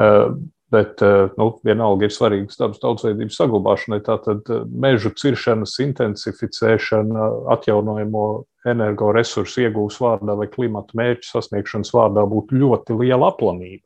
Eh, 0.00 0.26
bet 0.72 1.02
eh, 1.04 1.28
nu, 1.36 1.50
vienalga 1.66 2.08
ir 2.08 2.14
svarīgas 2.14 2.56
dabas 2.56 2.80
daudzveidības 2.80 3.36
saglabāšanai. 3.36 4.00
Tātad 4.06 4.48
eh, 4.48 4.64
mežu 4.84 5.12
ciršanas 5.20 5.76
intensificēšana, 5.84 7.28
atjaunojamo 7.52 8.26
energoresursu 8.72 9.66
iegūs 9.66 10.00
vārdā 10.00 10.36
vai 10.38 10.48
klimata 10.48 10.96
mērķu 10.96 11.28
sasniegšanas 11.28 11.92
vārdā 11.92 12.24
būtu 12.30 12.60
ļoti 12.62 13.00
liela 13.02 13.32
aplamība. 13.34 13.84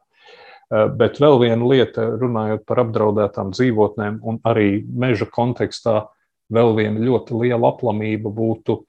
Bet 0.98 1.20
vēl 1.22 1.36
viena 1.38 1.62
lieta, 1.70 2.08
runājot 2.18 2.64
par 2.66 2.80
apdraudētām 2.82 3.52
dzīvotnēm, 3.54 4.16
un 4.26 4.40
arī 4.50 4.80
meža 4.82 5.28
kontekstā, 5.30 6.08
vēl 6.50 6.74
viena 6.74 7.04
ļoti 7.06 7.38
liela 7.38 7.70
aplamība 7.70 8.32
būtu 8.34 8.80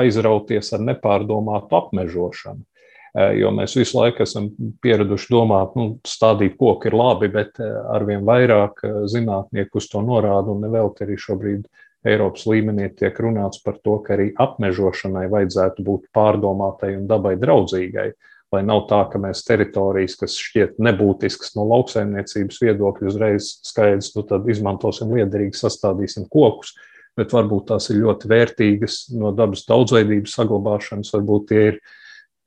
aizrauties 0.00 0.72
ar 0.76 0.84
nepārdomātu 0.86 1.78
apmežošanu. 1.78 2.62
Eh, 3.10 3.40
jo 3.40 3.50
mēs 3.54 3.74
visu 3.74 3.98
laiku 3.98 4.22
esam 4.22 4.48
pieraduši 4.84 5.32
domāt, 5.32 5.74
nu, 5.78 5.96
stādīt 6.06 6.54
koku 6.60 6.90
ir 6.90 6.94
labi, 6.94 7.30
bet 7.32 7.58
eh, 7.58 7.70
arvien 7.90 8.22
vairāk 8.26 8.84
zinātnieku 9.10 9.80
uz 9.82 9.88
to 9.90 10.02
norāda, 10.06 10.52
un 10.54 10.62
nevelti 10.62 11.06
arī 11.06 11.18
šobrīd 11.18 11.64
Eiropas 12.06 12.46
līmenī 12.48 12.86
tiek 12.96 13.18
runāts 13.20 13.60
par 13.64 13.80
to, 13.84 13.98
ka 14.04 14.14
arī 14.14 14.30
apmežošanai 14.40 15.26
vajadzētu 15.32 15.84
būt 15.84 16.06
pārdomātai 16.16 16.94
un 16.96 17.08
dabai 17.10 17.34
draudzīgai. 17.36 18.12
Lai 18.50 18.62
nav 18.66 18.86
tā, 18.90 19.02
ka 19.10 19.18
mēs 19.20 19.44
teritorijas, 19.46 20.16
kas 20.18 20.38
šķiet 20.40 20.80
nebūtiskas 20.82 21.52
no 21.58 21.66
lauksaimniecības 21.70 22.62
viedokļa, 22.62 23.10
uzreiz 23.10 23.50
skaidrs, 23.66 24.14
nu 24.16 24.24
tad 24.26 24.48
izmantosim 24.50 25.12
liederīgi, 25.14 25.60
sastādīsim 25.60 26.24
kokus, 26.32 26.72
uh, 26.72 26.89
bet 27.20 27.34
varbūt 27.36 27.68
tās 27.70 27.90
ir 27.92 28.00
ļoti 28.00 28.30
vērtīgas 28.30 29.00
no 29.16 29.34
dabas 29.36 29.66
daudzveidības 29.68 30.36
saglabāšanas, 30.38 31.12
varbūt 31.16 31.50
tie 31.50 31.66
ir 31.72 31.82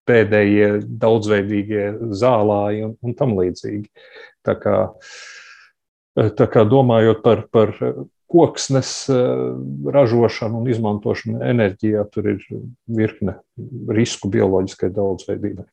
pēdējie 0.10 0.70
daudzveidīgie 1.00 1.86
zālāji 2.20 2.88
un, 2.90 2.98
un 3.06 3.16
tam 3.20 3.38
līdzīgi. 3.38 3.88
Tā 4.44 4.58
kā, 4.60 4.80
tā 6.18 6.50
kā 6.52 6.66
domājot 6.68 7.22
par, 7.24 7.46
par 7.54 7.72
koksnes 8.34 8.92
eh, 9.14 9.16
ražošanu 9.94 10.64
un 10.64 10.74
izmantošanu 10.74 11.44
enerģijā, 11.54 12.04
tur 12.12 12.34
ir 12.34 12.44
virkne 12.90 13.38
risku 13.94 14.32
bioloģiskai 14.34 14.90
daudzveidībai. 14.96 15.68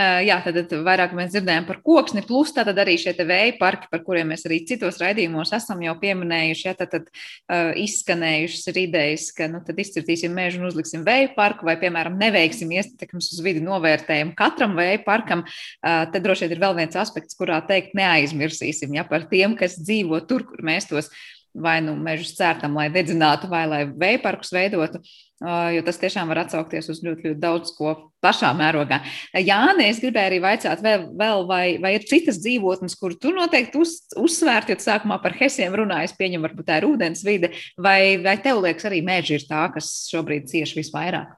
Jā, 0.00 0.36
tad, 0.44 0.56
tad 0.70 0.84
vairāk 0.86 1.12
mēs 1.16 1.32
dzirdējām 1.34 1.66
par 1.68 1.80
koksni, 1.84 2.22
plus 2.24 2.52
tātad 2.56 2.78
arī 2.80 2.94
šie 3.00 3.12
vēja 3.18 3.56
parki, 3.58 3.88
par 3.92 4.00
kuriem 4.06 4.30
mēs 4.32 4.46
arī 4.48 4.60
citos 4.68 5.00
raidījumos 5.02 5.52
esam 5.56 5.82
jau 5.84 5.94
pieminējuši. 6.00 6.66
Ja, 6.68 6.74
tad, 6.78 6.92
tad 6.94 7.08
uh, 7.10 7.72
izskanējušas 7.80 8.70
ir 8.72 8.80
idejas, 8.84 9.26
ka 9.36 9.48
nu, 9.50 9.60
izcirtīsim 9.60 10.32
mežu 10.36 10.62
un 10.62 10.70
uzliksim 10.70 11.04
vēja 11.06 11.32
parku, 11.36 11.68
vai, 11.68 11.76
piemēram, 11.82 12.16
neveiksim 12.20 12.72
ietekmes 12.78 13.32
uz 13.34 13.42
vidi 13.44 13.64
novērtējumu 13.66 14.36
katram 14.38 14.78
vēja 14.78 15.02
parkam. 15.04 15.44
Uh, 15.44 16.06
tad 16.12 16.22
droši 16.24 16.46
vien 16.46 16.56
ir 16.56 16.64
vēl 16.64 16.78
viens 16.80 16.96
aspekts, 17.00 17.36
kurā 17.36 17.60
teikt 17.68 17.92
neaizmirsīsim 17.98 18.96
ja, 18.96 19.04
par 19.08 19.28
tiem, 19.32 19.58
kas 19.58 19.76
dzīvo 19.82 20.22
tur, 20.30 20.46
kur 20.48 20.64
mēs 20.64 20.88
tos 20.88 21.12
vai 21.54 21.80
nu 21.84 21.96
mežus 21.98 22.36
cērtam, 22.38 22.76
lai 22.78 22.90
dedzinātu, 22.94 23.50
vai 23.50 23.64
lai 23.70 23.82
vēja 23.90 24.22
parkus 24.22 24.52
veidotu 24.54 25.02
jo 25.40 25.82
tas 25.84 25.98
tiešām 26.00 26.28
var 26.28 26.42
atsaukties 26.42 26.90
uz 26.92 27.00
ļoti, 27.04 27.30
ļoti 27.30 27.40
daudz 27.40 27.72
ko 27.76 27.94
plašā 28.20 28.50
mērogā. 28.56 29.00
Jā, 29.40 29.60
nē, 29.76 29.86
es 29.88 30.00
gribēju 30.02 30.28
arī 30.28 30.40
vaicāt, 30.44 30.82
vēl, 30.84 31.06
vēl 31.16 31.46
vai, 31.48 31.64
vai 31.80 31.94
ir 31.96 32.04
citas 32.08 32.42
dzīvotnes, 32.42 32.96
kur 33.00 33.16
tu 33.16 33.32
noteikti 33.32 33.80
uz, 33.80 33.96
uzsvērt, 34.20 34.68
jo 34.68 34.76
sākumā 34.84 35.16
par 35.22 35.36
hesiem 35.38 35.76
runājas, 35.80 36.16
pieņem, 36.18 36.44
varbūt 36.44 36.68
tā 36.68 36.80
ir 36.82 36.88
ūdens 36.90 37.24
vide, 37.24 37.54
vai, 37.80 38.20
vai 38.20 38.36
tev 38.44 38.60
liekas 38.66 38.90
arī 38.90 39.00
mēģi 39.06 39.38
ir 39.38 39.48
tā, 39.48 39.64
kas 39.72 39.88
šobrīd 40.12 40.50
cieši 40.52 40.82
visvairāk? 40.82 41.32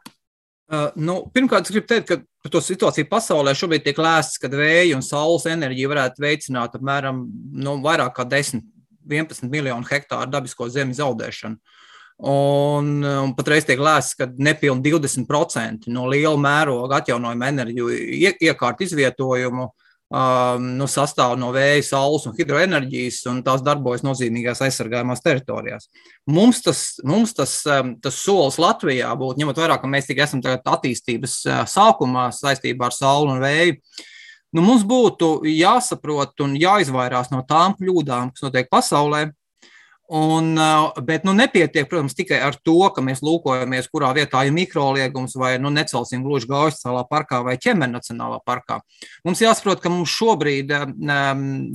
Uh, 0.72 0.88
nu, 0.96 1.20
pirmkārt, 1.30 1.68
es 1.68 1.74
gribu 1.74 1.86
teikt, 1.90 2.08
ka 2.08 2.22
par 2.42 2.52
to 2.54 2.62
situāciju 2.64 3.06
pasaulē 3.10 3.52
šobrīd 3.54 3.84
tiek 3.84 3.98
lēsts, 4.02 4.40
ka 4.40 4.48
vēja 4.50 4.96
un 4.96 5.04
saules 5.04 5.44
enerģija 5.50 5.90
varētu 5.92 6.24
veicināt 6.24 6.74
apmēram 6.78 7.26
nu, 7.60 7.76
vairāk 7.84 8.16
kā 8.16 8.24
10, 8.26 8.64
11 9.08 9.48
miljonu 9.50 9.88
hektāru 9.88 10.30
dabisko 10.30 10.68
zemi 10.72 10.96
zaudēšanu. 10.98 11.58
Un, 12.22 13.00
un 13.02 13.32
patreiz 13.34 13.64
tiek 13.66 13.80
lēsts, 13.82 14.14
ka 14.18 14.28
nepilnīgi 14.30 15.00
20% 15.00 15.88
no 15.90 16.04
liela 16.10 16.38
mēroga 16.38 17.00
atjaunojama 17.00 17.48
enerģiju 17.50 17.88
iekārtu 18.46 18.86
izvietojumu 18.86 19.64
um, 20.12 20.68
nu, 20.78 20.86
sastāv 20.90 21.34
no 21.40 21.50
vēja, 21.54 21.82
saules 21.86 22.26
un 22.28 22.36
hidroenerģijas, 22.36 23.22
un 23.32 23.40
tās 23.46 23.64
darbojas 23.64 24.04
nozīmīgās 24.06 24.62
aizsargājumās 24.66 25.24
teritorijās. 25.24 25.88
Mums 26.30 26.62
tas, 26.64 26.84
mums 27.08 27.34
tas, 27.36 27.56
um, 27.66 27.94
tas 28.02 28.20
solis 28.22 28.60
Latvijā 28.62 29.10
būtu, 29.18 29.40
ņemot 29.42 29.62
vērā, 29.62 29.80
ka 29.80 29.90
mēs 29.90 30.10
tikai 30.10 30.26
esam 30.28 30.44
attīstības 30.44 31.38
uh, 31.48 31.62
sākumā 31.68 32.28
saistībā 32.36 32.90
ar 32.90 32.96
sauli 32.96 33.34
un 33.34 33.42
vēju. 33.42 33.78
Nu, 34.52 34.64
mums 34.64 34.82
būtu 34.84 35.46
jāsaprot 35.48 36.42
un 36.44 36.56
jāizvairās 36.60 37.32
no 37.32 37.40
tām 37.48 37.76
kļūdām, 37.78 38.34
kas 38.34 38.44
notiek 38.44 38.68
pasaulē, 38.72 39.30
Un, 40.12 40.58
bet 41.06 41.22
nu, 41.24 41.32
nepietiek, 41.32 41.86
protams, 41.88 42.12
tikai 42.12 42.36
ar 42.44 42.56
to, 42.60 42.74
ka 42.92 43.00
mēs 43.00 43.22
lūkojamies, 43.24 43.86
kurā 43.88 44.10
vietā 44.12 44.42
ir 44.44 44.52
mikroliegums, 44.52 45.32
vai 45.40 45.54
nu, 45.62 45.70
necelsim 45.72 46.20
gluži 46.20 46.50
Gaujas 46.50 46.76
Nacionālā 46.76 47.06
parkā 47.08 47.38
vai 47.46 47.54
Ķemena 47.56 47.96
Nacionālā 47.96 48.42
parkā. 48.44 48.82
Mums 49.24 49.40
jāsaprot, 49.40 49.80
ka 49.80 49.88
mums 49.88 50.12
šobrīd, 50.12 50.74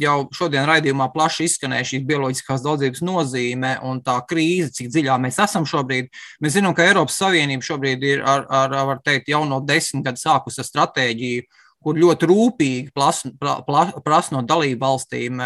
jau 0.04 0.18
šodien 0.38 0.70
raidījumā 0.70 1.10
plaši 1.16 1.48
izskanēja 1.50 1.90
šī 1.96 2.04
bioloģiskās 2.12 2.62
daudzības 2.68 3.02
nozīme 3.10 3.74
un 3.90 4.04
tā 4.06 4.20
krīze, 4.30 4.70
cik 4.78 4.94
dziļā 4.94 5.18
mēs 5.24 5.42
esam 5.48 5.66
šobrīd. 5.66 6.14
Mēs 6.44 6.60
zinām, 6.60 6.78
ka 6.78 6.86
Eiropas 6.86 7.18
Savienība 7.18 7.66
šobrīd 7.66 8.06
ir 8.06 8.22
ar, 8.22 8.46
ar, 8.54 8.82
var 8.92 9.02
teikt, 9.02 9.34
jau 9.34 9.48
no 9.50 9.64
desmit 9.66 10.06
gadu 10.12 10.22
sākusi 10.22 10.68
stratēģiju 10.68 11.48
kur 11.88 11.96
ļoti 11.96 12.28
rūpīgi 12.28 12.90
prasa 12.92 14.36
no 14.36 14.42
dalību 14.44 14.82
valstīm 14.82 15.40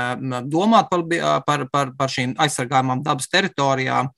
domāt 0.50 0.90
par, 0.90 1.04
par, 1.46 1.66
par, 1.70 1.92
par 2.00 2.10
šīm 2.10 2.34
aizsargājumām 2.42 3.04
dabas 3.06 3.30
teritorijām, 3.30 4.10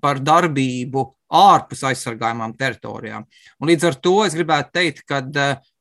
par 0.00 0.20
darbību 0.20 1.06
ārpus 1.40 1.86
aizsargājumām 1.88 2.52
teritorijām. 2.60 3.24
Un 3.60 3.72
līdz 3.72 3.88
ar 3.88 3.96
to 4.04 4.14
es 4.26 4.36
gribētu 4.36 4.74
teikt, 4.76 5.04
ka 5.08 5.22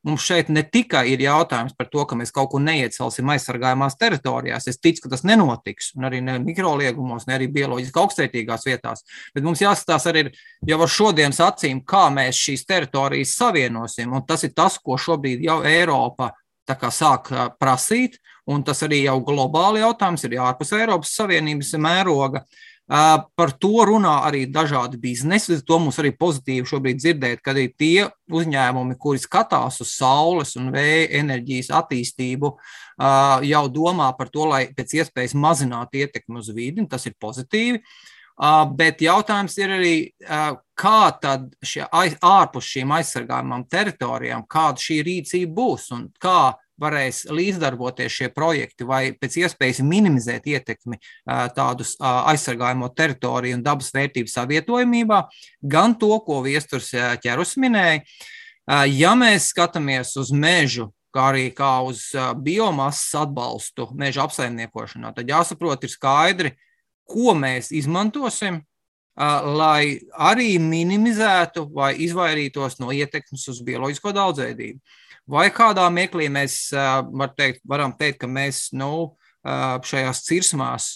Mums 0.08 0.24
šeit 0.24 0.47
ne 0.47 0.62
tikai 0.64 1.02
ir 1.12 1.20
jautājums 1.20 1.74
par 1.76 1.89
to, 1.91 2.06
ka 2.08 2.16
mēs 2.16 2.32
kaut 2.32 2.54
ko 2.54 2.60
neiecelsim 2.64 3.28
aizsargājumās 3.34 3.97
teritorijās. 4.00 4.70
Es 4.72 4.80
ticu, 4.80 5.04
ka 5.04 5.12
tas 5.12 5.26
nenotiks, 5.28 5.89
un 5.97 6.08
arī 6.08 6.22
ne 6.24 6.38
mikroliegumos, 6.39 7.26
ne 7.28 7.36
arī 7.36 7.50
bioloģiski 7.52 8.00
augstsvērtīgās 8.00 8.64
vietās. 8.70 9.04
Bet 9.36 9.43
mums 9.43 9.60
jāskatās 9.60 10.08
arī 10.08 10.30
jau 10.70 10.80
ar 10.86 10.93
šodienas 10.95 11.41
acīm, 11.43 11.84
kā 11.84 12.06
mēs 12.16 12.39
šīs 12.39 12.64
teritorijas 12.70 13.36
savienosim. 13.41 14.16
Un 14.16 14.24
tas 14.30 14.47
ir 14.47 14.56
tas, 14.56 14.80
ko 14.80 14.95
šobrīd 14.95 15.43
jau 15.43 15.60
Eiropa 15.68 16.32
sāk 16.70 17.34
prasīt, 17.60 18.20
un 18.47 18.64
tas 18.64 18.80
arī 18.86 19.04
jau 19.04 19.20
globāli 19.26 19.82
jautājums 19.82 20.24
ir 20.24 20.39
ārpus 20.39 20.72
Eiropas 20.78 21.12
Savienības 21.18 21.74
mēroga. 21.82 22.45
Par 22.90 23.52
to 23.62 23.84
runā 23.86 24.16
arī 24.26 24.48
dažādi 24.50 24.98
biznesi. 24.98 25.60
To 25.62 25.78
mums 25.78 26.00
arī 26.02 26.10
pozitīvi 26.18 26.66
šobrīd 26.66 26.98
dzirdēt, 26.98 27.42
ka 27.46 27.54
arī 27.54 27.68
tie 27.70 28.08
uzņēmumi, 28.34 28.98
kuri 28.98 29.22
skatās 29.22 29.78
uz 29.84 29.92
saules 29.94 30.56
un 30.58 30.72
vēja 30.74 31.12
enerģijas 31.20 31.70
attīstību, 31.84 32.50
jau 33.46 33.62
domā 33.70 34.10
par 34.18 34.32
to, 34.34 34.48
lai 34.50 34.64
pēc 34.74 34.96
iespējas 35.04 35.38
mazinātu 35.38 36.02
ietekmi 36.02 36.42
uz 36.42 36.50
vidi. 36.50 36.88
Tas 36.90 37.06
ir 37.06 37.14
pozitīvi. 37.22 37.84
Bet 38.80 39.04
jautājums 39.04 39.58
ir 39.60 39.76
arī, 39.76 39.96
kā 40.74 41.00
tad 41.22 41.52
šie, 41.62 41.84
ārpus 41.94 42.72
šīm 42.74 42.96
aizsargājumām 42.98 43.68
teritorijām, 43.70 44.48
kāda 44.50 44.82
šī 44.82 45.02
rīcība 45.06 45.54
būs 45.62 45.92
un 45.94 46.08
kā 46.18 46.56
varēs 46.80 47.26
līdzdarboties 47.34 48.16
šie 48.16 48.30
projekti 48.34 48.88
vai 48.88 49.02
pēc 49.18 49.38
iespējas 49.44 49.82
minimizēt 49.86 50.48
ietekmi 50.50 51.00
tādus 51.56 51.96
aizsargājamo 52.00 52.90
teritoriju 52.96 53.60
un 53.60 53.66
dabas 53.66 53.92
vērtību 53.96 54.32
savietojumībā, 54.32 55.24
gan 55.62 55.98
to, 56.00 56.14
ko 56.26 56.42
viesturs 56.46 56.94
ķerus 57.24 57.58
minēja. 57.62 58.06
Ja 58.94 59.16
mēs 59.18 59.50
skatāmies 59.54 60.14
uz 60.22 60.32
mežu, 60.32 60.92
kā 61.16 61.32
arī 61.32 61.50
kā 61.58 61.80
uz 61.90 62.08
biomasas 62.46 63.16
atbalstu 63.24 63.88
meža 63.98 64.28
apsaimniekošanā, 64.28 65.14
tad 65.16 65.30
jāsaprot, 65.30 65.84
ir 65.84 65.94
skaidri, 65.94 66.56
ko 67.10 67.34
mēs 67.34 67.72
izmantosim, 67.74 68.62
lai 69.20 70.00
arī 70.16 70.54
minimizētu 70.64 71.66
vai 71.76 71.94
izvairītos 72.06 72.80
no 72.80 72.94
ietekmes 72.96 73.48
uz 73.52 73.62
bioloģisko 73.68 74.14
daudzveidību. 74.16 74.80
Vai 75.30 75.50
kādā 75.54 75.84
mirklī 75.94 76.30
mēs 76.32 76.72
var 76.74 77.36
teikt, 77.38 77.62
varam 77.68 77.92
teikt, 77.94 78.24
ka 78.24 78.28
mēs 78.32 78.70
nu, 78.74 79.20
šajās 79.86 80.24
cirsmās, 80.26 80.88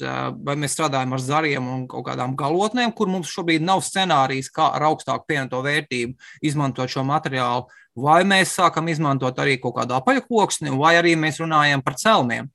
vai 0.43 0.55
mēs 0.59 0.73
strādājam 0.75 1.13
ar 1.15 1.21
zariem 1.23 1.67
un 1.67 1.85
kaut 1.87 2.07
kādām 2.09 2.33
galotnēm, 2.35 2.91
kur 2.95 3.07
mums 3.07 3.31
šobrīd 3.31 3.63
nav 3.63 3.83
scenārijs, 3.85 4.49
kā 4.51 4.67
ar 4.75 4.83
augstāku 4.89 5.29
pievienoto 5.29 5.61
vērtību 5.63 6.17
izmantot 6.43 6.91
šo 6.91 7.05
materiālu, 7.07 7.69
vai 7.95 8.23
mēs 8.27 8.55
sākam 8.57 8.89
izmantot 8.91 9.39
arī 9.39 9.59
kaut 9.61 9.77
kādu 9.77 9.95
apaļkoksni, 9.95 10.73
vai 10.75 10.97
arī 10.99 11.15
mēs 11.15 11.39
runājam 11.39 11.83
par 11.85 11.95
celmiem. 11.95 12.49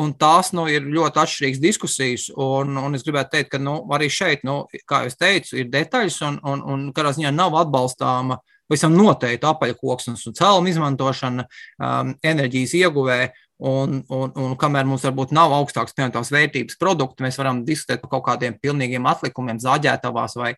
Un 0.00 0.14
tās 0.16 0.54
nu, 0.56 0.62
ir 0.72 0.86
ļoti 0.88 1.20
atšķirīgas 1.20 1.60
diskusijas. 1.60 2.28
Un, 2.32 2.78
un 2.80 2.96
es 2.96 3.04
gribētu 3.04 3.34
teikt, 3.34 3.50
ka 3.52 3.58
nu, 3.60 3.74
arī 3.92 4.08
šeit, 4.12 4.46
nu, 4.48 4.62
kā 4.88 5.02
jau 5.04 5.12
teicu, 5.20 5.58
ir 5.60 5.68
detaļas, 5.72 6.16
un, 6.28 6.38
un, 6.48 6.62
un 6.64 6.86
kādā 6.96 7.12
ziņā 7.16 7.34
nav 7.36 7.58
atbalstāma 7.60 8.40
Visam 8.70 8.94
noteikti 8.94 9.48
apaļkoksnes 9.48 10.28
un 10.30 10.34
celmu 10.38 10.70
izmantošana 10.70 11.46
um, 11.46 12.12
enerģijas 12.22 12.76
ieguvē. 12.78 13.22
Un, 13.60 13.98
un, 14.08 14.30
un 14.40 14.52
kamēr 14.56 14.86
mums 14.88 15.02
varbūt 15.04 15.34
nav 15.36 15.52
augstākas 15.52 15.92
pievienotās 15.92 16.30
vērtības 16.32 16.78
produkti, 16.80 17.26
mēs 17.26 17.36
varam 17.36 17.58
diskutēt 17.66 18.00
par 18.00 18.14
kaut 18.14 18.24
kādiem 18.30 18.54
pilnīgiem 18.62 19.04
atlikumiem, 19.10 19.58
zāģētavās 19.60 20.38
vai, 20.40 20.54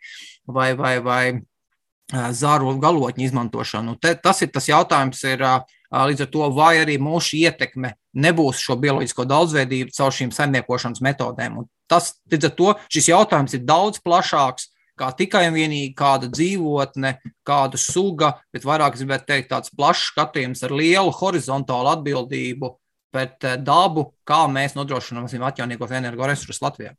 vai, 0.46 0.68
vai, 0.78 0.92
vai 1.02 1.22
uh, 1.32 2.28
zāru 2.36 2.76
galotņu 2.84 3.26
izmantošanu. 3.26 3.96
Te, 3.98 4.12
tas 4.22 4.44
ir 4.44 4.52
tas 4.54 4.68
jautājums, 4.70 5.24
ir, 5.26 5.42
līdz 5.90 6.26
ar 6.26 6.30
to, 6.36 6.46
vai 6.54 6.76
arī 6.84 7.00
mūsu 7.02 7.40
ietekme 7.40 7.96
nebūs 8.14 8.60
šo 8.60 8.76
bioloģisko 8.80 9.26
daudzveidību 9.28 9.94
caur 9.96 10.12
šīm 10.14 10.32
saimniekošanas 10.34 11.02
metodēm. 11.04 11.62
Un 11.62 11.68
tas, 11.90 12.12
līdz 12.32 12.50
ar 12.50 12.54
to, 12.58 12.74
šis 12.92 13.10
jautājums 13.12 13.56
ir 13.56 13.64
daudz 13.68 14.02
plašāks 14.04 14.68
kā 14.98 15.08
tikai 15.16 15.46
un 15.48 15.56
vienīgi 15.56 15.94
kāda 15.98 16.28
dzīvotne, 16.32 17.16
kāda 17.48 17.80
suga, 17.80 18.34
bet 18.54 18.66
vairāk 18.68 18.96
es 18.96 19.04
gribētu 19.04 19.28
teikt 19.30 19.50
tāds 19.52 19.72
plašs 19.74 20.10
skatījums 20.12 20.62
ar 20.66 20.74
lielu 20.76 21.14
horizontālu 21.16 21.92
atbildību 21.96 22.74
pret 23.12 23.48
eh, 23.48 23.58
dabu, 23.60 24.10
kā 24.28 24.44
mēs 24.52 24.76
nodrošināsim 24.78 25.44
atjaunīgos 25.48 25.96
energoresursus 25.98 26.62
Latvijā. 26.64 26.94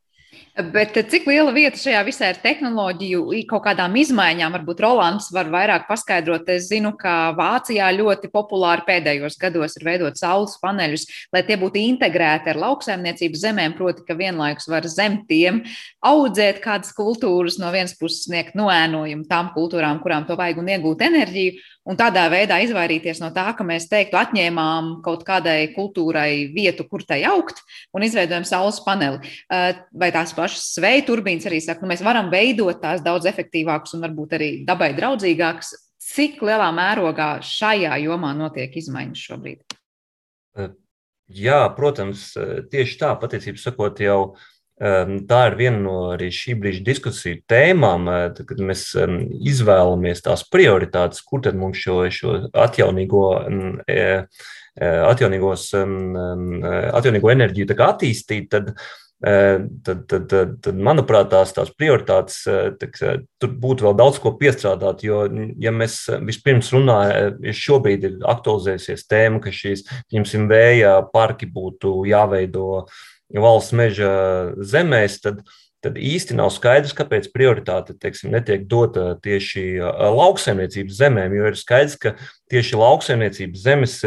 Bet 0.74 0.94
cik 1.10 1.24
liela 1.26 1.50
vieta 1.50 1.80
šajā 1.82 2.02
visā 2.06 2.28
ir 2.30 2.38
tehnoloģiju, 2.44 3.24
kaut 3.50 3.64
kādām 3.66 3.96
izmaiņām? 3.98 4.54
Varbūt 4.54 4.84
Rolands 4.86 5.32
var 5.34 5.48
vairāk 5.50 5.88
paskaidrot. 5.88 6.46
Es 6.54 6.68
zinu, 6.70 6.92
ka 7.00 7.32
Vācijā 7.34 7.88
ļoti 7.96 8.30
populāri 8.30 8.86
pēdējos 8.86 9.40
gados 9.42 9.74
ir 9.80 9.88
veidot 9.88 10.20
saules 10.22 10.54
paneļus, 10.62 11.08
lai 11.34 11.42
tie 11.48 11.58
būtu 11.58 11.82
integrēti 11.82 12.54
ar 12.54 12.62
lauksaimniecības 12.62 13.46
zemēm, 13.48 13.74
proti, 13.80 14.06
ka 14.06 14.14
vienlaikus 14.20 14.70
var 14.70 14.86
zem 14.86 15.24
tiem 15.26 15.64
audzēt 16.06 16.62
kādas 16.62 16.94
kultūras, 16.94 17.58
no 17.58 17.74
vienas 17.74 17.98
puses 17.98 18.28
sniegt 18.28 18.54
noēnojumu 18.54 19.26
tām 19.30 19.50
kultūrām, 19.58 20.04
kurām 20.06 20.30
to 20.30 20.38
vajag 20.38 20.62
un 20.62 20.70
iegūt 20.76 21.02
enerģiju, 21.10 21.58
un 21.90 21.98
tādā 22.00 22.24
veidā 22.32 22.60
izvairīties 22.64 23.20
no 23.24 23.30
tā, 23.36 23.46
ka 23.58 23.66
mēs 23.68 23.90
teiktu, 23.92 24.18
atņēmām 24.20 24.90
kaut 25.06 25.26
kādai 25.28 25.74
kultūrai 25.76 26.48
vietu, 26.54 26.86
kur 26.90 27.04
tai 27.08 27.22
augt, 27.28 27.60
un 27.96 28.06
izveidojam 28.08 28.46
saules 28.48 28.80
paneli. 28.86 29.34
Vai 29.50 30.12
tās 30.16 30.36
pašas 30.38 30.74
sveja 30.78 31.04
turbīnas 31.08 31.48
arī 31.50 31.60
saka, 31.64 31.84
nu, 31.84 31.92
mēs 31.92 32.04
varam 32.06 32.32
veidot 32.34 32.82
tās 32.84 33.04
daudz 33.06 33.28
efektīvākas 33.32 33.98
un 33.98 34.08
varbūt 34.08 34.38
arī 34.40 34.52
dabai 34.68 34.94
draudzīgākas. 34.98 35.76
Cik 36.04 36.42
lielā 36.44 36.68
mērogā 36.76 37.38
šajā 37.48 37.96
jomā 38.04 38.34
notiek 38.38 38.74
izmaiņas 38.80 39.28
šobrīd? 39.30 39.62
Jā, 41.34 41.62
protams, 41.74 42.34
tieši 42.70 42.98
tā, 43.00 43.14
patiesībā 43.18 43.58
sakot, 43.58 44.02
jau 44.04 44.36
tā 44.82 45.42
ir 45.50 45.56
viena 45.60 45.78
no 45.78 45.98
arī 46.16 46.32
šī 46.34 46.56
brīža 46.58 46.82
diskusiju 46.88 47.44
tēmām, 47.50 48.10
eh, 48.10 48.42
kad 48.48 48.58
mēs 48.58 48.88
ehm, 48.98 49.20
izvēlamies 49.46 50.26
tās 50.26 50.44
prioritātes, 50.50 51.22
kur 51.22 51.42
tad 51.46 51.56
mums 51.56 51.78
šo, 51.78 52.02
šo 52.10 52.50
atjaunīgo, 52.52 53.24
mm, 53.50 53.78
e, 53.88 54.26
e, 54.74 54.92
atjaunīgos, 55.12 55.70
mm, 55.78 56.66
atjaunīgo 56.98 57.32
enerģiju 57.36 57.78
attīstīt. 57.78 58.50
Tad, 58.50 58.74
e, 58.74 58.74
Tad, 59.24 60.02
tad, 60.12 60.26
tad, 60.28 60.50
tad, 60.60 60.80
manuprāt, 60.84 61.30
tās, 61.32 61.54
tās 61.56 61.70
prioritātes 61.72 62.42
taks, 62.76 63.04
tur 63.40 63.54
būtu 63.56 63.86
vēl 63.86 63.94
daudz 63.96 64.18
ko 64.20 64.34
piestrādāt. 64.36 65.06
Jo, 65.08 65.22
ja 65.64 65.72
mēs 65.72 66.10
vispirms 66.28 66.74
runājam, 66.76 67.38
šobrīd 67.56 68.04
ir 68.10 68.18
aktualizējusies 68.34 69.08
tēma, 69.08 69.40
ka 69.46 69.54
šīs, 69.56 69.86
piemēram, 70.12 70.50
vēja 70.52 70.94
parki 71.14 71.48
būtu 71.48 72.02
jāveido 72.10 72.68
uh, 72.82 73.00
valsts 73.32 73.76
meža 73.78 74.14
zemēs, 74.60 75.22
tad 75.24 75.44
tad 75.84 75.98
īsti 76.00 76.38
nav 76.38 76.48
skaidrs, 76.56 76.96
kāpēc 76.96 77.26
prioritāte 77.34 77.96
teiksim, 78.00 78.32
netiek 78.32 78.64
dota 78.72 79.18
tieši 79.24 79.66
lauksaimniecības 79.84 81.00
zemēm, 81.02 81.36
jo 81.36 81.50
ir 81.52 81.60
skaidrs, 81.60 81.98
ka 82.00 82.14
tieši 82.52 82.80
lauksaimniecības 82.80 83.66
zemes 83.66 83.98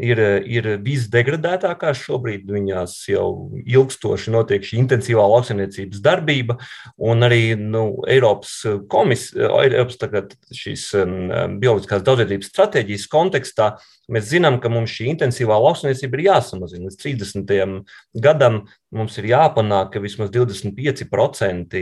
ir, 0.00 0.20
ir 0.50 0.68
visdegradētākās 0.84 2.02
šobrīd. 2.06 2.48
Viņās 2.50 2.96
jau 3.10 3.26
ilgstoši 3.62 4.34
notiek 4.34 4.66
šī 4.66 4.80
intensīvā 4.82 5.24
lauksaimniecības 5.34 6.02
darbība, 6.04 6.58
un 6.98 7.26
arī 7.26 7.54
nu, 7.60 7.86
Eiropas 8.10 8.56
komisija, 8.90 9.50
Eiropas 9.64 10.00
tagad, 10.00 10.34
šīs 10.54 10.88
um, 11.00 11.58
bioloģiskās 11.62 12.06
daudzveidības 12.06 12.50
stratēģijas 12.52 13.10
kontekstā 13.12 13.74
mēs 14.12 14.28
zinām, 14.28 14.58
ka 14.60 14.70
mums 14.72 14.92
šī 14.92 15.08
intensīvā 15.14 15.56
lauksaimniecība 15.64 16.18
ir 16.18 16.26
jāsamazina 16.28 16.90
līdz 16.90 17.00
30. 17.00 17.84
gadam. 18.24 18.64
Mums 18.94 19.16
ir 19.18 19.26
jāpanāk, 19.32 19.90
ka 19.94 20.02
vismaz 20.02 20.30
25% 20.34 21.80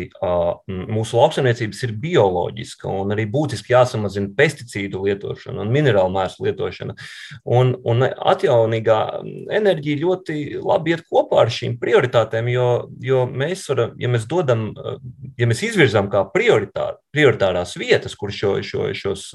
mūsu 0.93 1.19
lauksaimniecības 1.19 1.83
ir 1.87 1.95
bioloģiska, 2.03 2.89
un 2.89 3.13
arī 3.15 3.27
būtiski 3.31 3.75
jāsamazina 3.75 4.33
pesticīdu 4.37 5.03
lietošana 5.07 5.65
un 5.65 5.73
minerālu 5.75 6.15
mēslu 6.15 6.49
lietošana. 6.49 6.97
Un, 7.59 7.75
un 7.89 8.07
atjaunīgā 8.09 9.01
enerģija 9.59 10.03
ļoti 10.03 10.39
labi 10.63 10.97
iet 10.97 11.05
kopā 11.11 11.45
ar 11.45 11.53
šīm 11.53 11.77
prioritātēm, 11.83 12.49
jo, 12.53 12.69
jo 13.05 13.27
mēs, 13.29 13.67
varam, 13.71 13.93
ja 14.01 14.13
mēs 14.13 14.25
dodam, 14.31 14.71
ja 15.41 15.51
mēs 15.51 15.63
izvirzām 15.69 16.09
kā 16.13 16.25
prioritārās 16.33 17.77
vietas, 17.81 18.17
kur 18.17 18.33
šo, 18.33 18.57
šo, 18.65 18.89
šos 18.97 19.29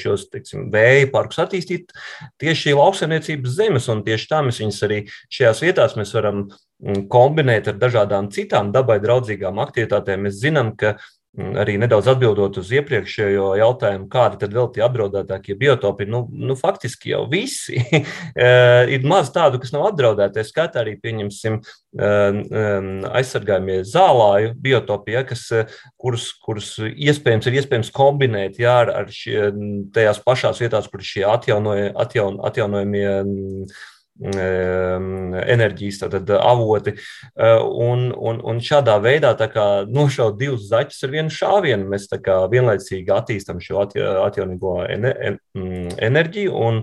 šos 0.00 0.26
teiksim, 0.32 0.66
vēja 0.72 1.10
parkus 1.12 1.38
attīstīt 1.42 1.92
tieši 2.40 2.74
lauksaimniecības 2.78 3.54
zemes, 3.58 3.86
un 3.92 4.02
tieši 4.06 4.28
tā 4.30 4.42
mēs 4.46 4.60
viņus 4.62 4.82
arī 4.88 5.00
šajās 5.30 5.62
vietās 5.66 5.96
varam 6.16 6.48
kombinēt 7.12 7.68
ar 7.68 7.80
dažādām 7.80 8.30
citām 8.32 8.72
dabai 8.72 8.98
draudzīgām 9.02 9.60
aktivitātēm. 9.60 10.26
Mēs 10.26 10.40
zinām, 10.40 10.72
ka 10.80 10.96
Mm, 10.96 11.19
arī 11.38 11.76
nedaudz 11.78 12.08
atbildot 12.10 12.56
uz 12.58 12.70
iepriekšējo 12.74 13.52
jautājumu, 13.60 14.08
kādi 14.10 14.40
tad 14.40 14.54
vēl 14.54 14.66
tie 14.74 14.82
apdraudētākie 14.82 15.54
biotopi, 15.60 16.08
nu, 16.10 16.24
nu 16.34 16.56
faktiski 16.58 17.12
jau 17.12 17.22
visi 17.30 17.78
eh, 17.94 18.90
ir 18.96 19.06
maz 19.06 19.30
tādu, 19.34 19.60
kas 19.62 19.70
nav 19.74 19.86
apdraudēti. 19.92 20.42
Es 20.42 20.50
skatā 20.50 20.82
arī 20.82 20.96
pieņemsim 20.98 21.60
eh, 21.60 22.40
aizsargājumie 23.20 23.78
zālāju 23.86 24.56
biotopi, 24.58 25.14
ja, 25.14 25.22
kas, 25.28 25.46
eh, 25.54 25.78
kurus, 26.00 26.32
kurus 26.42 26.72
iespējams 26.90 27.46
ir 27.46 27.60
iespējams 27.62 27.92
kombinēt 27.94 28.58
jā, 28.62 28.80
ar, 28.82 28.94
ar 29.04 29.14
šie, 29.14 29.52
tajās 29.94 30.18
pašās 30.26 30.62
vietās, 30.64 30.90
kur 30.90 31.06
šie 31.06 31.22
atjaunoja, 31.30 31.94
atjaun, 32.06 32.42
atjaunojamie 32.50 33.06
enerģijas 34.20 36.02
tātad, 36.02 36.30
avoti. 36.36 36.94
Un, 37.36 38.10
un, 38.12 38.40
un 38.44 38.60
šādā 38.64 38.98
veidā 39.02 39.32
nošaut 39.88 40.38
divus 40.40 40.68
zaķus 40.68 41.04
ar 41.06 41.14
vienu 41.14 41.32
šāvienu. 41.34 41.88
Mēs 41.90 42.08
vienlaicīgi 42.52 43.14
attīstām 43.14 43.60
šo 43.64 43.86
atjaunīgo 44.26 44.76
enerģiju 46.10 46.52
un, 46.52 46.82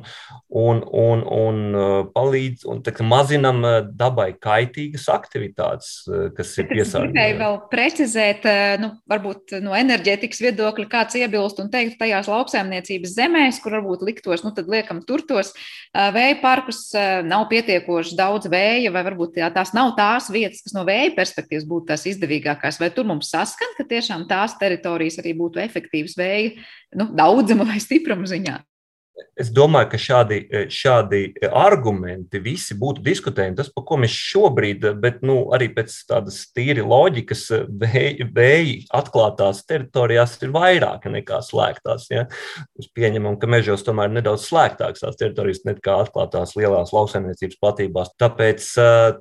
un, 0.50 0.82
un, 0.82 1.24
un 1.38 2.10
palīdz 2.16 2.66
un 2.70 2.82
tā, 2.86 2.96
mazinam 3.06 3.62
dabai 3.98 4.32
kaitīgas 4.42 5.08
aktivitātes, 5.14 5.92
kas 6.38 6.56
ir 6.58 6.70
piesārņotas. 6.72 7.14
Gribēju 7.14 7.40
vēl 7.44 7.60
precizēt, 7.72 8.48
nu, 8.82 8.92
varbūt 9.10 9.58
no 9.64 9.76
enerģētikas 9.78 10.42
viedokļa 10.48 10.88
kāds 10.92 11.20
iebilst 11.20 11.62
un 11.64 11.72
teikt, 11.74 12.00
tajās 12.02 12.30
lauksaimniecības 12.32 13.16
zemēs, 13.18 13.62
kur 13.64 13.78
varbūt 13.78 14.06
liktos, 14.08 14.44
nu 14.46 14.54
tad 14.58 14.70
liekam 14.72 15.04
tur 15.08 15.24
tos 15.28 15.54
vēja 15.94 16.40
parkus 16.42 16.88
nav 17.30 17.46
pietiekoši 17.52 18.16
daudz 18.18 18.50
vēja, 18.52 18.92
vai 18.96 19.04
varbūt 19.08 19.40
jā, 19.42 19.50
tās 19.54 19.74
nav 19.76 19.94
tās 19.98 20.32
vietas, 20.34 20.64
kas 20.66 20.76
no 20.76 20.86
vēja 20.88 21.14
perspektīvas 21.18 21.68
būtu 21.70 21.92
tās 21.92 22.08
izdevīgākās, 22.10 22.80
vai 22.82 22.90
tur 22.96 23.08
mums 23.10 23.32
saskan, 23.34 23.76
ka 23.78 23.88
tiešām 23.88 24.28
tās 24.30 24.58
teritorijas 24.60 25.20
arī 25.22 25.36
būtu 25.38 25.62
efektīvas 25.64 26.18
vēja 26.20 26.56
nu, 27.00 27.12
daudzuma 27.16 27.68
vai 27.70 27.80
stipruma 27.84 28.28
ziņā? 28.30 28.58
Es 29.38 29.49
domāju, 29.53 29.89
ka 29.91 29.97
šādi, 30.01 30.38
šādi 30.74 31.22
argumenti 31.45 32.41
visi 32.41 32.76
būtu 32.78 33.01
diskutējami. 33.05 33.57
Tas, 33.57 33.70
par 33.74 33.86
ko 33.89 33.97
mēs 34.01 34.13
šobrīd, 34.13 34.86
bet 35.01 35.24
nu, 35.26 35.38
arī 35.53 35.70
pēc 35.74 35.93
tādas 36.09 36.39
tīri 36.53 36.86
loģikas, 36.86 37.43
vēji 37.82 38.78
atklātās 38.97 39.63
teritorijās 39.70 40.38
ir 40.41 40.53
vairāk 40.53 41.09
nekā 41.13 41.41
slēgtās. 41.45 42.07
Ja? 42.13 42.28
Mēs 42.78 42.91
pieņemam, 42.97 43.39
ka 43.41 43.49
mežos 43.49 43.86
tomēr 43.86 44.11
ir 44.11 44.20
nedaudz 44.20 44.45
slēgtākas 44.49 45.05
tās 45.05 45.20
teritorijas 45.22 45.65
nekā 45.70 45.99
atklātās 46.05 46.53
lielās 46.57 46.93
lauksaimniecības 46.93 47.61
platībās. 47.61 48.13
Tāpēc 48.22 48.70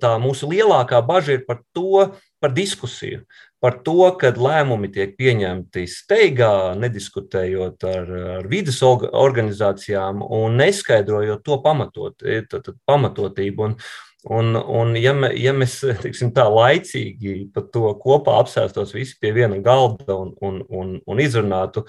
tā 0.02 0.16
mūsu 0.22 0.48
lielākā 0.52 1.00
bažas 1.08 1.40
ir 1.40 1.46
par 1.48 1.64
to, 1.76 2.08
par 2.40 2.52
diskusiju 2.56 3.24
par 3.62 3.78
to, 3.86 4.10
ka 4.20 4.32
lēmumi 4.36 4.90
tiek 4.92 5.14
pieņemti 5.18 5.86
steigā, 5.90 6.74
nediskutējot 6.78 7.86
ar, 7.88 8.10
ar 8.38 8.50
vidas 8.50 8.82
organizācijām 8.86 10.22
un 10.22 10.58
neskaidrojot 10.60 11.44
to 11.46 11.60
pamatot, 11.64 12.18
tad, 12.20 12.60
tad 12.68 12.76
pamatotību. 12.88 13.70
Un, 13.70 13.78
Un, 14.26 14.56
un 14.56 14.96
ja, 14.98 15.12
me, 15.14 15.28
ja 15.38 15.52
mēs 15.54 15.76
tiksim, 16.02 16.32
tā 16.34 16.48
laicīgi 16.50 17.34
par 17.54 17.68
to 17.70 17.92
kopā 18.00 18.40
apsēstos 18.40 18.90
visi 18.96 19.14
pie 19.22 19.30
viena 19.36 19.58
galda 19.62 20.16
un, 20.18 20.32
un, 20.42 20.56
un, 20.66 20.88
un 21.06 21.20
izrunātu, 21.22 21.84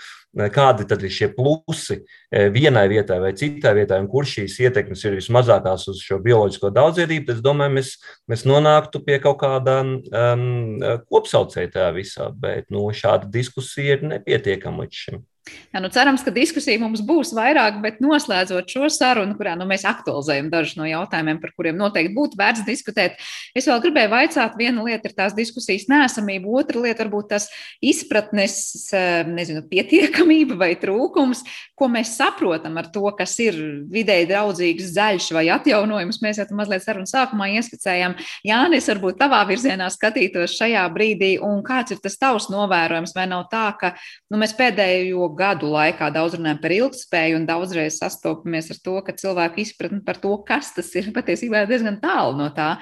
kādi 0.54 0.86
tad 0.86 1.02
ir 1.02 1.16
šie 1.16 1.32
plusi 1.34 1.98
eh, 1.98 2.52
vienai 2.54 2.86
vietai 2.92 3.18
vai 3.24 3.32
citai 3.38 3.74
vietai, 3.80 4.04
un 4.04 4.10
kur 4.12 4.28
šīs 4.30 4.60
ietekmes 4.68 5.02
ir 5.08 5.18
vismazākās 5.18 5.88
uz 5.90 6.04
šo 6.06 6.20
bioloģisko 6.22 6.70
daudzveidību, 6.76 7.26
tad 7.26 7.40
es 7.40 7.46
domāju, 7.46 7.74
mēs, 7.80 7.96
mēs 8.30 8.46
nonāktu 8.46 9.02
pie 9.08 9.18
kaut 9.24 9.40
kāda 9.42 9.80
um, 9.82 10.78
kopsaucēja 11.10 11.74
tajā 11.74 11.90
visā. 11.98 12.30
Bet 12.38 12.70
nu, 12.70 12.86
šāda 12.94 13.32
diskusija 13.34 13.98
ir 13.98 14.06
nepietiekama 14.14 14.86
līdz 14.86 15.02
šim. 15.08 15.26
Jā, 15.74 15.82
nu 15.84 15.90
cerams, 15.94 16.24
ka 16.24 16.32
diskusija 16.34 16.80
mums 16.82 17.02
būs 17.06 17.34
vairāk, 17.36 17.82
bet 17.84 18.00
noslēdzot 18.02 18.72
šo 18.72 18.88
sarunu, 18.94 19.36
kurā 19.38 19.52
nu, 19.60 19.68
mēs 19.70 19.84
aktualizējam 19.86 20.48
dažus 20.50 20.78
no 20.80 20.88
jautājumiem, 20.88 21.42
par 21.44 21.52
kuriem 21.58 21.78
noteikti 21.78 22.16
būtu 22.16 22.40
vērts 22.40 22.64
diskutēt. 22.66 23.20
Es 23.58 23.68
vēl 23.70 23.82
gribēju 23.84 24.10
vaicāt, 24.14 24.56
viena 24.58 24.86
lieta 24.88 25.10
ir 25.10 25.16
tās 25.18 25.36
diskusijas 25.38 25.86
nēsamība, 25.92 26.50
otra 26.62 26.82
lieta 26.86 27.04
varbūt 27.04 27.30
tas 27.34 27.50
izpratnes, 27.84 28.56
eh, 28.96 29.28
nezinu, 29.28 29.66
pietiekamība 29.70 30.58
vai 30.58 30.72
trūkums, 30.80 31.44
ko 31.78 31.92
mēs 31.94 32.16
saprotam 32.18 32.80
ar 32.80 32.90
to, 32.94 33.06
kas 33.18 33.36
ir 33.44 33.60
vidēji 33.92 34.32
draudzīgs 34.32 34.94
zaļš 34.96 35.30
vai 35.36 35.46
atjaunojums. 35.54 36.22
Mēs 36.24 36.42
jau 36.42 36.48
mazliet 36.58 36.86
sarunu 36.86 37.06
sākumā 37.06 37.52
ieskicējām. 37.60 38.18
Jānis, 38.48 38.90
varbūt 38.90 39.20
tavā 39.22 39.44
virzienā 39.50 39.92
skatītos 39.94 40.58
šajā 40.58 40.88
brīdī, 40.96 41.36
un 41.44 41.62
kāds 41.66 41.94
ir 41.94 42.02
tas 42.02 42.18
tavs 42.18 42.50
novērojums, 42.54 43.14
vai 43.16 43.28
nav 43.30 43.46
tā, 43.52 43.68
ka 43.78 43.94
nu, 44.32 44.42
mēs 44.42 44.56
pēdējo 44.58 45.30
gadu 45.38 45.70
laikā 45.72 46.10
daudz 46.14 46.36
runājam 46.38 46.60
par 46.62 46.74
ilgspēju 46.76 47.38
un 47.40 47.46
daudzreiz 47.48 48.00
sastopamies 48.02 48.72
ar 48.74 48.80
to, 48.84 48.96
ka 49.06 49.16
cilvēku 49.18 49.62
izpratne 49.64 50.02
par 50.06 50.20
to, 50.22 50.34
kas 50.48 50.74
tas 50.76 50.90
ir, 51.00 51.12
patiesībā 51.16 51.64
ir 51.64 51.72
diezgan 51.72 52.00
tālu 52.02 52.36
no 52.40 52.50
tā, 52.56 52.74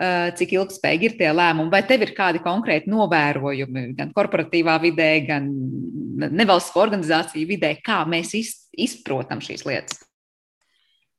eh, 0.00 0.32
cik 0.38 0.56
ilgspējīgi 0.56 1.10
ir 1.10 1.16
tie 1.20 1.30
lēmumi. 1.34 1.72
Vai 1.72 1.82
tev 1.86 2.02
ir 2.06 2.14
kādi 2.16 2.42
konkrēti 2.44 2.90
novērojumi 2.92 3.94
gan 3.98 4.12
korporatīvā 4.16 4.78
vidē, 4.82 5.10
gan 5.28 5.48
nevalstisko 6.18 6.82
organizāciju 6.88 7.48
vidē, 7.48 7.76
kā 7.84 8.02
mēs 8.08 8.34
izprotam 8.72 9.44
šīs 9.44 9.66
lietas? 9.68 10.04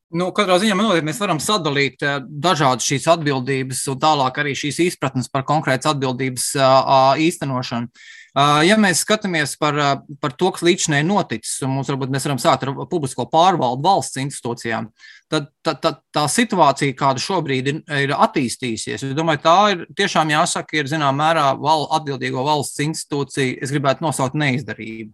Nu, 0.09 0.31
katrā 0.33 0.55
ziņā 0.57 0.73
noteikti 0.73 1.05
mēs 1.05 1.19
varam 1.21 1.37
sadalīt 1.37 2.01
eh, 2.01 2.19
dažādas 2.25 2.87
šīs 2.89 3.05
atbildības 3.13 3.83
un 3.93 3.99
tālāk 4.01 4.41
arī 4.41 4.55
šīs 4.57 4.81
izpratnes 4.89 5.29
par 5.29 5.45
konkrētas 5.45 5.93
atbildības 5.93 6.55
īstenošanu. 7.21 7.93
Ja 8.37 8.75
mēs 8.77 9.01
skatāmies 9.01 9.55
par, 9.57 9.77
par 10.21 10.33
to, 10.37 10.51
kas 10.53 10.61
ir 10.61 11.05
noticis, 11.07 11.55
un 11.65 11.73
mums 11.73 11.89
varbūt 11.89 12.11
mēs 12.13 12.27
varam 12.27 12.41
sākt 12.41 12.67
ar 12.67 12.73
publisko 12.89 13.25
pārvaldu 13.31 13.81
valsts 13.81 14.19
institūcijām, 14.21 14.91
tad 15.29 15.47
tā, 15.65 15.73
tā, 15.81 15.95
tā 16.13 16.25
situācija, 16.29 16.97
kāda 16.97 17.21
šobrīd 17.23 17.71
ir, 17.71 17.79
ir 18.05 18.13
attīstījusies, 18.13 19.07
es 19.07 19.15
domāju, 19.17 19.41
tā 19.45 19.57
ir 19.73 19.81
tiešām 19.97 20.33
jāsaka, 20.35 20.77
ir 20.77 20.91
zināmā 20.91 21.17
mērā 21.23 21.47
val, 21.57 21.87
atbildīgo 21.97 22.45
valsts 22.45 22.83
institūcija, 22.85 23.57
es 23.63 23.73
gribētu 23.73 24.05
nosaukt 24.05 24.37
neizdarību. 24.37 25.09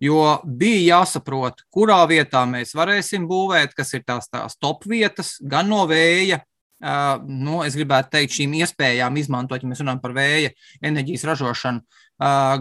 Jo 0.00 0.38
bija 0.46 1.00
jāsaprot, 1.00 1.66
kurā 1.74 1.98
vietā 2.08 2.46
mēs 2.48 2.72
varēsim 2.78 3.26
būvēt, 3.28 3.74
kas 3.76 3.92
ir 3.98 4.06
tās, 4.06 4.30
tās 4.30 4.56
top 4.62 4.86
vietas, 4.88 5.34
gan 5.42 5.68
no 5.68 5.82
vēja, 5.90 6.40
nu, 6.80 7.60
es 7.66 7.76
gribētu 7.76 8.14
teikt, 8.16 8.36
šīm 8.38 8.54
iespējām 8.62 9.18
izmantot, 9.20 9.62
ja 9.62 9.68
mēs 9.68 9.82
runājam 9.82 10.00
par 10.00 10.14
vēja 10.16 10.52
enerģijas 10.80 11.26
ražošanu, 11.28 11.84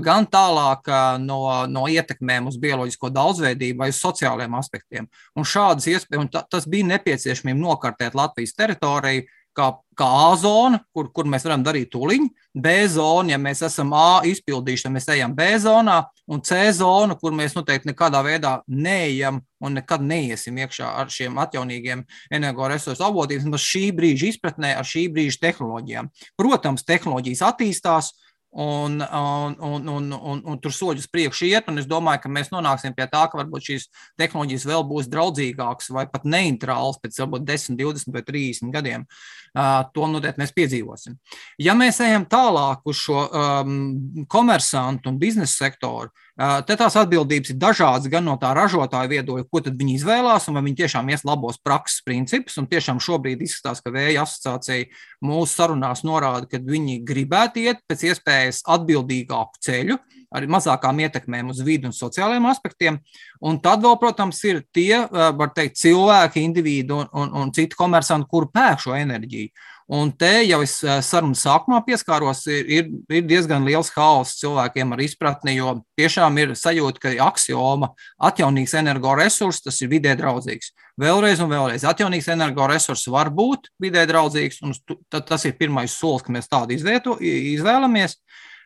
gan 0.03 0.27
tālāk 0.31 0.87
no, 1.23 1.39
no 1.67 1.87
ietekmēm 1.91 2.47
uz 2.47 2.59
bioloģisko 2.59 3.11
daudzveidību 3.15 3.83
vai 3.83 3.89
uz 3.91 3.99
sociālajiem 3.99 4.55
aspektiem. 4.59 5.09
Un 5.35 5.47
šādas 5.47 5.87
iespējas, 5.91 6.23
un 6.23 6.31
ta, 6.31 6.45
tas 6.47 6.67
bija 6.67 6.87
nepieciešamība 6.93 7.59
nokartēt 7.59 8.15
Latvijas 8.15 8.55
teritoriju, 8.55 9.27
kā, 9.57 9.69
kā 9.97 10.07
A 10.07 10.29
zona, 10.39 10.79
kur, 10.95 11.09
kur 11.13 11.27
mēs 11.29 11.45
varam 11.47 11.63
darīt 11.65 11.91
tūliņu, 11.93 12.29
B 12.59 12.73
zona, 12.91 13.33
ja 13.33 13.39
mēs 13.41 13.63
esam 13.65 13.93
A 13.97 14.21
izpildījuši, 14.27 14.85
tad 14.87 14.95
mēs 14.95 15.09
ejam 15.13 15.35
B 15.37 15.49
zonā, 15.61 15.99
un 16.29 16.43
C 16.45 16.61
zona, 16.75 17.17
kur 17.19 17.35
mēs 17.35 17.55
noteikti 17.57 17.91
nekādā 17.91 18.21
veidā 18.25 18.59
neejam 18.67 19.41
un 19.59 19.75
nekad 19.79 20.03
neiesim 20.05 20.57
iekšā 20.63 20.93
ar 21.01 21.11
šiem 21.11 21.37
atjaunīgiem 21.43 22.05
energoresursu 22.31 23.03
avotiem, 23.05 23.43
vismaz 23.43 23.65
šī 23.65 23.89
brīža 23.97 24.33
izpratnē, 24.33 24.73
ar 24.79 24.87
šī 24.87 25.07
brīža 25.13 25.41
tehnoloģijām. 25.49 26.11
Protams, 26.39 26.85
tehnoloģijas 26.87 27.43
attīstās, 27.49 28.13
Un, 28.51 29.01
un, 29.01 29.55
un, 29.59 29.87
un, 29.87 30.13
un, 30.13 30.39
un 30.41 30.57
tur 30.57 30.73
soļus 30.73 31.05
priekšu 31.13 31.45
iet, 31.45 31.67
es 31.77 31.85
domāju, 31.85 32.23
ka 32.23 32.31
mēs 32.33 32.47
nonāksim 32.49 32.95
pie 32.97 33.05
tā, 33.11 33.27
ka 33.29 33.37
varbūt 33.37 33.67
šīs 33.67 33.85
tehnoloģijas 34.17 34.65
vēl 34.65 34.85
būs 34.89 35.09
draudzīgākas 35.13 35.91
vai 35.93 36.07
pat 36.09 36.25
neitrālas 36.25 36.97
pēc 36.97 37.19
varbūt 37.21 37.45
10, 37.45 37.77
20 37.77 38.15
vai 38.15 38.23
30 38.25 38.73
gadiem. 38.73 39.05
Uh, 39.49 39.83
to 39.93 40.09
noteikti 40.09 40.41
mēs 40.41 40.55
piedzīvosim. 40.57 41.19
Ja 41.61 41.73
mēs 41.77 42.01
ejam 42.05 42.25
tālāk 42.29 42.81
uz 42.89 42.97
šo 43.01 43.21
um, 43.27 44.25
komersantu 44.29 45.13
un 45.13 45.21
biznesa 45.21 45.67
sektoru, 45.67 46.09
uh, 46.09 46.28
Te 46.39 46.75
tās 46.79 46.95
atbildības 46.95 47.51
ir 47.51 47.57
dažādas 47.59 48.07
gan 48.07 48.23
no 48.23 48.37
tā 48.39 48.53
ražotāja 48.55 49.09
viedokļa, 49.11 49.43
ko 49.51 49.59
viņi 49.67 49.95
izvēlās, 49.97 50.45
un 50.47 50.55
vai 50.55 50.61
viņi 50.69 50.77
tiešām 50.77 51.09
ies 51.11 51.25
labos 51.27 51.57
prakses 51.59 51.99
principus. 52.05 52.55
Un 52.61 52.69
tiešām 52.71 53.01
šobrīd 53.03 53.41
izskatās, 53.43 53.81
ka 53.83 53.91
Vēja 53.91 54.23
asociācija 54.23 54.87
mūsu 55.25 55.51
sarunās 55.51 56.05
norāda, 56.07 56.47
ka 56.47 56.61
viņi 56.63 57.01
gribētu 57.03 57.65
iet 57.65 57.83
pēc 57.91 58.05
iespējas 58.07 58.61
atbildīgāku 58.71 59.59
ceļu, 59.67 59.97
ar 60.31 60.47
mazākām 60.55 61.01
ietekmēm 61.03 61.51
uz 61.51 61.59
vidi 61.65 61.89
un 61.89 61.97
sociālajiem 61.97 62.47
aspektiem. 62.47 63.01
Un 63.43 63.59
tad 63.59 63.83
vēl, 63.83 63.97
protams, 63.99 64.39
ir 64.47 64.61
tie, 64.71 64.93
var 65.11 65.51
teikt, 65.57 65.75
cilvēki, 65.81 66.45
individi 66.47 66.95
un, 66.95 67.09
un, 67.19 67.35
un 67.35 67.51
citi 67.51 67.75
komersanti, 67.75 68.29
kur 68.31 68.47
pērk 68.53 68.85
šo 68.85 68.95
enerģiju. 68.95 69.51
Un 69.89 70.11
te 70.13 70.43
jau 70.45 70.59
es 70.61 70.75
eh, 70.85 70.99
sarunas 71.01 71.41
sākumā 71.41 71.79
pieskāros, 71.87 72.43
ir, 72.53 72.67
ir, 72.69 72.89
ir 73.09 73.23
diezgan 73.25 73.63
liels 73.65 73.89
haoss 73.95 74.35
cilvēkiem 74.37 74.93
ar 74.93 75.01
izpratni, 75.01 75.55
jo 75.57 75.79
tiešām 75.97 76.37
ir 76.43 76.53
sajūta, 76.53 77.01
ka 77.01 77.13
axioma 77.25 77.89
atjaunīgs 78.29 78.75
energoresurss 78.77 79.65
tas 79.65 79.81
ir 79.81 79.89
vidē 79.89 80.13
draudzīgs. 80.19 80.75
Vēlreiz 81.01 81.41
un 81.41 81.49
vēlreiz 81.49 81.87
atjaunīgs 81.89 82.29
energoresurss 82.35 83.09
var 83.09 83.31
būt 83.33 83.71
vidē 83.81 84.05
draudzīgs, 84.11 84.61
un 84.61 84.77
tas 85.09 85.47
ir 85.49 85.57
pirmais 85.57 85.97
solis, 85.97 86.21
ka 86.21 86.37
mēs 86.37 86.51
tādu 86.51 86.77
izvieto, 86.77 87.17
izvēlamies 87.17 88.19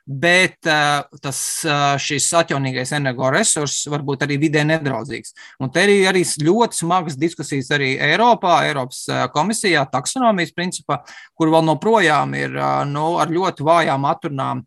bet 0.06 0.68
uh, 0.68 1.04
tas, 1.24 1.40
uh, 1.68 1.96
šis 2.02 2.28
atjaunīgais 2.42 2.92
energoresurss 2.98 3.88
var 3.92 4.04
būt 4.06 4.26
arī 4.26 4.38
vidē 4.42 4.66
nedraudzīgs. 4.68 5.36
Un 5.64 5.72
te 5.74 5.86
ir 5.88 6.10
arī 6.12 6.24
ļoti 6.24 6.82
smagas 6.84 7.20
diskusijas 7.20 7.72
arī 7.76 7.94
Eiropā, 8.12 8.62
Eiropas 8.68 9.06
komisijā, 9.34 9.86
taksonomijas 9.92 10.54
principā, 10.56 11.02
kur 11.38 11.52
vēl 11.54 11.72
joprojām 11.74 12.34
ir 12.38 12.58
nu, 12.90 13.14
ar 13.22 13.32
ļoti 13.32 13.66
vājām 13.66 14.10
atrunām 14.10 14.66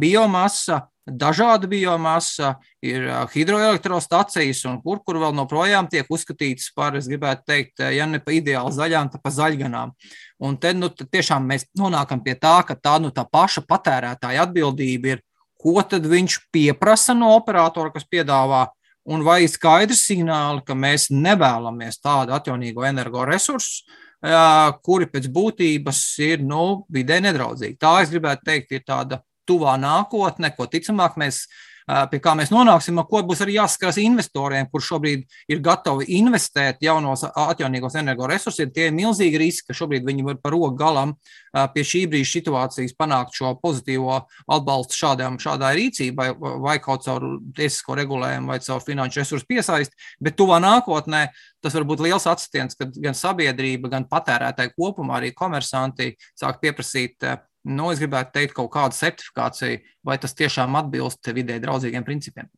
biomasa 0.00 0.82
dažāda 1.04 1.68
biomasa, 1.68 2.54
ir 2.84 3.06
hidroelektrostacijas, 3.32 4.62
un 4.70 4.78
kur, 4.82 5.02
kur 5.04 5.18
vēl 5.20 5.36
joprojām 5.42 5.88
tiek 5.92 6.08
uzskatītas 6.08 6.70
par, 6.76 6.96
es 6.96 7.08
gribētu 7.10 7.44
teikt, 7.46 7.84
ja 7.92 8.06
ne 8.08 8.20
pa 8.24 8.32
ideāli 8.36 8.72
zaļām, 8.72 9.10
tad 9.12 9.24
pa 9.24 9.32
zaļganām. 9.34 9.92
Un 10.44 10.56
te 10.60 10.72
nu, 10.76 10.88
tiešām 10.88 11.44
mēs 11.48 11.68
nonākam 11.78 12.22
pie 12.24 12.36
tā, 12.40 12.56
ka 12.66 12.76
tā, 12.76 12.96
nu, 13.02 13.12
tā 13.14 13.26
paša 13.28 13.66
patērētāja 13.68 14.48
atbildība 14.48 15.14
ir, 15.14 15.22
ko 15.60 15.80
tad 15.88 16.08
viņš 16.08 16.38
pieprasa 16.52 17.16
no 17.16 17.34
operatora, 17.36 17.92
kas 17.92 18.08
piedāvā, 18.08 18.66
un 19.04 19.24
vai 19.24 19.42
ir 19.44 19.52
skaidrs 19.52 20.06
signāli, 20.08 20.64
ka 20.64 20.76
mēs 20.76 21.10
nevēlamies 21.12 22.00
tādu 22.00 22.34
atjaunīgo 22.36 22.84
energoresursu, 22.88 23.84
kuri 24.84 25.08
pēc 25.12 25.28
būtības 25.28 26.00
ir 26.24 26.44
nu, 26.44 26.86
vidē 26.92 27.20
nedraudzīgi. 27.24 27.76
Tā, 27.80 27.98
es 28.00 28.12
gribētu 28.12 28.48
teikt, 28.48 28.72
ir 28.72 28.84
tāda 28.88 29.20
tuvā 29.48 29.76
nākotne, 29.80 30.54
ko 30.56 30.68
ticamāk 30.70 31.20
mēs 31.20 31.44
pie 31.84 32.18
kā 32.24 32.32
mēs 32.36 32.48
nonāksim, 32.48 32.96
ar 32.96 33.04
ko 33.08 33.20
būs 33.28 33.42
arī 33.44 33.58
jāskatās 33.58 33.98
investoriem, 34.00 34.68
kur 34.72 34.80
šobrīd 34.80 35.24
ir 35.52 35.60
gatavi 35.64 36.06
investēt 36.16 36.80
jaunos 36.84 37.26
atjaunīgos 37.28 37.98
energoresursus. 38.00 38.72
Tie 38.72 38.88
ir 38.88 38.96
milzīgi 38.96 39.40
riski, 39.40 39.68
ka 39.68 39.76
šobrīd 39.76 40.06
viņi 40.08 40.24
var 40.24 40.40
par 40.40 40.56
roku 40.56 40.72
galam 40.80 41.14
pie 41.74 41.84
šī 41.84 42.06
brīža 42.08 42.38
situācijas 42.38 42.96
panākt 42.96 43.36
šo 43.36 43.52
pozitīvo 43.60 44.16
atbalstu 44.56 44.96
šādām, 45.02 45.36
šādai 45.42 45.74
rīcībai, 45.82 46.30
vai 46.64 46.78
kaut 46.80 47.04
caur 47.04 47.34
tiesisko 47.56 48.00
regulējumu, 48.00 48.54
vai 48.54 48.60
caur 48.64 48.80
finanšu 48.84 49.20
resursu 49.20 49.50
piesaisti. 49.52 50.04
Bet 50.24 50.40
tuvā 50.40 50.62
nākotnē 50.64 51.26
tas 51.64 51.76
var 51.76 51.84
būt 51.88 52.00
liels 52.04 52.24
atstiens, 52.28 52.76
kad 52.80 52.96
gan 52.96 53.16
sabiedrība, 53.16 53.92
gan 53.92 54.08
patērētāji 54.08 54.72
kopumā, 54.76 55.20
arī 55.20 55.36
komersanti 55.36 56.14
sāk 56.32 56.64
pieprasīt 56.64 57.20
nu, 57.64 57.88
es 57.92 58.02
gribētu 58.02 58.36
teikt, 58.36 58.56
kaut 58.56 58.72
kādu 58.74 58.96
certifikāciju, 58.98 59.80
vai 60.04 60.18
tas 60.20 60.36
tiešām 60.36 60.76
atbilst 60.80 61.32
vidē 61.34 61.58
draudzīgiem 61.62 62.06
principiem. 62.06 62.50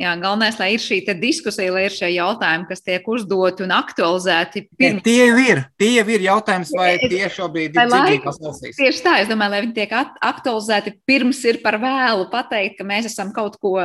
Jā, 0.00 0.14
galvenais, 0.16 0.56
lai 0.56 0.70
ir 0.72 0.80
šī 0.80 1.02
diskusija, 1.20 1.72
lai 1.74 1.82
ir 1.84 1.92
šie 1.92 2.08
jautājumi, 2.14 2.64
kas 2.70 2.80
tiek 2.80 3.04
uzdoti 3.10 3.66
un 3.66 3.74
aktualizēti. 3.76 4.62
Pirms... 4.80 5.02
Tie 5.04 5.18
jau 5.18 5.34
ir, 5.42 5.60
tie 5.76 5.90
jau 5.98 6.06
ir 6.14 6.24
jautājums, 6.24 6.70
vai 6.72 6.94
tie 7.02 7.28
šobrīd 7.28 7.76
ir 7.76 7.92
cīnīgās 7.92 8.40
valstīs. 8.40 8.78
Tieši 8.80 9.04
tā, 9.04 9.18
es 9.20 9.28
domāju, 9.28 9.52
lai 9.52 9.60
viņi 9.66 9.76
tiek 9.76 9.92
aktualizēti 10.30 10.94
pirms 11.04 11.42
ir 11.52 11.60
par 11.60 11.76
vēlu 11.82 12.30
pateikt, 12.32 12.78
ka 12.80 12.88
mēs 12.88 13.10
esam 13.10 13.34
kaut 13.36 13.60
ko 13.60 13.76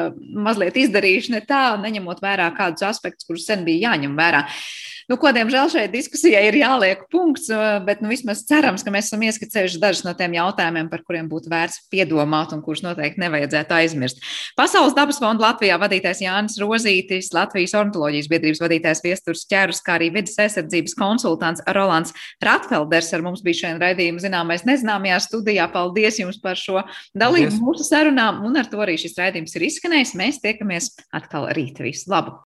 mazliet 0.48 0.80
izdarījuši 0.86 1.36
ne 1.36 1.44
tā, 1.44 1.66
neņemot 1.84 2.24
vērā 2.24 2.48
kādus 2.56 2.88
aspektus, 2.94 3.28
kurus 3.28 3.50
sen 3.50 3.68
bija 3.68 3.90
jāņem 3.90 4.16
vērā. 4.16 4.46
Uh, 4.46 4.95
Nu, 5.06 5.20
ko, 5.22 5.30
diemžēl, 5.30 5.70
šai 5.70 5.84
diskusijai 5.94 6.48
ir 6.48 6.56
jāliek 6.58 7.04
punkts, 7.14 7.52
bet 7.86 8.00
nu, 8.02 8.10
vismaz 8.10 8.40
cerams, 8.50 8.82
ka 8.82 8.90
mēs 8.90 9.12
esam 9.12 9.22
ieskicējuši 9.28 9.82
dažus 9.84 10.02
no 10.08 10.16
tiem 10.18 10.34
jautājumiem, 10.34 10.88
par 10.90 11.04
kuriem 11.06 11.28
būtu 11.30 11.52
vērts 11.52 11.84
piedomāt 11.94 12.56
un 12.56 12.64
kurus 12.66 12.82
noteikti 12.82 13.22
nevajadzētu 13.22 13.78
aizmirst. 13.78 14.24
Pasaules 14.58 14.96
dabas 14.98 15.22
fonda 15.22 15.46
Latvijā 15.46 15.78
vadītājs 15.78 16.24
Jānis 16.26 16.58
Rozītis, 16.58 17.30
Latvijas 17.38 17.76
ornitoloģijas 17.78 18.32
biedrības 18.32 18.64
vadītājs 18.64 19.04
Viesturs 19.06 19.46
Čērus, 19.52 19.84
kā 19.86 20.00
arī 20.00 20.10
vidas 20.16 20.40
aizsardzības 20.42 20.98
konsultants 20.98 21.62
Rolands 21.78 22.16
Ratfelders 22.42 23.12
ar 23.14 23.26
mums 23.28 23.46
bija 23.46 23.62
šodien 23.62 23.84
raidījuma 23.86 24.26
zināmais 24.26 24.66
nezināmajā 24.66 25.22
studijā. 25.28 25.70
Paldies 25.70 26.18
jums 26.24 26.42
par 26.42 26.58
šo 26.58 26.82
dalību 27.14 27.54
mūsu 27.62 27.86
sarunām, 27.86 28.42
un 28.50 28.58
ar 28.58 28.74
to 28.74 28.82
arī 28.82 28.98
šis 28.98 29.20
raidījums 29.22 29.54
ir 29.54 29.70
izskanējis. 29.70 30.18
Mēs 30.18 30.42
tiekamies 30.42 30.96
atkal 31.14 31.52
rīt. 31.54 31.78
Visu 31.86 32.10
labu! 32.10 32.34